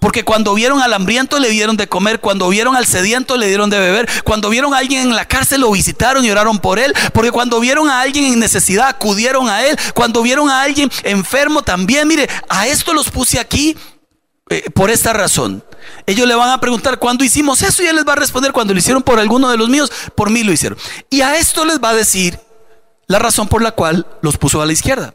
Porque 0.00 0.24
cuando 0.24 0.54
vieron 0.54 0.80
al 0.80 0.92
hambriento 0.92 1.38
le 1.38 1.48
dieron 1.50 1.76
de 1.76 1.88
comer, 1.88 2.20
cuando 2.20 2.48
vieron 2.48 2.76
al 2.76 2.86
sediento 2.86 3.36
le 3.36 3.48
dieron 3.48 3.70
de 3.70 3.78
beber, 3.78 4.08
cuando 4.24 4.50
vieron 4.50 4.74
a 4.74 4.78
alguien 4.78 5.02
en 5.02 5.14
la 5.14 5.26
cárcel 5.26 5.62
lo 5.62 5.70
visitaron 5.70 6.24
y 6.24 6.30
oraron 6.30 6.58
por 6.58 6.78
él, 6.78 6.92
porque 7.12 7.30
cuando 7.30 7.60
vieron 7.60 7.88
a 7.88 8.00
alguien 8.00 8.24
en 8.24 8.38
necesidad 8.38 8.88
acudieron 8.88 9.48
a 9.48 9.64
él, 9.64 9.78
cuando 9.94 10.22
vieron 10.22 10.48
a 10.48 10.62
alguien 10.62 10.90
enfermo 11.02 11.62
también, 11.62 12.08
mire, 12.08 12.28
a 12.48 12.66
esto 12.66 12.92
los 12.92 13.10
puse 13.10 13.38
aquí 13.38 13.76
eh, 14.50 14.70
por 14.70 14.90
esta 14.90 15.12
razón. 15.12 15.64
Ellos 16.06 16.26
le 16.28 16.34
van 16.34 16.50
a 16.50 16.60
preguntar 16.60 16.98
cuándo 16.98 17.24
hicimos 17.24 17.62
eso 17.62 17.82
y 17.82 17.86
él 17.86 17.96
les 17.96 18.06
va 18.06 18.12
a 18.12 18.16
responder 18.16 18.52
cuando 18.52 18.72
lo 18.74 18.78
hicieron 18.78 19.02
por 19.02 19.18
alguno 19.18 19.50
de 19.50 19.56
los 19.56 19.68
míos, 19.68 19.90
por 20.14 20.30
mí 20.30 20.42
lo 20.42 20.52
hicieron. 20.52 20.78
Y 21.10 21.22
a 21.22 21.36
esto 21.38 21.64
les 21.64 21.80
va 21.80 21.90
a 21.90 21.94
decir 21.94 22.38
la 23.06 23.18
razón 23.18 23.48
por 23.48 23.62
la 23.62 23.72
cual 23.72 24.06
los 24.22 24.36
puso 24.36 24.60
a 24.60 24.66
la 24.66 24.72
izquierda. 24.72 25.14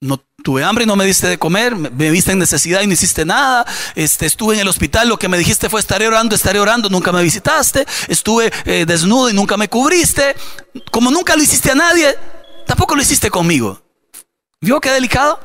No 0.00 0.22
tuve 0.48 0.64
hambre 0.64 0.84
y 0.84 0.86
no 0.86 0.96
me 0.96 1.04
diste 1.04 1.26
de 1.26 1.38
comer, 1.38 1.76
me 1.76 2.10
viste 2.10 2.32
en 2.32 2.38
necesidad 2.38 2.80
y 2.80 2.86
no 2.86 2.94
hiciste 2.94 3.26
nada. 3.26 3.66
Este, 3.94 4.24
estuve 4.24 4.54
en 4.54 4.60
el 4.60 4.68
hospital, 4.68 5.06
lo 5.06 5.18
que 5.18 5.28
me 5.28 5.36
dijiste 5.36 5.68
fue 5.68 5.78
estaré 5.78 6.08
orando, 6.08 6.34
estaré 6.34 6.58
orando, 6.58 6.88
nunca 6.88 7.12
me 7.12 7.22
visitaste. 7.22 7.86
Estuve 8.08 8.50
eh, 8.64 8.86
desnudo 8.86 9.28
y 9.28 9.34
nunca 9.34 9.58
me 9.58 9.68
cubriste. 9.68 10.34
Como 10.90 11.10
nunca 11.10 11.36
lo 11.36 11.42
hiciste 11.42 11.70
a 11.70 11.74
nadie, 11.74 12.16
tampoco 12.66 12.96
lo 12.96 13.02
hiciste 13.02 13.28
conmigo. 13.28 13.82
¿Vio 14.58 14.80
qué 14.80 14.90
delicado? 14.90 15.38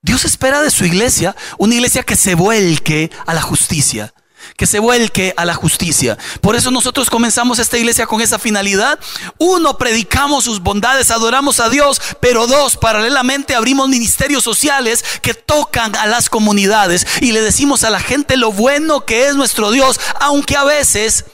Dios 0.00 0.24
espera 0.24 0.62
de 0.62 0.70
su 0.70 0.86
iglesia 0.86 1.36
una 1.58 1.74
iglesia 1.74 2.04
que 2.04 2.16
se 2.16 2.34
vuelque 2.34 3.10
a 3.26 3.34
la 3.34 3.42
justicia 3.42 4.14
que 4.56 4.66
se 4.66 4.78
vuelque 4.78 5.34
a 5.36 5.44
la 5.44 5.54
justicia. 5.54 6.16
Por 6.40 6.54
eso 6.54 6.70
nosotros 6.70 7.10
comenzamos 7.10 7.58
esta 7.58 7.76
iglesia 7.76 8.06
con 8.06 8.20
esa 8.20 8.38
finalidad. 8.38 8.98
Uno, 9.38 9.76
predicamos 9.78 10.44
sus 10.44 10.60
bondades, 10.60 11.10
adoramos 11.10 11.60
a 11.60 11.68
Dios, 11.68 12.00
pero 12.20 12.46
dos, 12.46 12.76
paralelamente 12.76 13.54
abrimos 13.54 13.88
ministerios 13.88 14.44
sociales 14.44 15.04
que 15.22 15.34
tocan 15.34 15.96
a 15.96 16.06
las 16.06 16.30
comunidades 16.30 17.06
y 17.20 17.32
le 17.32 17.40
decimos 17.40 17.84
a 17.84 17.90
la 17.90 18.00
gente 18.00 18.36
lo 18.36 18.52
bueno 18.52 19.04
que 19.04 19.26
es 19.26 19.34
nuestro 19.34 19.70
Dios, 19.70 19.98
aunque 20.20 20.56
a 20.56 20.64
veces 20.64 21.24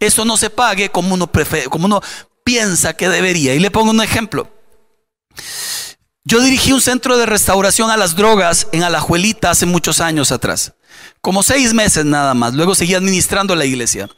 eso 0.00 0.24
no 0.24 0.36
se 0.36 0.50
pague 0.50 0.90
como 0.90 1.14
uno, 1.14 1.30
como 1.70 1.86
uno 1.86 2.02
piensa 2.42 2.94
que 2.94 3.08
debería. 3.08 3.54
Y 3.54 3.60
le 3.60 3.70
pongo 3.70 3.90
un 3.90 4.02
ejemplo. 4.02 4.50
Yo 6.24 6.40
dirigí 6.40 6.72
un 6.72 6.80
centro 6.80 7.18
de 7.18 7.26
restauración 7.26 7.90
a 7.90 7.96
las 7.96 8.16
drogas 8.16 8.66
en 8.72 8.82
Alajuelita 8.82 9.50
hace 9.50 9.66
muchos 9.66 10.00
años 10.00 10.32
atrás 10.32 10.72
como 11.24 11.42
seis 11.42 11.72
meses 11.72 12.04
nada 12.04 12.34
más. 12.34 12.52
Luego 12.52 12.74
seguí 12.74 12.94
administrando 12.94 13.56
la 13.56 13.64
iglesia. 13.64 14.10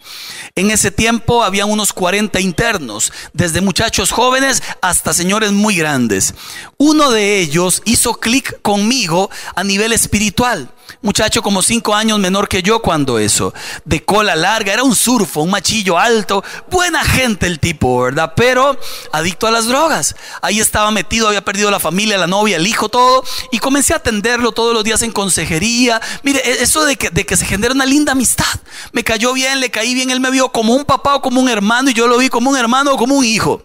En 0.57 0.73
ese 0.73 0.91
tiempo 0.91 1.45
había 1.45 1.65
unos 1.65 1.93
40 1.93 2.41
internos, 2.41 3.13
desde 3.33 3.61
muchachos 3.61 4.11
jóvenes 4.11 4.61
hasta 4.83 5.15
señores 5.15 5.53
muy 5.53 5.77
grandes. 5.77 6.35
Uno 6.79 7.13
de 7.13 7.39
ellos 7.39 7.81
hizo 7.85 8.15
clic 8.15 8.61
conmigo 8.61 9.31
a 9.55 9.63
nivel 9.63 9.93
espiritual 9.93 10.69
muchacho 11.03 11.43
como 11.43 11.63
cinco 11.63 11.95
años 11.95 12.19
menor 12.19 12.49
que 12.49 12.63
yo 12.63 12.81
cuando 12.81 13.19
eso, 13.19 13.55
de 13.85 14.05
cola 14.05 14.35
larga, 14.35 14.73
era 14.73 14.83
un 14.83 14.95
surfo, 14.95 15.43
un 15.43 15.51
machillo 15.51 15.99
alto, 15.99 16.43
buena 16.71 17.05
gente 17.05 17.47
el 17.47 17.61
tipo, 17.61 18.03
¿verdad? 18.03 18.33
Pero 18.37 18.79
adicto 19.13 19.47
a 19.47 19.51
las 19.51 19.67
drogas. 19.67 20.17
Ahí 20.43 20.61
estaba 20.61 20.91
metido, 20.91 21.29
había 21.29 21.45
perdido 21.45 21.71
la 21.71 21.81
familia, 21.81 22.19
la 22.19 22.27
novia, 22.27 22.57
el 22.57 22.67
hijo, 22.67 22.89
todo, 22.89 23.23
y 23.53 23.59
comencé 23.59 23.93
a 23.93 23.97
atenderlo 23.97 24.53
todos 24.53 24.75
los 24.75 24.85
días 24.85 25.03
en 25.03 25.13
consejería. 25.13 26.01
Mire, 26.23 26.41
e-, 26.45 26.63
eso 26.63 26.85
de 26.85 26.96
de 26.97 27.27
que 27.27 27.37
se 27.37 27.47
genera 27.47 27.75
una 27.75 27.87
linda 27.87 28.13
amistad. 28.13 28.45
Me 28.93 29.05
cayó 29.05 29.33
bien, 29.33 29.61
le 29.61 29.71
caí 29.71 29.95
bien, 29.95 30.11
él 30.11 30.21
me 30.21 30.31
vio 30.31 30.51
como 30.51 30.75
un 30.75 30.85
papá 30.85 31.17
o 31.17 31.23
como 31.23 31.41
un 31.41 31.49
hermano 31.49 31.91
y 31.91 31.95
yo 31.95 32.07
lo 32.07 32.19
vi 32.19 32.29
como 32.29 32.51
un 32.51 32.57
hermano 32.57 32.93
o 32.93 32.97
como 32.97 33.15
un 33.15 33.25
hijo. 33.25 33.63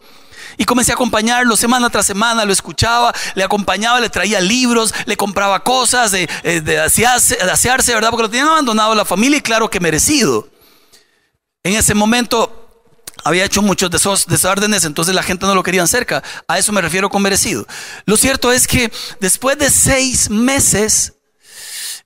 Y 0.58 0.66
comencé 0.66 0.92
a 0.92 0.96
acompañarlo 0.96 1.56
semana 1.56 1.90
tras 1.90 2.06
semana, 2.06 2.46
lo 2.46 2.54
escuchaba, 2.54 3.14
le 3.36 3.44
acompañaba, 3.44 4.00
le 4.00 4.10
traía 4.10 4.40
libros, 4.42 4.94
le 5.06 5.18
compraba 5.18 5.64
cosas 5.64 6.12
de, 6.12 6.30
eh, 6.44 6.62
de, 6.62 6.80
asearse, 6.80 7.94
¿verdad? 7.94 8.10
Porque 8.10 8.24
lo 8.24 8.30
tenían 8.30 8.48
abandonado 8.48 8.94
la 8.94 9.06
familia 9.06 9.38
y 9.38 9.42
claro 9.42 9.70
que 9.70 9.80
merecido. 9.80 10.48
En 11.64 11.76
ese 11.76 11.94
momento 11.94 12.62
había 13.24 13.46
hecho 13.46 13.62
muchos 13.62 13.90
desórdenes, 14.28 14.84
entonces 14.84 15.14
la 15.16 15.24
gente 15.24 15.46
no 15.46 15.56
lo 15.56 15.64
quería 15.64 15.86
cerca. 15.88 16.24
A 16.48 16.58
eso 16.58 16.72
me 16.72 16.82
refiero 16.82 17.10
con 17.10 17.22
merecido. 17.22 17.66
Lo 18.06 18.18
cierto 18.18 18.52
es 18.52 18.68
que 18.68 18.92
después 19.20 19.58
de 19.58 19.70
seis 19.70 20.30
meses, 20.30 21.14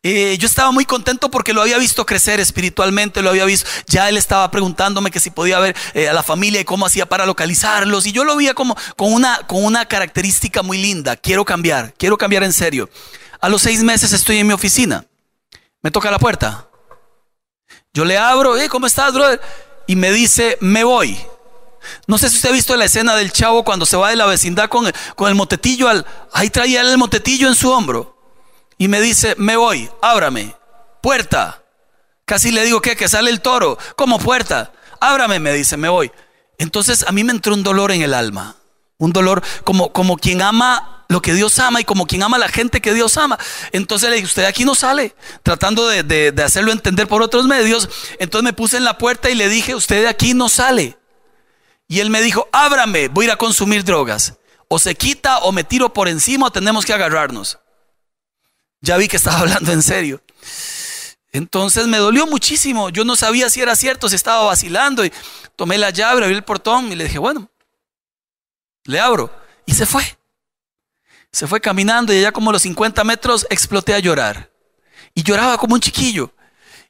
eh, 0.08 0.38
yo 0.38 0.46
estaba 0.46 0.70
muy 0.70 0.86
contento 0.86 1.32
porque 1.32 1.52
lo 1.52 1.64
había 1.64 1.80
visto 1.80 2.06
crecer 2.06 2.40
espiritualmente, 2.40 3.24
lo 3.24 3.32
había 3.32 3.44
visto. 3.44 3.68
Ya 3.88 4.08
él 4.08 4.18
estaba 4.18 4.52
preguntándome 4.52 5.10
que 5.10 5.20
si 5.20 5.32
podía 5.32 5.58
ver 5.58 5.76
eh, 5.96 6.08
a 6.08 6.14
la 6.14 6.22
familia 6.22 6.62
y 6.62 6.64
cómo 6.64 6.86
hacía 6.86 7.08
para 7.08 7.26
localizarlos. 7.26 8.06
Y 8.06 8.12
yo 8.12 8.24
lo 8.24 8.36
veía 8.36 8.54
como 8.54 8.78
con 8.98 9.12
una, 9.12 9.40
con 9.48 9.66
una 9.66 9.88
característica 9.88 10.62
muy 10.62 10.78
linda. 10.78 11.16
Quiero 11.16 11.44
cambiar, 11.44 11.96
quiero 11.98 12.20
cambiar 12.20 12.44
en 12.44 12.54
serio. 12.54 12.88
A 13.42 13.50
los 13.50 13.64
seis 13.64 13.82
meses 13.82 14.14
estoy 14.14 14.38
en 14.38 14.46
mi 14.46 14.54
oficina. 14.54 15.06
Me 15.82 15.90
toca 15.90 16.12
la 16.12 16.20
puerta. 16.20 16.68
Yo 17.92 18.06
le 18.06 18.20
abro, 18.20 18.54
¿cómo 18.70 18.86
estás, 18.86 19.12
brother? 19.12 19.42
Y 19.88 19.96
me 19.96 20.12
dice, 20.12 20.60
me 20.62 20.84
voy. 20.84 21.18
No 22.06 22.20
sé 22.20 22.30
si 22.30 22.36
usted 22.36 22.50
ha 22.50 22.54
visto 22.54 22.76
la 22.76 22.86
escena 22.86 23.16
del 23.16 23.32
chavo 23.32 23.64
cuando 23.64 23.88
se 23.88 23.98
va 23.98 24.12
de 24.12 24.18
la 24.18 24.28
vecindad 24.28 24.70
con 24.70 24.86
el, 24.86 24.94
con 25.16 25.30
el 25.30 25.36
motetillo 25.36 25.90
al... 25.90 26.06
Ahí 26.32 26.52
traía 26.52 26.82
el 26.82 26.96
motetillo 27.00 27.48
en 27.48 27.56
su 27.56 27.72
hombro. 27.72 28.15
Y 28.78 28.88
me 28.88 29.02
dice, 29.02 29.36
me 29.38 29.56
voy, 29.58 29.90
ábrame. 30.02 30.56
Puerta. 31.02 31.62
Casi 32.26 32.52
le 32.52 32.66
digo 32.66 32.82
que 32.82 32.96
que 32.96 33.08
sale 33.08 33.30
el 33.30 33.42
toro. 33.42 33.78
como 33.96 34.20
puerta? 34.20 34.72
Ábrame, 35.00 35.40
me 35.40 35.54
dice, 35.54 35.78
me 35.78 35.90
voy. 35.90 36.12
Entonces 36.58 37.06
a 37.08 37.12
mí 37.12 37.24
me 37.24 37.32
entró 37.32 37.54
un 37.54 37.64
dolor 37.64 37.92
en 37.92 38.02
el 38.02 38.14
alma. 38.14 38.56
Un 38.98 39.12
dolor 39.12 39.44
como, 39.64 39.92
como 39.92 40.18
quien 40.18 40.42
ama 40.42 40.96
lo 41.08 41.22
que 41.22 41.34
Dios 41.34 41.60
ama 41.60 41.82
y 41.82 41.84
como 41.84 42.08
quien 42.08 42.24
ama 42.24 42.38
a 42.38 42.40
la 42.40 42.48
gente 42.48 42.82
que 42.82 42.94
Dios 42.94 43.18
ama. 43.18 43.38
Entonces 43.72 44.10
le 44.10 44.16
dije, 44.16 44.28
usted 44.28 44.46
aquí 44.46 44.66
no 44.66 44.76
sale, 44.76 45.16
tratando 45.44 45.88
de, 45.88 46.04
de, 46.04 46.44
hacerlo 46.44 46.72
entender 46.72 47.08
por 47.08 47.22
otros 47.22 47.46
medios. 47.46 47.90
Entonces 48.20 48.44
me 48.44 48.54
puse 48.54 48.78
en 48.78 48.84
la 48.84 48.98
puerta 48.98 49.30
y 49.30 49.36
le 49.36 49.50
dije, 49.50 49.76
usted 49.76 50.02
de 50.02 50.08
aquí 50.08 50.34
no 50.34 50.50
sale. 50.50 50.98
Y 51.88 52.00
él 52.00 52.10
me 52.10 52.22
dijo, 52.22 52.48
ábrame, 52.52 53.10
voy 53.10 53.26
a 53.26 53.28
ir 53.28 53.32
a 53.32 53.38
consumir 53.38 53.84
drogas. 53.84 54.34
O 54.68 54.80
se 54.80 54.96
quita 54.96 55.40
o 55.40 55.52
me 55.52 55.64
tiro 55.64 55.94
por 55.94 56.08
encima 56.08 56.48
o 56.48 56.52
tenemos 56.52 56.86
que 56.86 56.94
agarrarnos. 56.94 57.60
Ya 58.86 58.98
vi 58.98 59.08
que 59.08 59.18
estaba 59.18 59.40
hablando 59.42 59.72
en 59.72 59.82
serio. 59.82 60.22
Entonces 61.32 61.88
me 61.88 61.98
dolió 61.98 62.28
muchísimo. 62.28 62.90
Yo 62.90 63.04
no 63.04 63.16
sabía 63.16 63.50
si 63.50 63.60
era 63.60 63.76
cierto, 63.76 64.08
si 64.08 64.16
estaba 64.16 64.44
vacilando. 64.46 65.04
Y 65.04 65.12
tomé 65.58 65.78
la 65.78 65.90
llave, 65.90 66.24
abrí 66.24 66.36
el 66.36 66.44
portón 66.44 66.92
y 66.92 66.96
le 66.96 67.04
dije, 67.04 67.20
bueno, 67.20 67.50
le 68.86 69.00
abro. 69.00 69.36
Y 69.66 69.74
se 69.74 69.86
fue. 69.86 70.18
Se 71.32 71.48
fue 71.48 71.60
caminando 71.60 72.14
y 72.14 72.20
allá 72.20 72.32
como 72.32 72.54
los 72.54 72.62
50 72.62 73.04
metros 73.04 73.46
exploté 73.50 73.94
a 73.94 74.00
llorar. 74.00 74.50
Y 75.14 75.24
lloraba 75.24 75.58
como 75.58 75.74
un 75.76 75.82
chiquillo. 75.82 76.32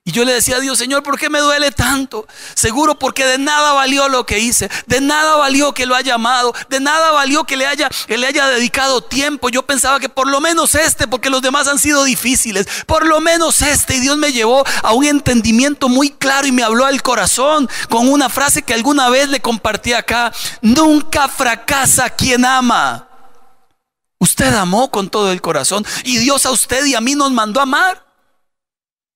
Y 0.07 0.11
yo 0.11 0.23
le 0.23 0.33
decía 0.33 0.57
a 0.57 0.59
Dios, 0.59 0.77
Señor, 0.77 1.01
¿por 1.01 1.17
qué 1.17 1.31
me 1.31 1.39
duele 1.39 1.71
tanto? 1.71 2.27
Seguro 2.53 2.99
porque 2.99 3.25
de 3.25 3.39
nada 3.39 3.73
valió 3.73 4.07
lo 4.07 4.23
que 4.23 4.37
hice, 4.37 4.69
de 4.85 5.01
nada 5.01 5.35
valió 5.35 5.73
que 5.73 5.87
lo 5.87 5.95
haya 5.95 6.13
amado, 6.13 6.53
de 6.69 6.79
nada 6.79 7.11
valió 7.11 7.43
que 7.45 7.57
le 7.57 7.65
haya, 7.65 7.89
que 8.05 8.15
le 8.19 8.27
haya 8.27 8.45
dedicado 8.45 9.01
tiempo. 9.01 9.49
Yo 9.49 9.63
pensaba 9.63 9.99
que 9.99 10.07
por 10.07 10.29
lo 10.29 10.39
menos 10.41 10.75
este, 10.75 11.07
porque 11.07 11.31
los 11.31 11.41
demás 11.41 11.67
han 11.67 11.79
sido 11.79 12.03
difíciles, 12.03 12.67
por 12.85 13.03
lo 13.07 13.19
menos 13.19 13.63
este. 13.63 13.95
Y 13.95 13.99
Dios 13.99 14.15
me 14.19 14.31
llevó 14.31 14.63
a 14.83 14.93
un 14.93 15.05
entendimiento 15.05 15.89
muy 15.89 16.11
claro 16.11 16.45
y 16.45 16.51
me 16.51 16.61
habló 16.61 16.85
al 16.85 17.01
corazón 17.01 17.67
con 17.89 18.07
una 18.07 18.29
frase 18.29 18.61
que 18.61 18.75
alguna 18.75 19.09
vez 19.09 19.29
le 19.29 19.41
compartí 19.41 19.93
acá. 19.93 20.31
Nunca 20.61 21.27
fracasa 21.27 22.11
quien 22.11 22.45
ama. 22.45 23.07
Usted 24.19 24.53
amó 24.53 24.91
con 24.91 25.09
todo 25.09 25.31
el 25.31 25.41
corazón 25.41 25.83
y 26.03 26.17
Dios 26.17 26.45
a 26.45 26.51
usted 26.51 26.85
y 26.85 26.93
a 26.93 27.01
mí 27.01 27.15
nos 27.15 27.31
mandó 27.31 27.59
a 27.59 27.63
amar. 27.63 28.04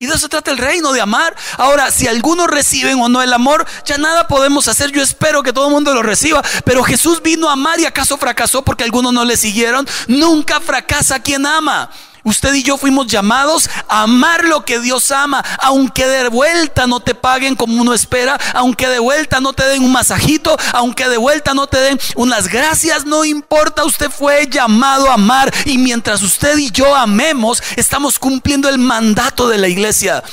Y 0.01 0.07
de 0.07 0.15
eso 0.15 0.29
trata 0.29 0.49
el 0.49 0.57
reino, 0.57 0.93
de 0.93 1.01
amar. 1.01 1.35
Ahora, 1.57 1.91
si 1.91 2.07
algunos 2.07 2.47
reciben 2.47 3.01
o 3.01 3.09
no 3.09 3.21
el 3.21 3.33
amor, 3.33 3.65
ya 3.83 3.97
nada 3.97 4.29
podemos 4.29 4.69
hacer. 4.69 4.93
Yo 4.93 5.03
espero 5.03 5.43
que 5.43 5.51
todo 5.51 5.67
el 5.67 5.73
mundo 5.73 5.93
lo 5.93 6.01
reciba. 6.01 6.41
Pero 6.63 6.85
Jesús 6.85 7.21
vino 7.21 7.49
a 7.49 7.53
amar 7.53 7.81
y 7.81 7.85
acaso 7.85 8.17
fracasó 8.17 8.63
porque 8.63 8.85
algunos 8.85 9.11
no 9.11 9.25
le 9.25 9.35
siguieron. 9.35 9.85
Nunca 10.07 10.61
fracasa 10.61 11.21
quien 11.21 11.45
ama. 11.45 11.89
Usted 12.23 12.53
y 12.53 12.63
yo 12.63 12.77
fuimos 12.77 13.07
llamados 13.07 13.69
a 13.87 14.03
amar 14.03 14.43
lo 14.43 14.65
que 14.65 14.79
Dios 14.79 15.11
ama, 15.11 15.43
aunque 15.61 16.05
de 16.05 16.29
vuelta 16.29 16.85
no 16.87 16.99
te 16.99 17.15
paguen 17.15 17.55
como 17.55 17.81
uno 17.81 17.93
espera, 17.93 18.37
aunque 18.53 18.87
de 18.87 18.99
vuelta 18.99 19.39
no 19.39 19.53
te 19.53 19.65
den 19.65 19.83
un 19.83 19.91
masajito, 19.91 20.57
aunque 20.73 21.07
de 21.07 21.17
vuelta 21.17 21.53
no 21.53 21.67
te 21.67 21.79
den 21.79 21.99
unas 22.15 22.47
gracias, 22.47 23.05
no 23.05 23.23
importa, 23.23 23.85
usted 23.85 24.09
fue 24.09 24.47
llamado 24.47 25.09
a 25.09 25.13
amar 25.13 25.53
y 25.65 25.77
mientras 25.77 26.21
usted 26.21 26.57
y 26.57 26.71
yo 26.71 26.95
amemos, 26.95 27.63
estamos 27.75 28.19
cumpliendo 28.19 28.67
el 28.67 28.77
mandato 28.77 29.47
de 29.47 29.57
la 29.57 29.67
iglesia, 29.67 30.23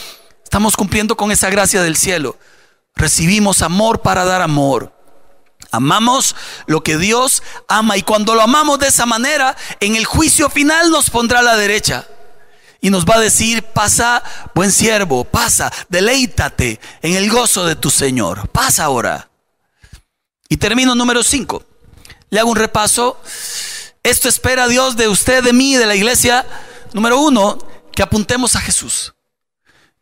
estamos 0.43 0.77
cumpliendo 0.77 1.17
con 1.17 1.31
esa 1.31 1.51
gracia 1.51 1.83
del 1.83 1.97
cielo. 1.97 2.37
Recibimos 2.95 3.61
amor 3.61 4.01
para 4.01 4.25
dar 4.25 4.41
amor. 4.41 4.96
Amamos 5.71 6.35
lo 6.67 6.83
que 6.83 6.97
Dios 6.97 7.43
ama 7.69 7.97
y 7.97 8.03
cuando 8.03 8.35
lo 8.35 8.43
amamos 8.43 8.79
de 8.79 8.89
esa 8.89 9.07
manera, 9.07 9.57
en 9.81 9.97
el 9.97 10.05
juicio 10.05 10.49
final 10.51 10.91
nos 10.91 11.11
pondrá 11.11 11.41
a 11.41 11.43
la 11.43 11.57
derecha 11.57 12.07
y 12.81 12.91
nos 12.91 13.05
va 13.05 13.17
a 13.17 13.21
decir, 13.21 13.63
pasa, 13.63 14.23
buen 14.55 14.71
siervo, 14.71 15.25
pasa, 15.25 15.73
deleítate 15.89 16.79
en 17.03 17.15
el 17.15 17.31
gozo 17.31 17.67
de 17.67 17.77
tu 17.77 17.91
Señor. 17.91 18.49
Pasa 18.49 18.85
ahora. 18.85 19.29
Y 20.49 20.59
termino 20.59 20.95
número 20.95 21.23
5. 21.23 21.65
Le 22.31 22.41
hago 22.41 22.51
un 22.51 22.57
repaso. 22.57 23.21
Esto 24.03 24.29
espera 24.29 24.69
Dios 24.69 24.97
de 24.97 25.09
usted, 25.09 25.43
de 25.43 25.53
mí, 25.53 25.77
de 25.77 25.87
la 25.87 25.97
iglesia. 25.97 26.47
Número 26.93 27.19
uno, 27.19 27.59
que 27.93 28.03
apuntemos 28.03 28.55
a 28.55 28.61
Jesús. 28.61 29.15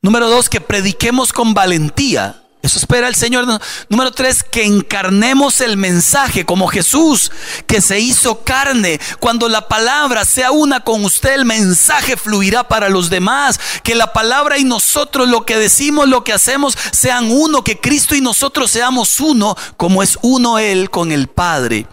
Número 0.03 0.29
dos, 0.29 0.51
que 0.51 0.61
prediquemos 0.61 1.33
con 1.33 1.55
valentía 1.55 2.44
eso 2.65 2.79
espera 2.79 3.09
el 3.09 3.15
Señor. 3.15 3.47
Número 3.91 4.11
tres, 4.11 4.43
que 4.43 4.65
encarnemos 4.65 5.61
el 5.61 5.77
mensaje 5.77 6.47
como 6.47 6.67
Jesús, 6.67 7.31
que 7.67 7.83
se 7.83 8.01
hizo 8.01 8.43
carne. 8.43 8.99
Cuando 9.21 9.51
la 9.51 9.69
palabra 9.69 10.25
sea 10.25 10.51
una 10.51 10.81
con 10.81 11.05
usted, 11.05 11.35
el 11.35 11.45
mensaje 11.45 12.17
fluirá 12.17 12.67
para 12.67 12.89
los 12.89 13.11
demás. 13.11 13.61
Que 13.83 13.95
la 13.95 14.15
palabra 14.15 14.57
y 14.57 14.65
nosotros, 14.65 15.29
lo 15.29 15.45
que 15.45 15.59
decimos, 15.59 16.09
lo 16.09 16.25
que 16.25 16.33
hacemos, 16.33 16.79
sean 16.91 17.31
uno. 17.31 17.63
Que 17.63 17.79
Cristo 17.79 18.15
y 18.15 18.23
nosotros 18.23 18.71
seamos 18.71 19.21
uno, 19.21 19.55
como 19.77 20.03
es 20.03 20.19
uno 20.23 20.59
Él 20.59 20.89
con 20.89 21.13
el 21.13 21.29
Padre. 21.29 21.87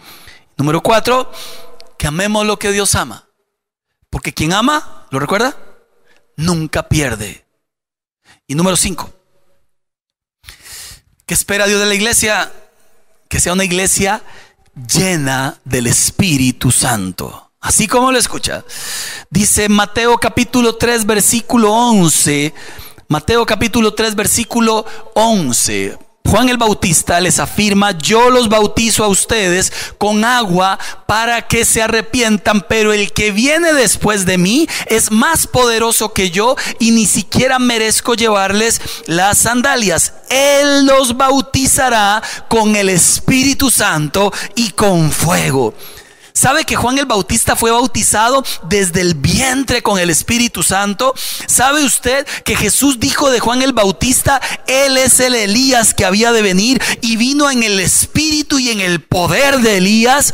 Número 0.56 0.80
cuatro, 0.80 1.34
que 1.98 2.08
amemos 2.08 2.46
lo 2.46 2.58
que 2.58 2.72
Dios 2.72 2.96
ama. 2.96 3.28
Porque 4.10 4.34
quien 4.34 4.54
ama, 4.54 5.06
¿lo 5.10 5.20
recuerda? 5.20 5.58
Nunca 6.38 6.88
pierde. 6.88 7.46
Y 8.48 8.56
número 8.56 8.78
cinco 8.78 9.21
¿Qué 11.26 11.34
espera 11.34 11.68
Dios 11.68 11.80
de 11.80 11.86
la 11.86 11.96
iglesia? 11.96 12.52
Que 13.28 13.40
sea 13.40 13.54
una 13.54 13.64
iglesia 13.64 14.22
llena 14.88 15.60
del 15.64 15.88
Espíritu 15.88 16.72
Santo. 16.72 17.52
Así 17.62 17.88
como 17.88 18.12
lo 18.12 18.18
escucha. 18.18 18.66
Dice 19.30 19.70
Mateo 19.70 20.18
capítulo 20.18 20.76
3 20.76 21.06
versículo 21.06 21.72
11. 21.72 22.54
Mateo 23.08 23.46
capítulo 23.46 23.94
3 23.94 24.16
versículo 24.16 24.86
11. 25.14 25.98
Juan 26.26 26.48
el 26.48 26.58
Bautista 26.58 27.20
les 27.20 27.40
afirma, 27.40 27.92
yo 27.98 28.30
los 28.30 28.48
bautizo 28.48 29.04
a 29.04 29.10
ustedes 29.10 29.74
con 29.98 30.24
agua 30.24 30.80
para 31.06 31.48
que 31.48 31.66
se 31.66 31.82
arrepientan, 31.82 32.66
pero 32.70 32.94
el 32.94 33.12
que 33.12 33.32
viene 33.32 33.74
después 33.74 34.26
de 34.26 34.38
mí 34.38 34.68
es 34.86 35.12
más 35.12 35.46
poderoso 35.46 36.14
que 36.14 36.32
yo 36.32 36.56
y 36.80 36.92
ni 36.92 37.06
siquiera 37.06 37.60
merezco 37.60 38.14
llevarles 38.14 38.80
las 39.08 39.40
sandalias. 39.40 40.14
Él 40.30 40.86
los 40.86 41.18
bautizará 41.18 42.22
con 42.48 42.78
el 42.78 42.88
Espíritu 42.88 43.70
Santo 43.70 44.32
y 44.56 44.70
con 44.72 45.12
fuego. 45.12 45.74
¿Sabe 46.34 46.66
que 46.66 46.76
Juan 46.76 46.98
el 46.98 47.06
Bautista 47.06 47.56
fue 47.56 47.72
bautizado 47.72 48.44
desde 48.64 49.02
el 49.02 49.16
vientre 49.16 49.82
con 49.82 50.00
el 50.00 50.10
Espíritu 50.10 50.64
Santo? 50.64 51.14
¿Sabe 51.48 51.84
usted 51.84 52.26
que 52.44 52.56
Jesús 52.56 53.00
dijo 53.00 53.30
de 53.30 53.40
Juan 53.40 53.62
el 53.62 53.74
Bautista, 53.74 54.42
Él 54.68 54.98
es 54.98 55.20
el 55.20 55.36
Elías 55.36 55.94
que 55.94 56.06
había 56.06 56.32
de 56.32 56.42
venir 56.42 56.82
y 57.02 57.18
vino 57.18 57.52
en 57.52 57.64
el 57.64 57.80
Espíritu 57.80 58.60
y 58.60 58.70
en 58.70 58.82
el 58.82 59.02
poder 59.02 59.60
de 59.60 59.78
Elías? 59.78 60.34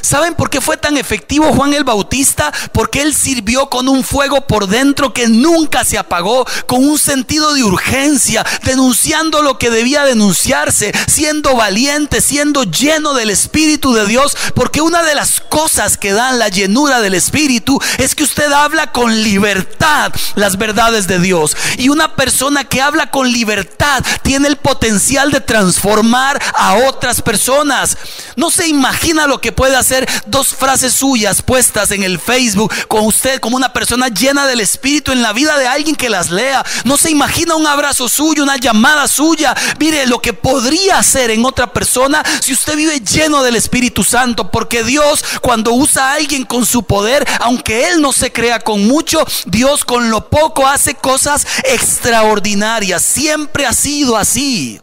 ¿Saben 0.00 0.34
por 0.34 0.50
qué 0.50 0.60
fue 0.60 0.76
tan 0.76 0.96
efectivo 0.96 1.52
Juan 1.52 1.72
el 1.74 1.84
Bautista? 1.84 2.52
Porque 2.72 3.02
él 3.02 3.14
sirvió 3.14 3.68
con 3.68 3.88
un 3.88 4.04
fuego 4.04 4.46
por 4.46 4.66
dentro 4.66 5.12
que 5.12 5.28
nunca 5.28 5.84
se 5.84 5.98
apagó, 5.98 6.46
con 6.66 6.84
un 6.84 6.98
sentido 6.98 7.54
de 7.54 7.64
urgencia, 7.64 8.44
denunciando 8.64 9.42
lo 9.42 9.58
que 9.58 9.70
debía 9.70 10.04
denunciarse, 10.04 10.92
siendo 11.06 11.56
valiente, 11.56 12.20
siendo 12.20 12.64
lleno 12.64 13.14
del 13.14 13.30
Espíritu 13.30 13.92
de 13.94 14.06
Dios. 14.06 14.36
Porque 14.54 14.80
una 14.80 15.02
de 15.02 15.14
las 15.14 15.40
cosas 15.40 15.96
que 15.96 16.12
dan 16.12 16.38
la 16.38 16.48
llenura 16.48 17.00
del 17.00 17.14
Espíritu 17.14 17.80
es 17.98 18.14
que 18.14 18.24
usted 18.24 18.52
habla 18.52 18.92
con 18.92 19.22
libertad 19.22 20.12
las 20.34 20.58
verdades 20.58 21.06
de 21.06 21.18
Dios. 21.18 21.56
Y 21.78 21.88
una 21.88 22.16
persona 22.16 22.64
que 22.64 22.82
habla 22.82 23.10
con 23.10 23.30
libertad 23.30 24.02
tiene 24.22 24.48
el 24.48 24.56
potencial 24.56 25.30
de 25.30 25.40
transformar 25.40 26.40
a 26.54 26.74
otras 26.74 27.22
personas. 27.22 27.96
No 28.36 28.50
se 28.50 28.66
imagina 28.66 29.26
lo 29.26 29.40
que 29.40 29.52
puede 29.52 29.76
hacer 29.76 29.83
dos 30.26 30.48
frases 30.48 30.92
suyas 30.92 31.42
puestas 31.42 31.90
en 31.90 32.02
el 32.02 32.18
Facebook 32.18 32.72
con 32.88 33.04
usted 33.06 33.40
como 33.40 33.56
una 33.56 33.72
persona 33.72 34.08
llena 34.08 34.46
del 34.46 34.60
Espíritu 34.60 35.12
en 35.12 35.22
la 35.22 35.32
vida 35.32 35.58
de 35.58 35.66
alguien 35.66 35.96
que 35.96 36.10
las 36.10 36.30
lea. 36.30 36.64
No 36.84 36.96
se 36.96 37.10
imagina 37.10 37.54
un 37.56 37.66
abrazo 37.66 38.08
suyo, 38.08 38.42
una 38.42 38.56
llamada 38.56 39.08
suya. 39.08 39.54
Mire 39.78 40.06
lo 40.06 40.20
que 40.20 40.32
podría 40.32 40.98
hacer 40.98 41.30
en 41.30 41.44
otra 41.44 41.72
persona 41.72 42.22
si 42.40 42.52
usted 42.52 42.76
vive 42.76 43.00
lleno 43.00 43.42
del 43.42 43.56
Espíritu 43.56 44.04
Santo. 44.04 44.50
Porque 44.50 44.84
Dios 44.84 45.24
cuando 45.40 45.72
usa 45.72 46.10
a 46.10 46.14
alguien 46.14 46.44
con 46.44 46.64
su 46.66 46.84
poder, 46.84 47.26
aunque 47.40 47.88
Él 47.88 48.00
no 48.00 48.12
se 48.12 48.32
crea 48.32 48.60
con 48.60 48.86
mucho, 48.86 49.24
Dios 49.46 49.84
con 49.84 50.10
lo 50.10 50.28
poco 50.28 50.66
hace 50.66 50.94
cosas 50.94 51.46
extraordinarias. 51.64 53.02
Siempre 53.02 53.66
ha 53.66 53.72
sido 53.72 54.16
así. 54.16 54.80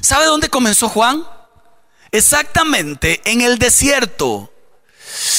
¿Sabe 0.00 0.26
dónde 0.26 0.48
comenzó 0.48 0.88
Juan? 0.88 1.24
Exactamente 2.14 3.20
en 3.24 3.40
el 3.40 3.58
desierto. 3.58 4.50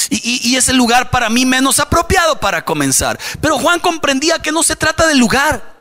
Y, 0.08 0.56
es 0.56 0.68
el 0.68 0.76
lugar 0.76 1.10
para 1.10 1.28
mí 1.28 1.44
menos 1.44 1.80
apropiado 1.80 2.38
para 2.40 2.64
comenzar. 2.64 3.18
Pero 3.40 3.58
Juan 3.58 3.80
comprendía 3.80 4.38
que 4.38 4.52
no 4.52 4.62
se 4.62 4.76
trata 4.76 5.06
del 5.06 5.18
lugar. 5.18 5.74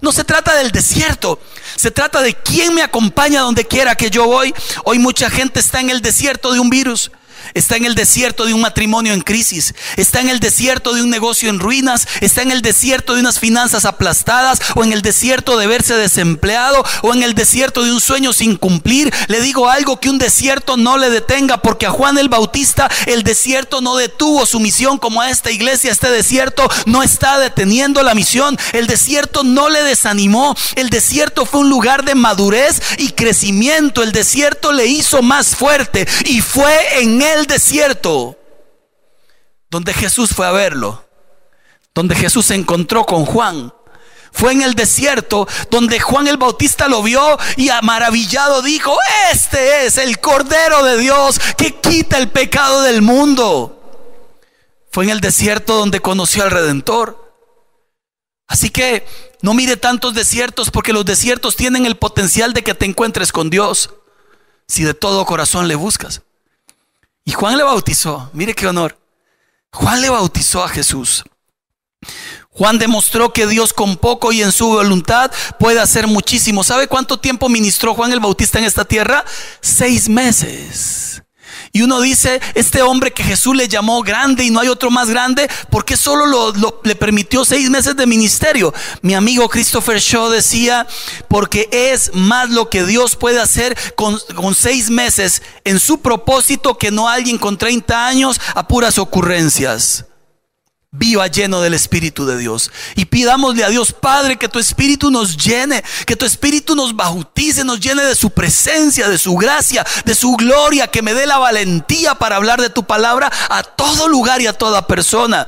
No 0.00 0.10
se 0.10 0.24
trata 0.24 0.56
del 0.56 0.72
desierto, 0.72 1.38
se 1.76 1.92
trata 1.92 2.20
de 2.20 2.34
quién 2.34 2.74
me 2.74 2.82
acompaña 2.82 3.42
donde 3.42 3.64
quiera 3.64 3.94
que 3.94 4.10
yo 4.10 4.26
voy. 4.26 4.52
Hoy 4.84 4.98
mucha 4.98 5.30
gente 5.30 5.60
está 5.60 5.80
en 5.80 5.90
el 5.90 6.00
desierto 6.00 6.52
de 6.52 6.58
un 6.58 6.70
virus. 6.70 7.12
Está 7.54 7.76
en 7.76 7.84
el 7.84 7.94
desierto 7.94 8.44
de 8.44 8.54
un 8.54 8.60
matrimonio 8.60 9.12
en 9.12 9.20
crisis. 9.20 9.74
Está 9.96 10.20
en 10.20 10.28
el 10.28 10.40
desierto 10.40 10.94
de 10.94 11.02
un 11.02 11.10
negocio 11.10 11.48
en 11.48 11.58
ruinas. 11.58 12.06
Está 12.20 12.42
en 12.42 12.50
el 12.50 12.62
desierto 12.62 13.14
de 13.14 13.20
unas 13.20 13.38
finanzas 13.38 13.84
aplastadas. 13.84 14.60
O 14.74 14.84
en 14.84 14.92
el 14.92 15.02
desierto 15.02 15.56
de 15.56 15.66
verse 15.66 15.94
desempleado. 15.94 16.84
O 17.02 17.14
en 17.14 17.22
el 17.22 17.34
desierto 17.34 17.82
de 17.82 17.92
un 17.92 18.00
sueño 18.00 18.32
sin 18.32 18.56
cumplir. 18.56 19.12
Le 19.28 19.40
digo 19.40 19.68
algo 19.68 20.00
que 20.00 20.10
un 20.10 20.18
desierto 20.18 20.76
no 20.76 20.98
le 20.98 21.10
detenga. 21.10 21.58
Porque 21.58 21.86
a 21.86 21.90
Juan 21.90 22.18
el 22.18 22.28
Bautista 22.28 22.90
el 23.06 23.22
desierto 23.22 23.80
no 23.80 23.96
detuvo 23.96 24.46
su 24.46 24.60
misión. 24.60 24.98
Como 24.98 25.20
a 25.20 25.30
esta 25.30 25.50
iglesia 25.50 25.92
este 25.92 26.10
desierto 26.10 26.68
no 26.86 27.02
está 27.02 27.38
deteniendo 27.38 28.02
la 28.02 28.14
misión. 28.14 28.58
El 28.72 28.86
desierto 28.86 29.44
no 29.44 29.68
le 29.68 29.82
desanimó. 29.82 30.56
El 30.74 30.90
desierto 30.90 31.46
fue 31.46 31.60
un 31.60 31.70
lugar 31.70 32.04
de 32.04 32.14
madurez 32.14 32.80
y 32.98 33.10
crecimiento. 33.10 34.02
El 34.02 34.12
desierto 34.12 34.72
le 34.72 34.86
hizo 34.86 35.22
más 35.22 35.54
fuerte. 35.56 36.06
Y 36.24 36.40
fue 36.40 37.00
en 37.00 37.22
él 37.22 37.35
el 37.36 37.46
desierto 37.46 38.36
donde 39.70 39.92
Jesús 39.92 40.30
fue 40.30 40.46
a 40.46 40.52
verlo, 40.52 41.04
donde 41.94 42.14
Jesús 42.14 42.46
se 42.46 42.54
encontró 42.54 43.04
con 43.04 43.24
Juan. 43.24 43.72
Fue 44.32 44.52
en 44.52 44.62
el 44.62 44.74
desierto 44.74 45.48
donde 45.70 45.98
Juan 45.98 46.28
el 46.28 46.36
Bautista 46.36 46.88
lo 46.88 47.02
vio 47.02 47.38
y 47.56 47.70
maravillado 47.82 48.60
dijo, 48.60 48.94
este 49.32 49.86
es 49.86 49.96
el 49.96 50.20
Cordero 50.20 50.84
de 50.84 50.98
Dios 50.98 51.40
que 51.56 51.74
quita 51.74 52.18
el 52.18 52.28
pecado 52.28 52.82
del 52.82 53.00
mundo. 53.00 53.72
Fue 54.90 55.04
en 55.04 55.10
el 55.10 55.20
desierto 55.20 55.76
donde 55.76 56.00
conoció 56.00 56.42
al 56.42 56.50
Redentor. 56.50 57.32
Así 58.46 58.70
que 58.70 59.06
no 59.42 59.54
mire 59.54 59.76
tantos 59.76 60.14
desiertos 60.14 60.70
porque 60.70 60.92
los 60.92 61.04
desiertos 61.04 61.56
tienen 61.56 61.86
el 61.86 61.96
potencial 61.96 62.52
de 62.52 62.62
que 62.62 62.74
te 62.74 62.84
encuentres 62.84 63.32
con 63.32 63.50
Dios 63.50 63.90
si 64.68 64.84
de 64.84 64.94
todo 64.94 65.24
corazón 65.24 65.68
le 65.68 65.74
buscas. 65.74 66.22
Y 67.26 67.32
Juan 67.32 67.58
le 67.58 67.64
bautizó, 67.64 68.30
mire 68.32 68.54
qué 68.54 68.68
honor. 68.68 68.96
Juan 69.72 70.00
le 70.00 70.08
bautizó 70.08 70.62
a 70.62 70.68
Jesús. 70.68 71.24
Juan 72.50 72.78
demostró 72.78 73.32
que 73.32 73.48
Dios 73.48 73.72
con 73.72 73.96
poco 73.96 74.32
y 74.32 74.42
en 74.42 74.52
su 74.52 74.68
voluntad 74.68 75.32
puede 75.58 75.80
hacer 75.80 76.06
muchísimo. 76.06 76.62
¿Sabe 76.62 76.86
cuánto 76.86 77.18
tiempo 77.18 77.48
ministró 77.48 77.94
Juan 77.94 78.12
el 78.12 78.20
Bautista 78.20 78.58
en 78.58 78.64
esta 78.64 78.84
tierra? 78.84 79.24
Seis 79.60 80.08
meses. 80.08 81.22
Y 81.72 81.82
uno 81.82 82.00
dice, 82.00 82.40
este 82.54 82.82
hombre 82.82 83.12
que 83.12 83.22
Jesús 83.22 83.56
le 83.56 83.68
llamó 83.68 84.02
grande 84.02 84.44
y 84.44 84.50
no 84.50 84.60
hay 84.60 84.68
otro 84.68 84.90
más 84.90 85.08
grande, 85.08 85.48
¿por 85.70 85.84
qué 85.84 85.96
solo 85.96 86.52
le 86.82 86.96
permitió 86.96 87.44
seis 87.44 87.70
meses 87.70 87.96
de 87.96 88.06
ministerio? 88.06 88.72
Mi 89.02 89.14
amigo 89.14 89.48
Christopher 89.48 89.98
Shaw 89.98 90.30
decía, 90.30 90.86
porque 91.28 91.68
es 91.72 92.10
más 92.14 92.50
lo 92.50 92.70
que 92.70 92.84
Dios 92.84 93.16
puede 93.16 93.40
hacer 93.40 93.76
con, 93.94 94.18
con 94.34 94.54
seis 94.54 94.90
meses 94.90 95.42
en 95.64 95.80
su 95.80 96.00
propósito 96.00 96.78
que 96.78 96.90
no 96.90 97.08
alguien 97.08 97.38
con 97.38 97.58
30 97.58 98.06
años 98.06 98.40
a 98.54 98.66
puras 98.66 98.98
ocurrencias 98.98 100.04
viva 100.98 101.26
lleno 101.26 101.60
del 101.60 101.74
Espíritu 101.74 102.26
de 102.26 102.38
Dios. 102.38 102.70
Y 102.94 103.06
pidámosle 103.06 103.64
a 103.64 103.68
Dios 103.68 103.92
Padre 103.92 104.36
que 104.36 104.48
tu 104.48 104.58
Espíritu 104.58 105.10
nos 105.10 105.36
llene, 105.36 105.84
que 106.06 106.16
tu 106.16 106.24
Espíritu 106.24 106.74
nos 106.74 106.94
bautice, 106.94 107.64
nos 107.64 107.80
llene 107.80 108.04
de 108.04 108.14
su 108.14 108.30
presencia, 108.30 109.08
de 109.08 109.18
su 109.18 109.34
gracia, 109.36 109.86
de 110.04 110.14
su 110.14 110.36
gloria, 110.36 110.88
que 110.88 111.02
me 111.02 111.14
dé 111.14 111.26
la 111.26 111.38
valentía 111.38 112.14
para 112.14 112.36
hablar 112.36 112.60
de 112.60 112.70
tu 112.70 112.84
palabra 112.84 113.30
a 113.48 113.62
todo 113.62 114.08
lugar 114.08 114.40
y 114.40 114.46
a 114.46 114.52
toda 114.52 114.86
persona. 114.86 115.46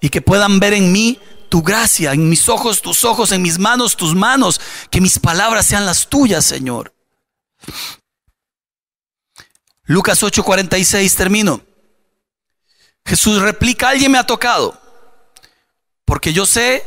Y 0.00 0.08
que 0.08 0.22
puedan 0.22 0.58
ver 0.58 0.72
en 0.72 0.90
mí 0.90 1.20
tu 1.48 1.62
gracia, 1.62 2.12
en 2.12 2.28
mis 2.28 2.48
ojos 2.48 2.82
tus 2.82 3.04
ojos, 3.04 3.30
en 3.32 3.42
mis 3.42 3.58
manos 3.58 3.96
tus 3.96 4.14
manos, 4.14 4.60
que 4.90 5.00
mis 5.00 5.18
palabras 5.18 5.66
sean 5.66 5.86
las 5.86 6.08
tuyas, 6.08 6.44
Señor. 6.44 6.94
Lucas 9.84 10.22
8:46 10.22 11.14
termino. 11.14 11.60
Jesús 13.04 13.42
replica, 13.42 13.88
alguien 13.88 14.12
me 14.12 14.18
ha 14.18 14.26
tocado, 14.26 14.80
porque 16.04 16.32
yo 16.32 16.46
sé 16.46 16.84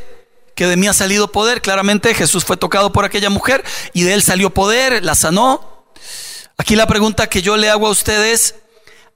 que 0.55 0.65
de 0.65 0.77
mí 0.77 0.87
ha 0.87 0.93
salido 0.93 1.31
poder. 1.31 1.61
Claramente 1.61 2.13
Jesús 2.15 2.45
fue 2.45 2.57
tocado 2.57 2.91
por 2.91 3.05
aquella 3.05 3.29
mujer 3.29 3.63
y 3.93 4.03
de 4.03 4.13
él 4.13 4.23
salió 4.23 4.49
poder, 4.49 5.03
la 5.03 5.13
sanó. 5.13 5.85
Aquí 6.57 6.75
la 6.75 6.87
pregunta 6.87 7.27
que 7.27 7.41
yo 7.41 7.57
le 7.57 7.69
hago 7.69 7.87
a 7.87 7.91
ustedes, 7.91 8.55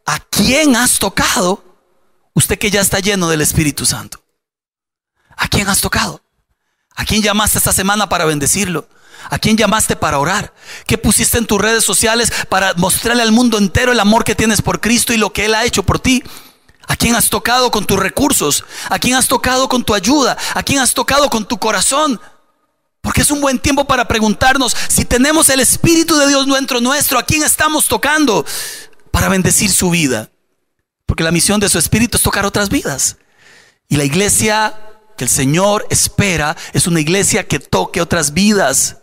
¿a 0.06 0.20
quién 0.20 0.76
has 0.76 1.00
tocado? 1.00 1.64
Usted 2.34 2.60
que 2.60 2.70
ya 2.70 2.82
está 2.82 3.00
lleno 3.00 3.30
del 3.30 3.42
Espíritu 3.42 3.86
Santo. 3.86 4.22
¿A 5.36 5.48
quién 5.48 5.68
has 5.70 5.80
tocado? 5.80 6.22
¿A 6.96 7.06
quién 7.06 7.22
llamaste 7.22 7.58
esta 7.58 7.72
semana 7.72 8.10
para 8.10 8.26
bendecirlo? 8.26 8.88
¿A 9.30 9.40
quién 9.40 9.56
llamaste 9.56 9.96
para 9.96 10.20
orar? 10.20 10.54
¿Qué 10.86 10.98
pusiste 10.98 11.38
en 11.38 11.46
tus 11.46 11.60
redes 11.60 11.84
sociales 11.84 12.32
para 12.50 12.74
mostrarle 12.76 13.24
al 13.24 13.32
mundo 13.32 13.58
entero 13.58 13.92
el 13.94 14.00
amor 14.00 14.24
que 14.24 14.36
tienes 14.36 14.62
por 14.62 14.82
Cristo 14.82 15.14
y 15.14 15.18
lo 15.18 15.32
que 15.32 15.46
Él 15.46 15.56
ha 15.56 15.66
hecho 15.66 15.84
por 15.84 16.00
ti? 16.00 16.24
¿A 16.90 16.96
quién 16.96 17.16
has 17.16 17.30
tocado 17.30 17.70
con 17.70 17.86
tus 17.86 18.00
recursos? 18.00 18.66
¿A 18.90 18.98
quién 18.98 19.14
has 19.14 19.28
tocado 19.28 19.70
con 19.70 19.84
tu 19.84 19.94
ayuda? 19.94 20.36
¿A 20.56 20.64
quién 20.64 20.80
has 20.80 20.92
tocado 20.92 21.30
con 21.30 21.48
tu 21.48 21.60
corazón? 21.60 22.20
Porque 23.00 23.22
es 23.22 23.30
un 23.30 23.40
buen 23.40 23.60
tiempo 23.60 23.86
para 23.86 24.08
preguntarnos 24.08 24.76
si 24.88 25.06
tenemos 25.06 25.50
el 25.50 25.60
Espíritu 25.60 26.18
de 26.18 26.28
Dios 26.28 26.48
dentro 26.48 26.82
nuestro, 26.82 27.20
¿a 27.20 27.24
quién 27.24 27.44
estamos 27.44 27.88
tocando 27.88 28.44
para 29.12 29.30
bendecir 29.30 29.72
su 29.72 29.92
vida? 29.92 30.32
Porque 31.06 31.24
la 31.24 31.32
misión 31.32 31.60
de 31.60 31.70
su 31.70 31.78
Espíritu 31.78 32.18
es 32.18 32.24
tocar 32.24 32.44
otras 32.44 32.70
vidas. 32.70 33.18
Y 33.88 33.96
la 33.96 34.04
iglesia 34.04 34.74
que 35.16 35.26
el 35.26 35.30
Señor 35.30 35.86
espera 35.92 36.58
es 36.74 36.88
una 36.88 37.02
iglesia 37.02 37.48
que 37.48 37.60
toque 37.60 38.02
otras 38.02 38.34
vidas. 38.34 38.98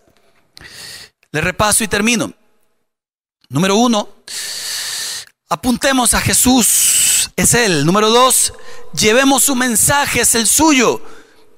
Le 1.30 1.40
repaso 1.40 1.84
y 1.84 1.88
termino. 1.88 2.32
Número 3.48 3.76
uno, 3.76 4.08
apuntemos 5.48 6.14
a 6.14 6.20
Jesús 6.20 6.95
es 7.36 7.52
Él. 7.52 7.84
Número 7.84 8.10
dos, 8.10 8.54
llevemos 8.94 9.44
su 9.44 9.54
mensaje, 9.54 10.22
es 10.22 10.34
el 10.34 10.46
suyo. 10.46 11.02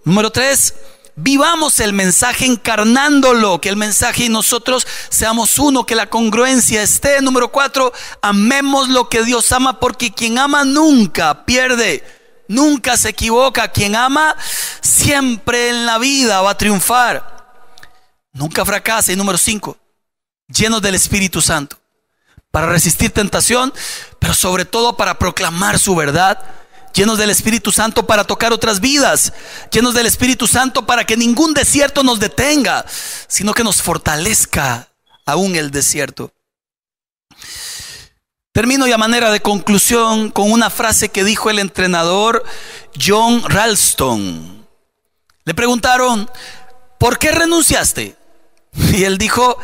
Número 0.04 0.30
tres, 0.30 0.74
vivamos 1.14 1.78
el 1.78 1.92
mensaje 1.92 2.46
encarnándolo, 2.46 3.60
que 3.60 3.68
el 3.68 3.76
mensaje 3.76 4.24
y 4.24 4.28
nosotros 4.28 4.86
seamos 5.08 5.58
uno, 5.58 5.86
que 5.86 5.94
la 5.94 6.10
congruencia 6.10 6.82
esté. 6.82 7.20
Número 7.20 7.52
cuatro, 7.52 7.92
amemos 8.20 8.88
lo 8.88 9.08
que 9.08 9.22
Dios 9.22 9.50
ama, 9.52 9.78
porque 9.78 10.12
quien 10.12 10.38
ama 10.38 10.64
nunca 10.64 11.46
pierde, 11.46 12.04
nunca 12.48 12.96
se 12.96 13.10
equivoca. 13.10 13.68
Quien 13.68 13.94
ama 13.94 14.36
siempre 14.80 15.68
en 15.68 15.86
la 15.86 15.98
vida 15.98 16.42
va 16.42 16.50
a 16.50 16.58
triunfar. 16.58 17.36
Nunca 18.32 18.64
fracasa. 18.64 19.12
Y 19.12 19.16
número 19.16 19.38
cinco, 19.38 19.76
llenos 20.48 20.82
del 20.82 20.96
Espíritu 20.96 21.40
Santo 21.40 21.78
para 22.58 22.72
resistir 22.72 23.12
tentación, 23.12 23.72
pero 24.18 24.34
sobre 24.34 24.64
todo 24.64 24.96
para 24.96 25.16
proclamar 25.16 25.78
su 25.78 25.94
verdad, 25.94 26.42
llenos 26.92 27.16
del 27.16 27.30
Espíritu 27.30 27.70
Santo 27.70 28.04
para 28.04 28.24
tocar 28.24 28.52
otras 28.52 28.80
vidas, 28.80 29.32
llenos 29.70 29.94
del 29.94 30.06
Espíritu 30.06 30.48
Santo 30.48 30.84
para 30.84 31.04
que 31.04 31.16
ningún 31.16 31.54
desierto 31.54 32.02
nos 32.02 32.18
detenga, 32.18 32.84
sino 33.28 33.54
que 33.54 33.62
nos 33.62 33.80
fortalezca 33.80 34.88
aún 35.24 35.54
el 35.54 35.70
desierto. 35.70 36.32
Termino 38.50 38.88
ya 38.88 38.98
manera 38.98 39.30
de 39.30 39.38
conclusión 39.38 40.32
con 40.32 40.50
una 40.50 40.68
frase 40.68 41.10
que 41.10 41.22
dijo 41.22 41.50
el 41.50 41.60
entrenador 41.60 42.44
John 43.00 43.40
Ralston. 43.48 44.66
Le 45.44 45.54
preguntaron, 45.54 46.28
¿por 46.98 47.20
qué 47.20 47.30
renunciaste? 47.30 48.16
Y 48.94 49.04
él 49.04 49.16
dijo, 49.16 49.58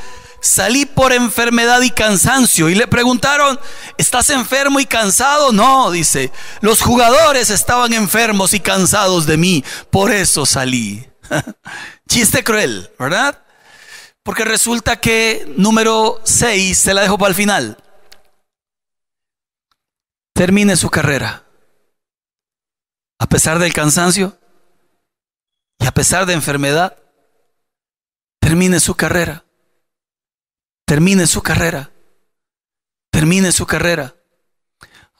salí 0.45 0.85
por 0.85 1.13
enfermedad 1.13 1.81
y 1.81 1.91
cansancio. 1.91 2.69
Y 2.69 2.75
le 2.75 2.87
preguntaron, 2.87 3.59
¿estás 3.97 4.29
enfermo 4.31 4.79
y 4.79 4.85
cansado? 4.85 5.53
No, 5.53 5.91
dice, 5.91 6.31
los 6.61 6.83
jugadores 6.83 7.51
estaban 7.51 7.95
enfermos 7.95 8.53
y 8.53 8.61
cansados 8.61 9.27
de 9.27 9.39
mí, 9.39 9.65
por 9.91 10.13
eso 10.13 10.45
salí. 10.45 11.09
Chiste 12.09 12.45
cruel, 12.45 12.91
¿verdad? 12.99 13.43
Porque 14.23 14.45
resulta 14.45 15.01
que 15.01 15.51
número 15.57 16.21
6 16.25 16.77
se 16.77 16.95
la 16.95 17.03
dejo 17.03 17.17
para 17.17 17.31
el 17.31 17.35
final. 17.35 17.79
Termine 20.35 20.77
su 20.77 20.91
carrera. 20.91 21.45
A 23.19 23.27
pesar 23.27 23.59
del 23.59 23.73
cansancio 23.73 24.37
y 25.79 25.87
a 25.87 25.93
pesar 25.93 26.27
de 26.27 26.35
enfermedad, 26.35 26.99
termine 28.41 28.81
su 28.81 28.95
carrera. 28.95 29.45
Termine 30.85 31.27
su 31.27 31.43
carrera. 31.43 31.91
Termine 33.11 33.53
su 33.53 33.67
carrera. 33.67 34.15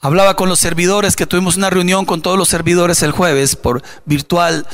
Hablaba 0.01 0.37
con 0.37 0.49
los 0.49 0.59
servidores, 0.59 1.17
que 1.17 1.27
tuvimos 1.27 1.57
una 1.57 1.71
reunión 1.71 2.05
con 2.05 2.21
todos 2.21 2.37
los 2.37 2.49
servidores 2.49 3.03
el 3.03 3.13
jueves 3.13 3.57
por 3.57 3.83
virtual, 4.05 4.67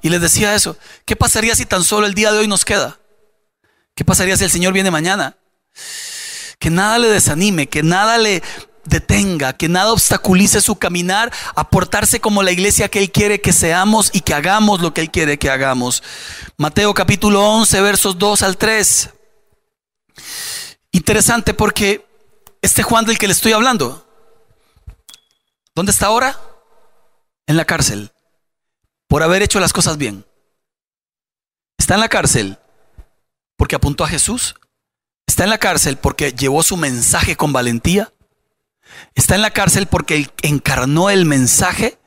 y 0.00 0.08
les 0.08 0.22
decía 0.22 0.54
eso. 0.54 0.76
¿Qué 1.04 1.16
pasaría 1.16 1.54
si 1.54 1.66
tan 1.66 1.84
solo 1.84 2.06
el 2.06 2.14
día 2.14 2.32
de 2.32 2.38
hoy 2.38 2.48
nos 2.48 2.64
queda? 2.64 2.98
¿Qué 3.94 4.04
pasaría 4.04 4.36
si 4.36 4.44
el 4.44 4.50
Señor 4.50 4.72
viene 4.72 4.90
mañana? 4.90 5.36
Que 6.58 6.70
nada 6.70 6.98
le 6.98 7.08
desanime, 7.08 7.68
que 7.68 7.82
nada 7.82 8.16
le, 8.16 8.42
detenga, 8.84 9.52
que 9.52 9.68
nada 9.68 9.92
obstaculice 9.92 10.60
su 10.60 10.76
caminar 10.76 11.32
a 11.54 11.68
portarse 11.68 12.20
como 12.20 12.42
la 12.42 12.52
iglesia 12.52 12.88
que 12.88 12.98
Él 12.98 13.10
quiere 13.10 13.40
que 13.40 13.52
seamos 13.52 14.10
y 14.12 14.20
que 14.20 14.34
hagamos 14.34 14.80
lo 14.80 14.94
que 14.94 15.02
Él 15.02 15.10
quiere 15.10 15.38
que 15.38 15.50
hagamos. 15.50 16.02
Mateo 16.56 16.94
capítulo 16.94 17.42
11, 17.42 17.80
versos 17.82 18.18
2 18.18 18.42
al 18.42 18.56
3. 18.56 19.10
Interesante 20.92 21.54
porque 21.54 22.06
este 22.62 22.82
Juan 22.82 23.04
del 23.04 23.18
que 23.18 23.26
le 23.26 23.32
estoy 23.32 23.52
hablando, 23.52 24.06
¿dónde 25.74 25.92
está 25.92 26.06
ahora? 26.06 26.38
En 27.46 27.56
la 27.56 27.64
cárcel, 27.64 28.12
por 29.08 29.22
haber 29.22 29.42
hecho 29.42 29.60
las 29.60 29.72
cosas 29.72 29.96
bien. 29.96 30.24
Está 31.78 31.94
en 31.94 32.00
la 32.00 32.08
cárcel 32.08 32.58
porque 33.56 33.76
apuntó 33.76 34.04
a 34.04 34.08
Jesús. 34.08 34.54
Está 35.26 35.44
en 35.44 35.50
la 35.50 35.58
cárcel 35.58 35.96
porque 35.96 36.32
llevó 36.32 36.62
su 36.62 36.76
mensaje 36.76 37.36
con 37.36 37.52
valentía. 37.52 38.12
Está 39.14 39.34
en 39.34 39.42
la 39.42 39.50
cárcel 39.50 39.86
porque 39.86 40.30
encarnó 40.42 41.10
el 41.10 41.24
mensaje. 41.24 41.98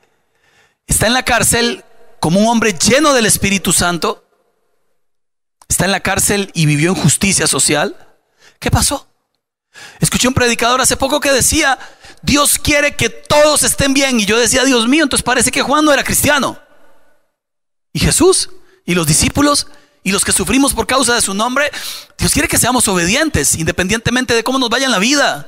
Está 0.86 1.06
en 1.06 1.14
la 1.14 1.24
cárcel 1.24 1.84
como 2.20 2.40
un 2.40 2.46
hombre 2.46 2.72
lleno 2.72 3.12
del 3.12 3.26
Espíritu 3.26 3.72
Santo. 3.72 4.24
Está 5.68 5.84
en 5.84 5.92
la 5.92 6.00
cárcel 6.00 6.50
y 6.54 6.66
vivió 6.66 6.90
en 6.90 6.96
justicia 6.96 7.46
social. 7.46 8.03
¿Qué 8.64 8.70
pasó? 8.70 9.06
Escuché 10.00 10.26
un 10.26 10.32
predicador 10.32 10.80
hace 10.80 10.96
poco 10.96 11.20
que 11.20 11.30
decía, 11.30 11.78
Dios 12.22 12.58
quiere 12.58 12.96
que 12.96 13.10
todos 13.10 13.62
estén 13.62 13.92
bien. 13.92 14.18
Y 14.18 14.24
yo 14.24 14.38
decía, 14.38 14.64
Dios 14.64 14.88
mío, 14.88 15.02
entonces 15.02 15.22
parece 15.22 15.50
que 15.50 15.60
Juan 15.60 15.84
no 15.84 15.92
era 15.92 16.02
cristiano. 16.02 16.58
¿Y 17.92 17.98
Jesús? 17.98 18.48
¿Y 18.86 18.94
los 18.94 19.06
discípulos? 19.06 19.66
¿Y 20.02 20.12
los 20.12 20.24
que 20.24 20.32
sufrimos 20.32 20.72
por 20.72 20.86
causa 20.86 21.14
de 21.14 21.20
su 21.20 21.34
nombre? 21.34 21.70
Dios 22.16 22.32
quiere 22.32 22.48
que 22.48 22.56
seamos 22.56 22.88
obedientes, 22.88 23.54
independientemente 23.56 24.32
de 24.32 24.42
cómo 24.42 24.58
nos 24.58 24.70
vaya 24.70 24.86
en 24.86 24.92
la 24.92 24.98
vida. 24.98 25.46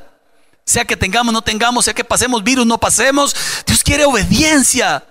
Sea 0.66 0.84
que 0.84 0.98
tengamos, 0.98 1.32
no 1.32 1.40
tengamos, 1.40 1.86
sea 1.86 1.94
que 1.94 2.04
pasemos 2.04 2.44
virus, 2.44 2.66
no 2.66 2.76
pasemos. 2.76 3.34
Dios 3.66 3.82
quiere 3.82 4.04
obediencia. 4.04 5.06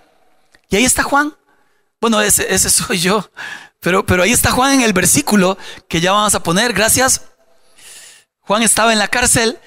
Y 0.69 0.75
ahí 0.75 0.85
está 0.85 1.01
Juan. 1.01 1.35
Bueno, 1.99 2.21
ese, 2.21 2.53
ese 2.53 2.69
soy 2.69 2.99
yo. 2.99 3.27
Pero, 3.79 4.05
pero 4.05 4.21
ahí 4.21 4.31
está 4.31 4.51
Juan 4.51 4.75
en 4.75 4.81
el 4.81 4.93
versículo 4.93 5.57
que 5.87 6.01
ya 6.01 6.11
vamos 6.11 6.35
a 6.35 6.43
poner. 6.43 6.71
Gracias. 6.71 7.23
Juan 8.47 8.63
estaba 8.63 8.93
en 8.93 8.99
la 8.99 9.07
cárcel 9.07 9.59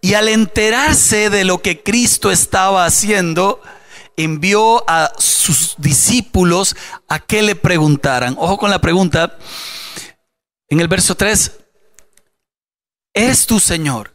y 0.00 0.14
al 0.14 0.28
enterarse 0.28 1.30
de 1.30 1.44
lo 1.44 1.62
que 1.62 1.82
Cristo 1.82 2.30
estaba 2.30 2.84
haciendo, 2.84 3.60
envió 4.16 4.88
a 4.88 5.12
sus 5.18 5.74
discípulos 5.78 6.76
a 7.08 7.18
que 7.18 7.42
le 7.42 7.54
preguntaran. 7.54 8.36
Ojo 8.38 8.58
con 8.58 8.70
la 8.70 8.80
pregunta. 8.80 9.36
En 10.68 10.80
el 10.80 10.88
verso 10.88 11.16
3, 11.16 11.52
¿es 13.12 13.46
tu 13.46 13.58
Señor? 13.58 14.14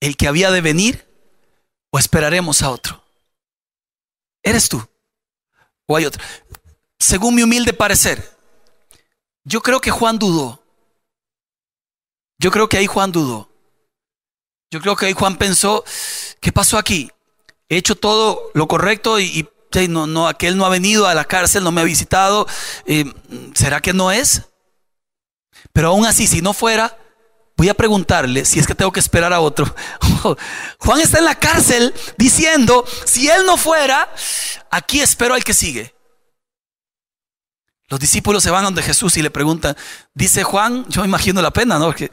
el 0.00 0.16
que 0.16 0.26
había 0.26 0.50
de 0.50 0.62
venir 0.62 1.06
o 1.90 1.98
esperaremos 1.98 2.62
a 2.62 2.70
otro? 2.70 3.04
¿Eres 4.42 4.68
tú? 4.68 4.82
¿O 5.86 5.96
hay 5.96 6.06
otro? 6.06 6.22
Según 6.98 7.34
mi 7.34 7.42
humilde 7.42 7.72
parecer, 7.72 8.36
yo 9.44 9.60
creo 9.60 9.80
que 9.80 9.90
Juan 9.90 10.18
dudó. 10.18 10.62
Yo 12.40 12.50
creo 12.50 12.70
que 12.70 12.78
ahí 12.78 12.86
Juan 12.86 13.12
dudó. 13.12 13.50
Yo 14.70 14.80
creo 14.80 14.96
que 14.96 15.06
ahí 15.06 15.12
Juan 15.12 15.36
pensó, 15.36 15.84
¿qué 16.40 16.52
pasó 16.52 16.78
aquí? 16.78 17.10
He 17.68 17.76
hecho 17.76 17.96
todo 17.96 18.50
lo 18.54 18.66
correcto 18.66 19.20
y, 19.20 19.46
no, 19.90 20.06
no, 20.06 20.26
aquel 20.26 20.56
no 20.56 20.64
ha 20.64 20.70
venido 20.70 21.06
a 21.06 21.14
la 21.14 21.26
cárcel, 21.26 21.62
no 21.62 21.70
me 21.70 21.82
ha 21.82 21.84
visitado. 21.84 22.46
Eh, 22.86 23.04
¿Será 23.54 23.80
que 23.80 23.92
no 23.92 24.10
es? 24.10 24.42
Pero 25.74 25.88
aún 25.88 26.06
así, 26.06 26.26
si 26.26 26.40
no 26.40 26.54
fuera, 26.54 26.96
voy 27.58 27.68
a 27.68 27.74
preguntarle 27.74 28.46
si 28.46 28.58
es 28.58 28.66
que 28.66 28.74
tengo 28.74 28.90
que 28.90 29.00
esperar 29.00 29.34
a 29.34 29.40
otro. 29.40 29.72
Juan 30.78 31.00
está 31.00 31.18
en 31.18 31.26
la 31.26 31.38
cárcel 31.38 31.92
diciendo, 32.16 32.86
si 33.04 33.28
él 33.28 33.44
no 33.44 33.58
fuera, 33.58 34.10
aquí 34.70 35.02
espero 35.02 35.34
al 35.34 35.44
que 35.44 35.52
sigue. 35.52 35.94
Los 37.90 37.98
discípulos 37.98 38.44
se 38.44 38.52
van 38.52 38.62
donde 38.62 38.84
Jesús 38.84 39.16
y 39.16 39.22
le 39.22 39.32
preguntan, 39.32 39.76
dice 40.14 40.44
Juan, 40.44 40.86
yo 40.88 41.04
imagino 41.04 41.42
la 41.42 41.50
pena, 41.50 41.76
¿no? 41.76 41.92
Que 41.92 42.08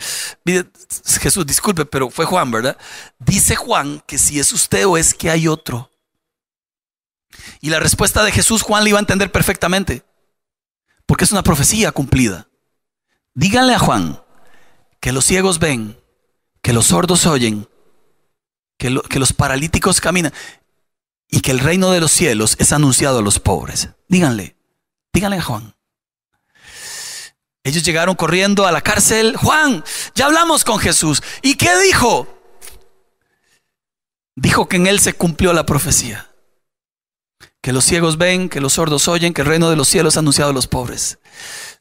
Jesús, 1.22 1.46
disculpe, 1.46 1.86
pero 1.86 2.10
fue 2.10 2.26
Juan, 2.26 2.50
¿verdad? 2.50 2.78
Dice 3.20 3.56
Juan 3.56 4.04
que 4.08 4.18
si 4.18 4.40
es 4.40 4.52
usted 4.52 4.88
o 4.88 4.98
es 4.98 5.14
que 5.14 5.30
hay 5.30 5.48
otro. 5.48 5.92
Y 7.62 7.70
la 7.70 7.80
respuesta 7.80 8.24
de 8.24 8.32
Jesús, 8.32 8.64
Juan 8.64 8.84
le 8.84 8.90
iba 8.90 8.98
a 8.98 9.02
entender 9.02 9.32
perfectamente, 9.32 10.04
porque 11.06 11.26
es 11.26 11.32
una 11.32 11.44
profecía 11.44 11.92
cumplida. 11.92 12.48
Díganle 13.36 13.76
a 13.76 13.80
Juan, 13.80 14.20
que 15.00 15.12
los 15.12 15.26
ciegos 15.26 15.60
ven, 15.60 15.96
que 16.64 16.74
los 16.74 16.88
sordos 16.88 17.28
oyen, 17.28 17.70
que, 18.80 19.00
que 19.08 19.20
los 19.20 19.32
paralíticos 19.32 20.02
caminan 20.02 20.34
y 21.30 21.42
que 21.42 21.52
el 21.52 21.60
reino 21.60 21.92
de 21.92 22.00
los 22.00 22.12
cielos 22.12 22.56
es 22.58 22.74
anunciado 22.74 23.20
a 23.20 23.22
los 23.22 23.40
pobres. 23.40 23.90
Díganle, 24.08 24.57
díganle 25.18 25.38
a 25.38 25.42
Juan. 25.42 25.74
Ellos 27.64 27.84
llegaron 27.84 28.16
corriendo 28.16 28.68
a 28.68 28.72
la 28.72 28.82
cárcel. 28.82 29.36
Juan, 29.36 29.84
ya 30.16 30.28
hablamos 30.28 30.64
con 30.64 30.80
Jesús. 30.80 31.24
¿Y 31.42 31.56
qué 31.56 31.78
dijo? 31.80 32.28
Dijo 34.36 34.68
que 34.68 34.78
en 34.78 34.88
él 34.88 35.00
se 35.00 35.14
cumplió 35.14 35.54
la 35.54 35.66
profecía. 35.66 36.30
Que 37.62 37.74
los 37.74 37.84
ciegos 37.84 38.18
ven, 38.18 38.48
que 38.48 38.62
los 38.62 38.74
sordos 38.74 39.08
oyen, 39.08 39.34
que 39.34 39.42
el 39.42 39.48
reino 39.48 39.70
de 39.70 39.76
los 39.76 39.88
cielos 39.88 40.14
es 40.14 40.18
anunciado 40.20 40.52
a 40.52 40.54
los 40.54 40.68
pobres. 40.68 41.18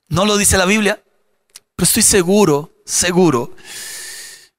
No 0.09 0.25
lo 0.25 0.39
dice 0.39 0.57
la 0.57 0.65
Biblia, 0.65 1.03
pero 1.77 1.85
estoy 1.85 2.03
seguro 2.03 2.73
seguro. 2.87 3.55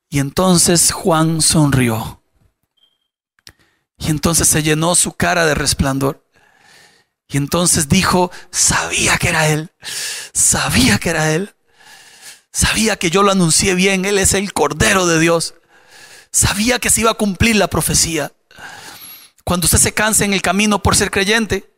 Y 0.10 0.20
entonces 0.20 0.92
Juan 0.92 1.42
sonrió. 1.42 2.22
Y 3.98 4.12
entonces 4.12 4.48
se 4.48 4.62
llenó 4.62 4.94
su 4.94 5.14
cara 5.14 5.48
de 5.48 5.56
resplandor. 5.56 6.27
Y 7.28 7.38
entonces 7.38 7.90
dijo, 7.90 8.32
sabía 8.52 9.18
que 9.18 9.30
era 9.30 9.48
Él, 9.48 9.72
sabía 10.34 10.98
que 10.98 11.10
era 11.10 11.34
Él, 11.34 11.56
sabía 12.52 12.96
que 12.98 13.10
yo 13.10 13.24
lo 13.24 13.32
anuncié 13.32 13.76
bien, 13.76 14.06
Él 14.06 14.18
es 14.18 14.34
el 14.34 14.54
Cordero 14.54 15.06
de 15.08 15.20
Dios, 15.20 15.56
sabía 16.32 16.80
que 16.80 16.90
se 16.90 17.02
iba 17.02 17.12
a 17.12 17.16
cumplir 17.16 17.58
la 17.58 17.68
profecía. 17.68 18.32
Cuando 19.44 19.66
usted 19.66 19.78
se 19.78 19.94
canse 19.94 20.26
en 20.26 20.34
el 20.34 20.42
camino 20.42 20.82
por 20.82 20.96
ser 20.96 21.12
creyente, 21.12 21.70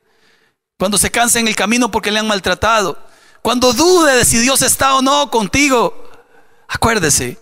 cuando 0.77 0.97
se 0.97 1.11
canse 1.11 1.39
en 1.39 1.47
el 1.47 1.55
camino 1.55 1.91
porque 1.91 2.11
le 2.11 2.19
han 2.19 2.27
maltratado, 2.27 2.97
cuando 3.41 3.73
dude 3.73 4.13
de 4.17 4.25
si 4.25 4.37
Dios 4.37 4.61
está 4.61 4.95
o 4.95 5.01
no 5.01 5.31
contigo, 5.31 6.09
Acuérdese, 6.69 7.39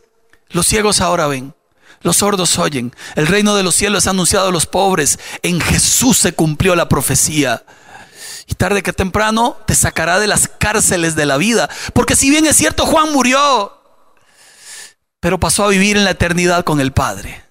los 0.50 0.66
ciegos 0.66 1.02
ahora 1.02 1.28
ven, 1.28 1.54
los 2.02 2.18
sordos 2.18 2.58
oyen, 2.58 2.96
el 3.16 3.28
reino 3.28 3.56
de 3.56 3.64
los 3.64 3.76
cielos 3.76 4.06
es 4.06 4.08
anunciado 4.08 4.48
a 4.48 4.52
los 4.52 4.66
pobres, 4.66 5.20
en 5.44 5.60
Jesús 5.60 6.18
se 6.18 6.32
cumplió 6.32 6.76
la 6.76 6.88
profecía. 6.88 7.66
Y 8.48 8.56
tarde 8.56 8.82
que 8.82 8.94
temprano 8.94 9.58
te 9.68 9.76
sacará 9.76 10.20
de 10.20 10.28
las 10.28 10.48
cárceles 10.48 11.16
de 11.16 11.26
la 11.26 11.38
vida. 11.38 11.70
Porque 11.94 12.16
si 12.16 12.30
bien 12.30 12.46
es 12.46 12.56
cierto, 12.56 12.86
Juan 12.86 13.12
murió, 13.12 13.80
pero 15.20 15.40
pasó 15.40 15.66
a 15.66 15.70
vivir 15.70 15.98
en 15.98 16.06
la 16.06 16.12
eternidad 16.12 16.64
con 16.64 16.80
el 16.80 16.94
Padre. 16.94 17.44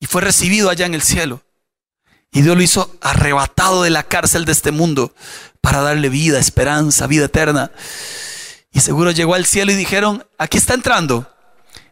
Y 0.00 0.06
fue 0.06 0.22
recibido 0.22 0.70
allá 0.70 0.86
en 0.86 0.94
el 0.94 1.02
cielo. 1.02 1.42
Y 2.32 2.42
Dios 2.42 2.56
lo 2.56 2.62
hizo 2.62 2.96
arrebatado 3.00 3.82
de 3.82 3.90
la 3.90 4.02
cárcel 4.02 4.44
de 4.44 4.52
este 4.52 4.72
mundo 4.72 5.14
para 5.60 5.82
darle 5.82 6.08
vida, 6.08 6.38
esperanza, 6.38 7.06
vida 7.06 7.26
eterna. 7.26 7.70
Y 8.72 8.80
seguro 8.80 9.12
llegó 9.12 9.34
al 9.34 9.46
cielo 9.46 9.70
y 9.70 9.76
dijeron, 9.76 10.26
aquí 10.36 10.58
está 10.58 10.74
entrando 10.74 11.30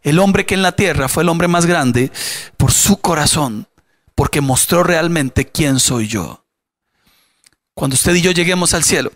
el 0.03 0.18
hombre 0.18 0.44
que 0.44 0.55
en 0.55 0.62
la 0.62 0.72
tierra 0.72 1.09
fue 1.09 1.22
el 1.22 1.28
hombre 1.28 1.48
más 1.48 1.66
grande 1.66 2.11
por 2.57 2.72
su 2.72 2.96
corazón, 2.96 3.68
porque 4.14 4.40
mostró 4.40 4.82
realmente 4.82 5.46
quién 5.46 5.78
soy 5.78 6.09
yo. 6.09 6.41
Cuando 7.75 7.95
usted 7.95 8.14
y 8.14 8.23
yo 8.23 8.33
lleguemos 8.33 8.75
al 8.75 8.85
cielo, 8.85 9.12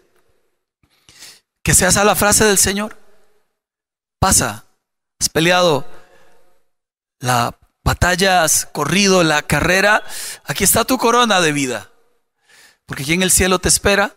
que 1.62 1.74
seas 1.74 1.96
a 1.96 2.04
la 2.04 2.14
frase 2.14 2.44
del 2.44 2.58
Señor, 2.58 2.98
pasa, 4.18 4.64
has 5.20 5.28
peleado 5.28 5.86
la 7.18 7.58
batalla, 7.84 8.44
has 8.44 8.66
corrido 8.66 9.22
la 9.22 9.42
carrera, 9.42 10.02
aquí 10.44 10.64
está 10.64 10.84
tu 10.84 10.98
corona 10.98 11.40
de 11.40 11.52
vida, 11.52 11.90
porque 12.86 13.02
aquí 13.02 13.12
en 13.12 13.22
el 13.22 13.30
cielo 13.30 13.58
te 13.58 13.68
espera 13.68 14.16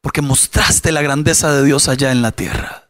porque 0.00 0.22
mostraste 0.22 0.92
la 0.92 1.02
grandeza 1.02 1.52
de 1.52 1.64
Dios 1.64 1.88
allá 1.88 2.12
en 2.12 2.22
la 2.22 2.32
tierra. 2.32 2.88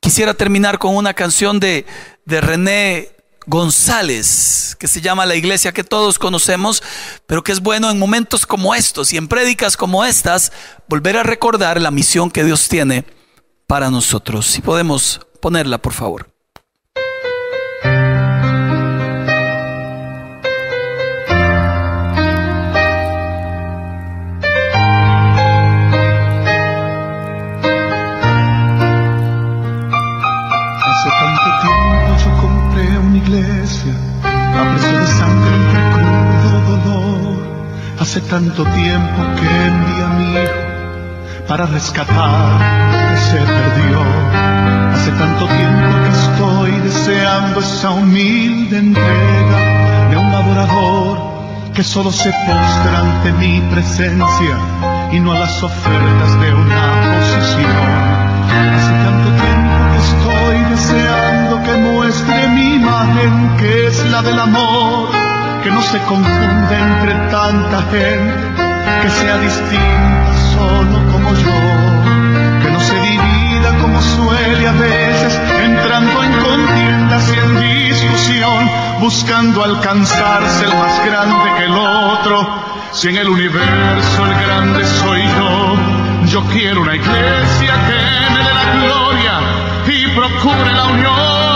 Quisiera 0.00 0.34
terminar 0.34 0.78
con 0.78 0.96
una 0.96 1.14
canción 1.14 1.60
de, 1.60 1.86
de 2.24 2.40
René 2.40 3.16
González, 3.46 4.76
que 4.78 4.88
se 4.88 5.00
llama 5.00 5.26
La 5.26 5.34
Iglesia 5.34 5.72
que 5.72 5.84
todos 5.84 6.18
conocemos, 6.18 6.82
pero 7.26 7.42
que 7.42 7.52
es 7.52 7.60
bueno 7.60 7.90
en 7.90 7.98
momentos 7.98 8.46
como 8.46 8.74
estos 8.74 9.12
y 9.12 9.16
en 9.16 9.28
prédicas 9.28 9.76
como 9.76 10.04
estas, 10.04 10.52
volver 10.88 11.16
a 11.16 11.22
recordar 11.22 11.80
la 11.80 11.90
misión 11.90 12.30
que 12.30 12.44
Dios 12.44 12.68
tiene 12.68 13.04
para 13.66 13.90
nosotros. 13.90 14.46
Si 14.46 14.60
podemos 14.60 15.20
ponerla, 15.40 15.78
por 15.78 15.92
favor. 15.92 16.29
Hace 38.20 38.28
tanto 38.28 38.64
tiempo 38.64 39.22
que 39.36 39.66
envía 39.66 40.04
a 40.04 40.12
mi 40.18 40.32
hijo 40.34 41.46
para 41.48 41.64
rescatar 41.64 42.60
que 43.08 43.16
se 43.16 43.38
perdió. 43.38 43.98
Hace 44.92 45.10
tanto 45.12 45.46
tiempo 45.46 45.88
que 46.04 46.10
estoy 46.10 46.70
deseando 46.80 47.60
esa 47.60 47.90
humilde 47.90 48.76
entrega 48.76 50.08
de 50.10 50.16
un 50.18 50.34
adorador 50.34 51.18
que 51.72 51.82
solo 51.82 52.12
se 52.12 52.30
postra 52.30 53.00
ante 53.00 53.32
mi 53.32 53.62
presencia 53.72 54.56
y 55.12 55.18
no 55.18 55.32
a 55.32 55.38
las 55.38 55.62
ofertas 55.62 56.40
de 56.40 56.54
una 56.54 56.82
posición. 57.14 57.90
Hace 58.76 58.92
tanto 59.06 59.30
tiempo 59.42 59.74
que 59.92 59.98
estoy 60.10 60.56
deseando 60.74 61.62
que 61.62 61.72
muestre 61.90 62.48
mi 62.48 62.74
imagen, 62.74 63.56
que 63.56 63.86
es 63.86 64.04
la 64.10 64.20
del 64.20 64.38
amor, 64.38 64.89
que 65.62 65.70
no 65.70 65.82
se 65.82 65.98
confunde 66.00 66.76
entre 66.76 67.14
tanta 67.30 67.82
gente, 67.90 68.62
que 69.02 69.10
sea 69.10 69.38
distinta 69.38 70.32
solo 70.54 71.12
como 71.12 71.34
yo, 71.34 72.62
que 72.62 72.70
no 72.70 72.80
se 72.80 72.94
divida 72.94 73.78
como 73.80 74.00
suele 74.00 74.68
a 74.68 74.72
veces, 74.72 75.40
entrando 75.62 76.22
en 76.22 76.32
contiendas 76.32 77.28
y 77.28 77.38
en 77.38 77.88
discusión, 77.88 78.70
buscando 79.00 79.64
alcanzarse 79.64 80.64
el 80.64 80.74
más 80.76 81.04
grande 81.04 81.50
que 81.56 81.64
el 81.64 81.72
otro 81.72 82.70
si 82.92 83.08
en 83.08 83.16
el 83.18 83.28
universo 83.28 84.26
el 84.26 84.46
grande 84.46 84.84
soy 84.84 85.22
yo, 85.22 85.76
yo 86.26 86.42
quiero 86.50 86.82
una 86.82 86.96
iglesia 86.96 87.74
que 87.86 88.32
me 88.32 88.44
dé 88.44 88.52
la 88.52 88.72
gloria 88.74 89.40
y 89.86 90.08
procure 90.08 90.72
la 90.72 90.86
unión. 90.86 91.49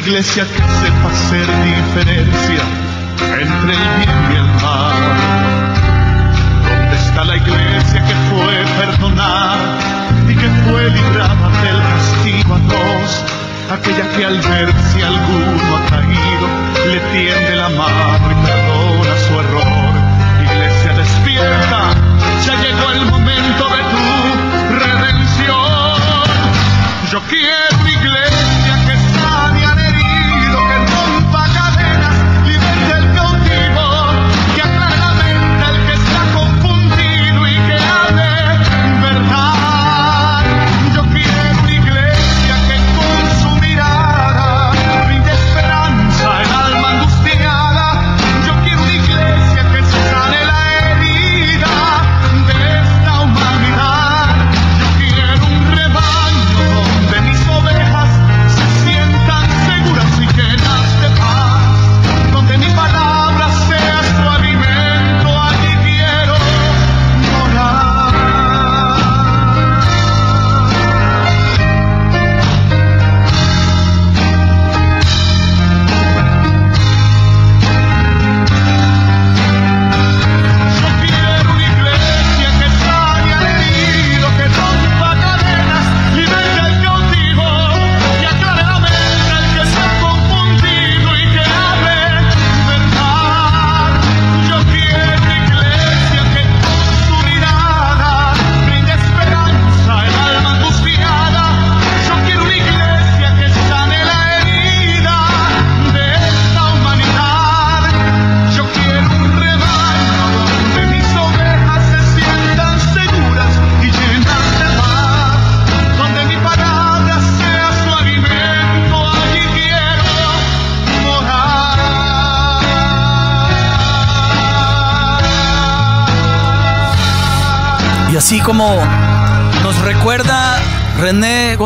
Iglesia 0.00 0.46
que 0.46 0.79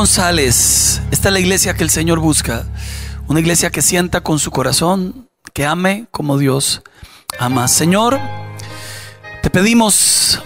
González, 0.04 1.00
esta 1.10 1.28
es 1.28 1.32
la 1.32 1.40
iglesia 1.40 1.72
que 1.72 1.82
el 1.82 1.88
Señor 1.88 2.18
busca. 2.18 2.66
Una 3.26 3.40
iglesia 3.40 3.70
que 3.70 3.80
sienta 3.80 4.20
con 4.20 4.38
su 4.38 4.50
corazón, 4.50 5.30
que 5.54 5.64
ame 5.64 6.08
como 6.10 6.36
Dios 6.36 6.82
ama. 7.40 7.66
Señor, 7.68 8.20
te 9.42 9.48
pedimos 9.48 10.42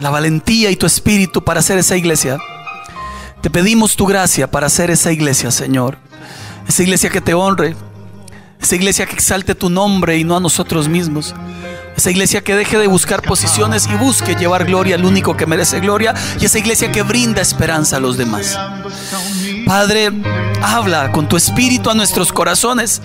la 0.00 0.08
valentía 0.08 0.70
y 0.70 0.76
tu 0.76 0.86
espíritu 0.86 1.44
para 1.44 1.60
hacer 1.60 1.76
esa 1.76 1.98
iglesia. 1.98 2.38
Te 3.42 3.50
pedimos 3.50 3.94
tu 3.94 4.06
gracia 4.06 4.50
para 4.50 4.68
hacer 4.68 4.90
esa 4.90 5.12
iglesia, 5.12 5.50
Señor. 5.50 5.98
Esa 6.66 6.82
iglesia 6.82 7.10
que 7.10 7.20
te 7.20 7.34
honre. 7.34 7.76
Esa 8.58 8.74
iglesia 8.74 9.04
que 9.04 9.16
exalte 9.16 9.54
tu 9.54 9.68
nombre 9.68 10.16
y 10.16 10.24
no 10.24 10.34
a 10.34 10.40
nosotros 10.40 10.88
mismos. 10.88 11.34
Esa 11.96 12.10
iglesia 12.10 12.42
que 12.42 12.54
deje 12.54 12.78
de 12.78 12.86
buscar 12.86 13.22
posiciones 13.22 13.86
y 13.86 13.94
busque 13.94 14.34
llevar 14.34 14.66
gloria 14.66 14.96
al 14.96 15.04
único 15.04 15.36
que 15.36 15.46
merece 15.46 15.80
gloria. 15.80 16.14
Y 16.38 16.44
esa 16.44 16.58
iglesia 16.58 16.92
que 16.92 17.02
brinda 17.02 17.40
esperanza 17.40 17.96
a 17.96 18.00
los 18.00 18.16
demás. 18.16 18.58
Padre, 19.66 20.12
habla 20.62 21.10
con 21.10 21.28
tu 21.28 21.36
espíritu 21.36 21.90
a 21.90 21.94
nuestros 21.94 22.32
corazones 22.32 23.00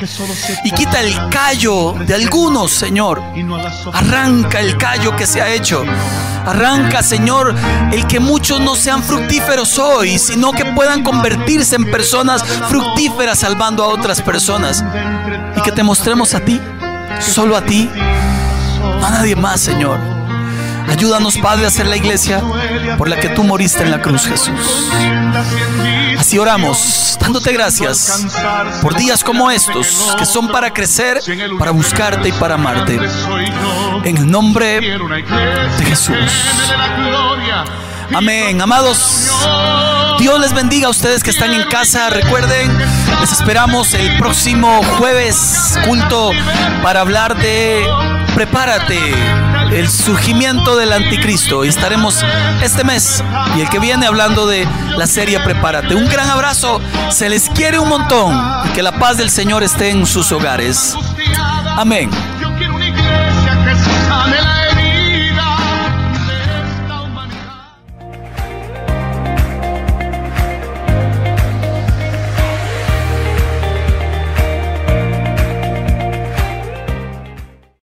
y 0.64 0.72
quita 0.72 1.00
el 1.02 1.16
callo 1.30 1.96
de 2.06 2.14
algunos, 2.14 2.72
Señor. 2.72 3.22
Arranca 3.94 4.60
el 4.60 4.78
callo 4.78 5.16
que 5.16 5.26
se 5.26 5.42
ha 5.42 5.52
hecho. 5.52 5.84
Arranca, 6.46 7.02
Señor, 7.02 7.56
el 7.92 8.06
que 8.08 8.20
muchos 8.20 8.60
no 8.60 8.76
sean 8.76 9.02
fructíferos 9.04 9.80
hoy, 9.80 10.20
sino 10.20 10.52
que 10.52 10.66
puedan 10.66 11.04
convertirse 11.04 11.76
en 11.76 11.90
personas 11.90 12.44
fructíferas 12.44 13.40
salvando 13.40 13.84
a 13.84 13.88
otras 13.88 14.22
personas. 14.22 14.84
Y 15.56 15.62
que 15.62 15.72
te 15.72 15.84
mostremos 15.84 16.34
a 16.34 16.42
ti, 16.42 16.60
solo 17.20 17.56
a 17.56 17.62
ti, 17.62 17.90
a 19.02 19.10
nadie 19.10 19.36
más, 19.36 19.62
Señor. 19.62 20.00
Ayúdanos, 20.90 21.38
Padre, 21.38 21.66
a 21.66 21.68
hacer 21.68 21.88
la 21.88 21.96
iglesia 21.96 22.44
por 22.98 23.08
la 23.08 23.20
que 23.20 23.30
tú 23.30 23.44
moriste 23.44 23.84
en 23.84 23.92
la 23.92 24.02
cruz, 24.02 24.28
Jesús. 24.28 24.90
Así 26.18 26.38
oramos, 26.38 27.18
dándote 27.20 27.54
gracias 27.54 28.28
por 28.82 28.96
días 28.96 29.24
como 29.24 29.50
estos, 29.50 30.16
que 30.18 30.26
son 30.26 30.50
para 30.50 30.74
crecer, 30.74 31.22
para 31.58 31.72
buscarte 31.72 32.30
y 32.30 32.32
para 32.34 32.56
amarte. 32.56 33.00
En 34.04 34.18
el 34.18 34.30
nombre 34.30 34.82
de 34.82 35.86
Jesús. 35.86 36.16
Amén. 38.14 38.62
Amados, 38.62 39.32
Dios 40.20 40.40
les 40.40 40.54
bendiga 40.54 40.88
a 40.88 40.90
ustedes 40.90 41.24
que 41.24 41.30
están 41.30 41.54
en 41.54 41.64
casa. 41.70 42.10
Recuerden, 42.10 42.78
les 43.20 43.32
esperamos 43.32 43.94
el 43.94 44.18
próximo 44.18 44.82
jueves 44.98 45.78
culto 45.86 46.32
para 46.84 47.02
hablar 47.02 47.38
de 47.38 47.88
prepárate, 48.36 49.00
el 49.72 49.90
surgimiento 49.90 50.76
del 50.76 50.92
anticristo. 50.92 51.64
Y 51.64 51.70
estaremos 51.70 52.24
este 52.62 52.84
mes 52.84 53.24
y 53.56 53.62
el 53.62 53.70
que 53.70 53.80
viene 53.80 54.06
hablando 54.06 54.46
de 54.46 54.68
la 54.98 55.08
serie 55.08 55.40
Prepárate. 55.40 55.96
Un 55.96 56.08
gran 56.10 56.30
abrazo, 56.30 56.82
se 57.10 57.30
les 57.30 57.50
quiere 57.50 57.80
un 57.80 57.90
montón 57.90 58.38
y 58.66 58.70
que 58.74 58.84
la 58.84 58.92
paz 59.00 59.18
del 59.18 59.30
Señor 59.30 59.64
esté 59.64 59.90
en 59.90 60.06
sus 60.06 60.32
hogares. 60.32 60.96
Amén. 61.78 62.10